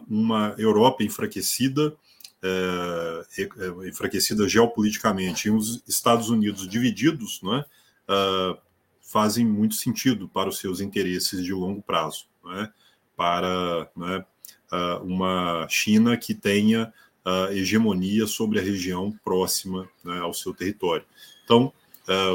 uma 0.09 0.55
Europa 0.57 1.03
enfraquecida 1.03 1.95
é, 2.44 3.26
é, 3.38 3.88
enfraquecida 3.88 4.50
geopoliticamente 4.50 5.48
e 5.48 5.52
os 5.52 5.84
Estados 5.88 6.30
Unidos 6.30 6.68
divididos, 6.68 7.39
né, 7.44 7.64
uh, 8.10 8.58
fazem 9.00 9.46
muito 9.46 9.76
sentido 9.76 10.28
para 10.28 10.50
os 10.50 10.58
seus 10.58 10.80
interesses 10.80 11.44
de 11.44 11.54
longo 11.54 11.84
prazo, 11.84 12.26
né, 12.44 12.72
para 13.16 13.89
né, 13.96 14.26
uh, 14.72 15.04
uma 15.04 15.68
China 15.70 16.18
que 16.18 16.34
tenha 16.34 16.92
uh, 17.24 17.52
hegemonia 17.54 18.26
sobre 18.26 18.58
a 18.58 18.64
região 18.64 19.12
próxima 19.24 19.88
né, 20.04 20.20
ao 20.20 20.34
seu 20.34 20.54
território. 20.54 21.06
Então, 21.44 21.72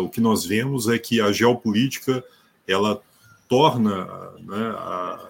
o 0.00 0.08
que 0.08 0.22
nós 0.22 0.46
vemos 0.46 0.88
é 0.88 0.98
que 0.98 1.20
a 1.20 1.30
geopolítica 1.32 2.24
ela 2.66 3.02
torna 3.46 4.06
né, 4.38 4.70
a, 4.74 5.28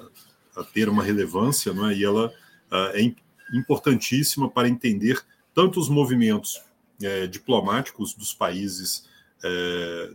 a, 0.56 0.64
ter 0.72 0.88
uma 0.88 1.02
relevância 1.02 1.72
né, 1.72 1.94
e 1.94 2.04
ela 2.04 2.32
é 2.94 3.00
importantíssima 3.52 4.48
para 4.50 4.68
entender 4.68 5.20
tanto 5.54 5.80
os 5.80 5.88
movimentos 5.88 6.62
é, 7.02 7.26
diplomáticos 7.26 8.14
dos 8.14 8.32
países 8.32 9.08
é, 9.44 10.10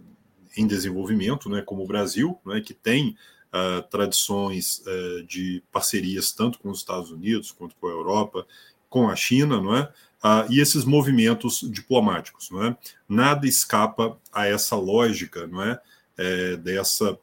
em 0.58 0.68
desenvolvimento, 0.68 1.50
né, 1.50 1.62
como 1.62 1.84
o 1.84 1.88
Brasil, 1.88 2.38
né, 2.46 2.62
que 2.62 2.74
tem 2.74 3.16
uh, 3.52 3.82
tradições 3.90 4.82
uh, 4.86 5.24
de 5.24 5.64
parcerias 5.72 6.32
tanto 6.32 6.60
com 6.60 6.70
os 6.70 6.80
Estados 6.80 7.12
Unidos 7.12 7.52
quanto 7.52 7.76
com 7.76 7.88
a 7.88 7.92
Europa, 7.92 8.46
com 8.90 9.10
a 9.10 9.16
China, 9.16 9.62
não 9.62 9.76
é? 9.76 9.84
Uh, 10.24 10.52
e 10.52 10.60
esses 10.60 10.86
movimentos 10.86 11.62
diplomáticos, 11.70 12.50
não 12.52 12.64
é? 12.64 12.78
Nada 13.08 13.48
escapa 13.48 14.18
a 14.32 14.46
essa 14.46 14.76
lógica, 14.76 15.48
não 15.48 15.62
é? 15.64 15.80
é 16.18 16.58
dessa 16.58 17.18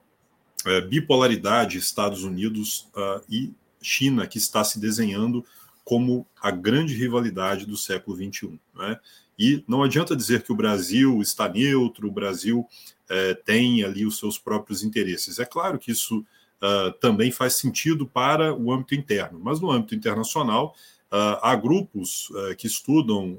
é, 0.65 0.81
bipolaridade 0.81 1.79
Estados 1.79 2.25
Unidos 2.25 2.89
e 3.31 3.53
China 3.81 4.27
que 4.27 4.39
está 4.39 4.65
se 4.65 4.81
desenhando 4.81 5.45
como 5.89 6.27
a 6.39 6.51
grande 6.51 6.93
rivalidade 6.93 7.65
do 7.65 7.75
século 7.75 8.15
XXI. 8.15 8.61
Né? 8.75 9.01
E 9.39 9.65
não 9.67 9.83
adianta 9.83 10.15
dizer 10.15 10.43
que 10.43 10.53
o 10.53 10.55
Brasil 10.55 11.19
está 11.23 11.49
neutro, 11.49 12.09
o 12.09 12.13
Brasil 12.13 12.67
é, 13.09 13.33
tem 13.33 13.83
ali 13.83 14.05
os 14.05 14.19
seus 14.19 14.39
próprios 14.39 14.83
interesses. 14.83 15.39
É 15.39 15.47
claro 15.47 15.79
que 15.79 15.91
isso 15.91 16.19
uh, 16.19 16.93
também 17.01 17.33
faz 17.33 17.57
sentido 17.57 18.07
para 18.07 18.55
o 18.55 18.71
âmbito 18.71 18.95
interno, 18.95 19.41
mas 19.43 19.61
no 19.61 19.71
âmbito 19.71 19.95
internacional 19.95 20.75
Uh, 21.11 21.41
há 21.41 21.57
grupos 21.57 22.29
uh, 22.29 22.55
que 22.55 22.67
estudam 22.67 23.39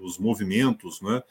os 0.00 0.16
movimentos 0.16 1.02
né, 1.02 1.22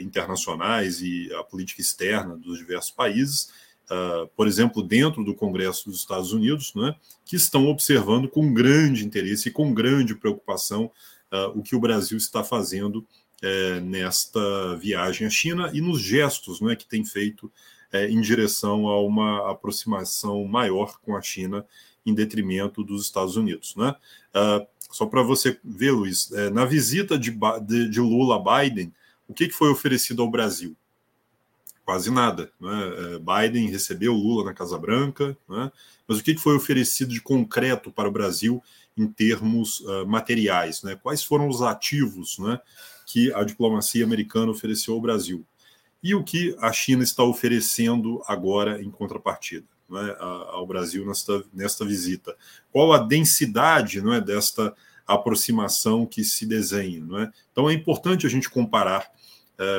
internacionais 0.00 1.02
e 1.02 1.30
a 1.34 1.44
política 1.44 1.82
externa 1.82 2.34
dos 2.34 2.56
diversos 2.56 2.90
países, 2.90 3.52
por 4.36 4.46
exemplo, 4.46 4.82
dentro 4.82 5.24
do 5.24 5.34
Congresso 5.34 5.90
dos 5.90 5.98
Estados 5.98 6.32
Unidos, 6.32 6.72
né, 6.74 6.94
que 7.24 7.36
estão 7.36 7.66
observando 7.66 8.28
com 8.28 8.52
grande 8.52 9.04
interesse 9.04 9.48
e 9.48 9.52
com 9.52 9.74
grande 9.74 10.14
preocupação 10.14 10.90
o 11.54 11.62
que 11.62 11.74
o 11.74 11.80
Brasil 11.80 12.16
está 12.16 12.42
fazendo 12.44 13.06
nesta 13.82 14.76
viagem 14.76 15.26
à 15.26 15.30
China 15.30 15.70
e 15.72 15.80
nos 15.80 16.00
gestos 16.00 16.60
né, 16.60 16.76
que 16.76 16.86
tem 16.86 17.04
feito 17.04 17.50
em 17.92 18.20
direção 18.20 18.86
a 18.86 19.00
uma 19.02 19.50
aproximação 19.50 20.44
maior 20.44 21.00
com 21.00 21.16
a 21.16 21.22
China 21.22 21.66
em 22.04 22.14
detrimento 22.14 22.82
dos 22.82 23.04
Estados 23.04 23.36
Unidos. 23.36 23.74
Né? 23.76 23.94
Uh, 24.34 24.66
só 24.90 25.06
para 25.06 25.22
você 25.22 25.58
ver, 25.62 25.92
Luiz, 25.92 26.32
é, 26.32 26.50
na 26.50 26.64
visita 26.64 27.18
de, 27.18 27.30
de, 27.62 27.88
de, 27.88 28.00
Lula 28.00 28.36
a 28.36 28.62
Biden, 28.62 28.92
o 29.28 29.32
que, 29.32 29.46
que 29.46 29.54
foi 29.54 29.70
oferecido 29.70 30.20
ao 30.20 30.30
Brasil? 30.30 30.76
Quase 31.90 32.08
nada. 32.08 32.52
Né? 32.60 32.70
É, 32.70 33.18
Biden 33.18 33.68
recebeu 33.68 34.14
Lula 34.14 34.44
na 34.44 34.54
Casa 34.54 34.78
Branca, 34.78 35.36
né? 35.48 35.72
mas 36.06 36.18
o 36.18 36.22
que, 36.22 36.36
foi 36.36 36.54
oferecido 36.54 37.12
de 37.12 37.20
concreto 37.20 37.90
para 37.90 38.08
o 38.08 38.12
Brasil 38.12 38.62
em 38.96 39.08
termos 39.08 39.80
uh, 39.80 40.06
materiais? 40.06 40.84
Né? 40.84 40.94
Quais 40.94 41.24
foram 41.24 41.48
os 41.48 41.62
ativos 41.62 42.38
né, 42.38 42.60
que 43.04 43.34
a 43.34 43.42
diplomacia 43.42 44.04
americana 44.04 44.52
ofereceu 44.52 44.94
ao 44.94 45.00
Brasil? 45.00 45.44
E 46.00 46.14
o 46.14 46.22
que 46.22 46.56
a 46.60 46.72
China 46.72 47.02
está 47.02 47.24
oferecendo 47.24 48.22
agora 48.24 48.80
em 48.80 48.88
contrapartida? 48.88 49.66
né, 49.90 50.16
ao 50.20 50.64
Brasil 50.64 51.04
nesta, 51.04 51.42
nesta 51.52 51.84
visita? 51.84 52.36
Qual 52.70 52.92
a 52.92 52.98
densidade 52.98 54.00
não 54.00 54.14
é, 54.14 54.20
desta 54.20 54.72
aproximação 55.04 56.06
que 56.06 56.22
se 56.22 56.46
desenha? 56.46 57.04
Então 57.50 57.68
é 57.68 57.72
importante 57.72 58.28
a 58.28 58.30
gente 58.30 58.48
comparar, 58.48 59.10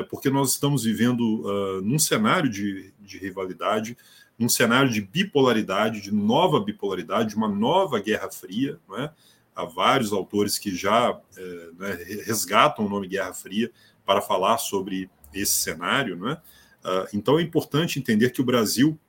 porque 0.10 0.30
nós 0.30 0.52
estamos 0.52 0.84
vivendo 0.84 1.42
uh, 1.42 1.82
num 1.82 1.98
cenário 1.98 2.50
de, 2.50 2.94
de 3.00 3.18
rivalidade, 3.18 3.98
num 4.38 4.48
cenário 4.48 4.92
de 4.92 5.02
bipolaridade, 5.02 6.02
de 6.02 6.14
nova 6.14 6.60
bipolaridade, 6.60 7.30
de 7.30 7.36
uma 7.36 7.48
nova 7.48 8.00
Guerra 8.00 8.30
Fria. 8.30 8.80
É? 8.98 9.10
Há 9.56 9.66
vários 9.66 10.14
autores 10.14 10.58
que 10.58 10.76
já 10.76 11.20
é, 11.36 11.70
né, 11.78 11.94
resgatam 12.26 12.86
o 12.86 12.90
nome 12.90 13.08
Guerra 13.08 13.34
Fria 13.34 13.72
para 14.06 14.22
falar 14.22 14.58
sobre 14.60 15.10
esse 15.34 15.56
cenário. 15.56 16.28
É? 16.28 16.34
Uh, 16.34 17.08
então 17.14 17.40
é 17.40 17.42
importante 17.42 18.00
entender 18.00 18.32
que 18.32 18.42
o 18.42 18.46
Brasil 18.46 19.00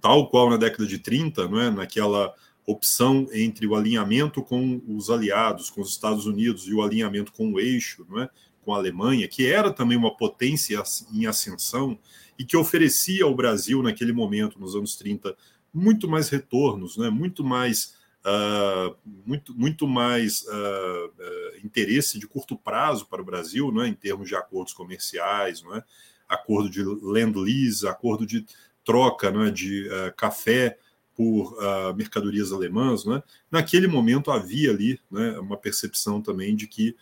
tal 0.00 0.28
qual 0.30 0.48
na 0.48 0.56
década 0.56 0.86
de 0.86 0.98
30, 0.98 1.48
não 1.48 1.60
é? 1.60 1.70
naquela 1.70 2.34
opção 2.66 3.26
entre 3.32 3.66
o 3.66 3.74
alinhamento 3.74 4.42
com 4.42 4.80
os 4.86 5.08
aliados, 5.10 5.70
com 5.70 5.80
os 5.80 5.90
Estados 5.90 6.26
Unidos, 6.26 6.66
e 6.66 6.74
o 6.74 6.82
alinhamento 6.82 7.32
com 7.32 7.52
o 7.52 7.58
eixo, 7.58 8.06
é? 8.18 8.28
Com 8.68 8.74
a 8.74 8.76
Alemanha, 8.76 9.26
que 9.26 9.46
era 9.46 9.72
também 9.72 9.96
uma 9.96 10.14
potência 10.14 10.82
em 11.10 11.24
ascensão 11.24 11.98
e 12.38 12.44
que 12.44 12.54
oferecia 12.54 13.24
ao 13.24 13.34
Brasil, 13.34 13.82
naquele 13.82 14.12
momento, 14.12 14.60
nos 14.60 14.76
anos 14.76 14.94
30, 14.94 15.34
muito 15.72 16.06
mais 16.06 16.28
retornos, 16.28 16.98
né? 16.98 17.08
muito 17.08 17.42
mais. 17.42 17.96
Uh, 18.18 18.94
muito, 19.24 19.54
muito 19.54 19.86
mais 19.88 20.42
uh, 20.42 21.06
uh, 21.06 21.64
interesse 21.64 22.18
de 22.18 22.26
curto 22.26 22.58
prazo 22.58 23.06
para 23.06 23.22
o 23.22 23.24
Brasil, 23.24 23.72
não 23.72 23.80
é? 23.80 23.88
em 23.88 23.94
termos 23.94 24.28
de 24.28 24.34
acordos 24.34 24.74
comerciais, 24.74 25.62
não 25.62 25.74
é? 25.74 25.82
acordo 26.28 26.68
de 26.68 26.82
land-lease, 26.82 27.88
acordo 27.88 28.26
de 28.26 28.44
troca 28.84 29.30
né, 29.30 29.50
de 29.50 29.88
café 30.14 30.78
por 31.14 31.56
mercadorias 31.96 32.52
alemãs, 32.52 33.06
né, 33.06 33.22
naquele 33.50 33.86
momento 33.86 34.30
havia 34.30 34.70
ali 34.70 35.00
né, 35.10 35.38
uma 35.38 35.56
percepção 35.56 36.20
também 36.20 36.54
de 36.54 36.66
que 36.66 36.94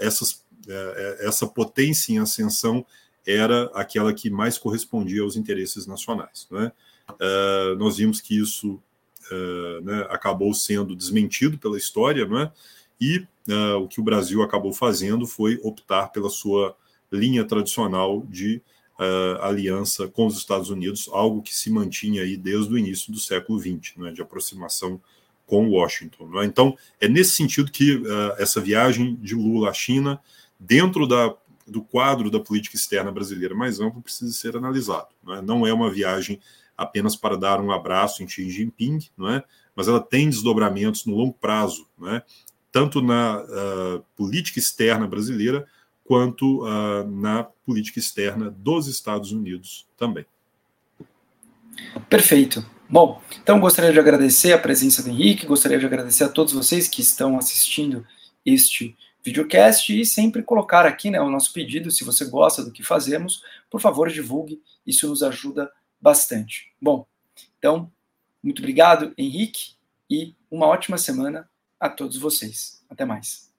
essas, 0.00 0.42
essa 1.20 1.46
potência 1.46 2.12
em 2.12 2.18
ascensão 2.18 2.84
era 3.26 3.64
aquela 3.74 4.12
que 4.12 4.30
mais 4.30 4.58
correspondia 4.58 5.22
aos 5.22 5.36
interesses 5.36 5.86
nacionais. 5.86 6.46
Né? 6.50 6.72
nós 7.78 7.96
vimos 7.96 8.20
que 8.20 8.38
isso 8.38 8.80
né, 9.82 10.06
acabou 10.08 10.52
sendo 10.54 10.96
desmentido 10.96 11.58
pela 11.58 11.76
história, 11.76 12.26
né? 12.26 12.50
e 13.00 13.26
o 13.80 13.88
que 13.88 14.00
o 14.00 14.04
Brasil 14.04 14.42
acabou 14.42 14.72
fazendo 14.72 15.26
foi 15.26 15.58
optar 15.62 16.08
pela 16.08 16.30
sua 16.30 16.76
linha 17.12 17.44
tradicional 17.44 18.24
de 18.28 18.62
uh, 18.98 19.42
aliança 19.42 20.08
com 20.08 20.26
os 20.26 20.36
Estados 20.36 20.70
Unidos, 20.70 21.08
algo 21.12 21.42
que 21.42 21.54
se 21.54 21.70
mantinha 21.70 22.22
aí 22.22 22.36
desde 22.36 22.72
o 22.72 22.78
início 22.78 23.12
do 23.12 23.20
século 23.20 23.58
XX, 23.58 23.96
né, 23.96 24.10
de 24.10 24.22
aproximação 24.22 25.00
com 25.46 25.68
Washington. 25.68 26.40
É? 26.40 26.44
Então, 26.44 26.76
é 27.00 27.08
nesse 27.08 27.36
sentido 27.36 27.70
que 27.70 27.96
uh, 27.96 28.32
essa 28.38 28.60
viagem 28.60 29.16
de 29.16 29.34
Lula 29.34 29.70
à 29.70 29.72
China, 29.72 30.20
dentro 30.62 31.06
da, 31.06 31.34
do 31.66 31.82
quadro 31.82 32.30
da 32.30 32.38
política 32.38 32.76
externa 32.76 33.10
brasileira 33.10 33.54
mais 33.54 33.80
amplo, 33.80 34.02
precisa 34.02 34.32
ser 34.32 34.56
analisado. 34.56 35.08
Não 35.22 35.34
é, 35.34 35.42
não 35.42 35.66
é 35.66 35.72
uma 35.72 35.90
viagem 35.90 36.40
apenas 36.76 37.16
para 37.16 37.36
dar 37.36 37.60
um 37.60 37.70
abraço 37.72 38.22
em 38.22 38.28
Xi 38.28 38.48
Jinping, 38.48 38.98
não 39.16 39.28
é? 39.28 39.42
mas 39.74 39.88
ela 39.88 40.00
tem 40.00 40.28
desdobramentos 40.28 41.04
no 41.04 41.14
longo 41.14 41.34
prazo, 41.34 41.86
não 41.98 42.14
é? 42.14 42.22
tanto 42.70 43.02
na 43.02 43.42
uh, 43.42 44.04
política 44.16 44.58
externa 44.58 45.06
brasileira, 45.06 45.66
quanto 46.04 46.64
uh, 46.64 47.06
na 47.08 47.44
política 47.44 47.98
externa 47.98 48.50
dos 48.50 48.86
Estados 48.86 49.32
Unidos 49.32 49.86
também. 49.96 50.24
Perfeito. 52.08 52.64
Bom, 52.88 53.22
então 53.42 53.60
gostaria 53.60 53.92
de 53.92 53.98
agradecer 53.98 54.52
a 54.52 54.58
presença 54.58 55.02
do 55.02 55.08
Henrique, 55.08 55.46
gostaria 55.46 55.78
de 55.78 55.86
agradecer 55.86 56.24
a 56.24 56.28
todos 56.28 56.52
vocês 56.52 56.88
que 56.88 57.00
estão 57.00 57.38
assistindo 57.38 58.06
este 58.44 58.96
videocast 59.24 59.88
e 59.90 60.04
sempre 60.04 60.42
colocar 60.42 60.84
aqui 60.84 61.10
né, 61.10 61.20
o 61.20 61.30
nosso 61.30 61.52
pedido, 61.52 61.90
se 61.90 62.04
você 62.04 62.24
gosta 62.24 62.64
do 62.64 62.72
que 62.72 62.82
fazemos, 62.82 63.42
por 63.70 63.80
favor 63.80 64.10
divulgue, 64.10 64.60
isso 64.86 65.08
nos 65.08 65.22
ajuda 65.22 65.70
bastante. 66.00 66.72
Bom, 66.80 67.06
então, 67.58 67.90
muito 68.42 68.58
obrigado, 68.58 69.14
Henrique, 69.16 69.74
e 70.10 70.34
uma 70.50 70.66
ótima 70.66 70.98
semana 70.98 71.48
a 71.78 71.88
todos 71.88 72.16
vocês. 72.16 72.84
Até 72.90 73.04
mais. 73.04 73.51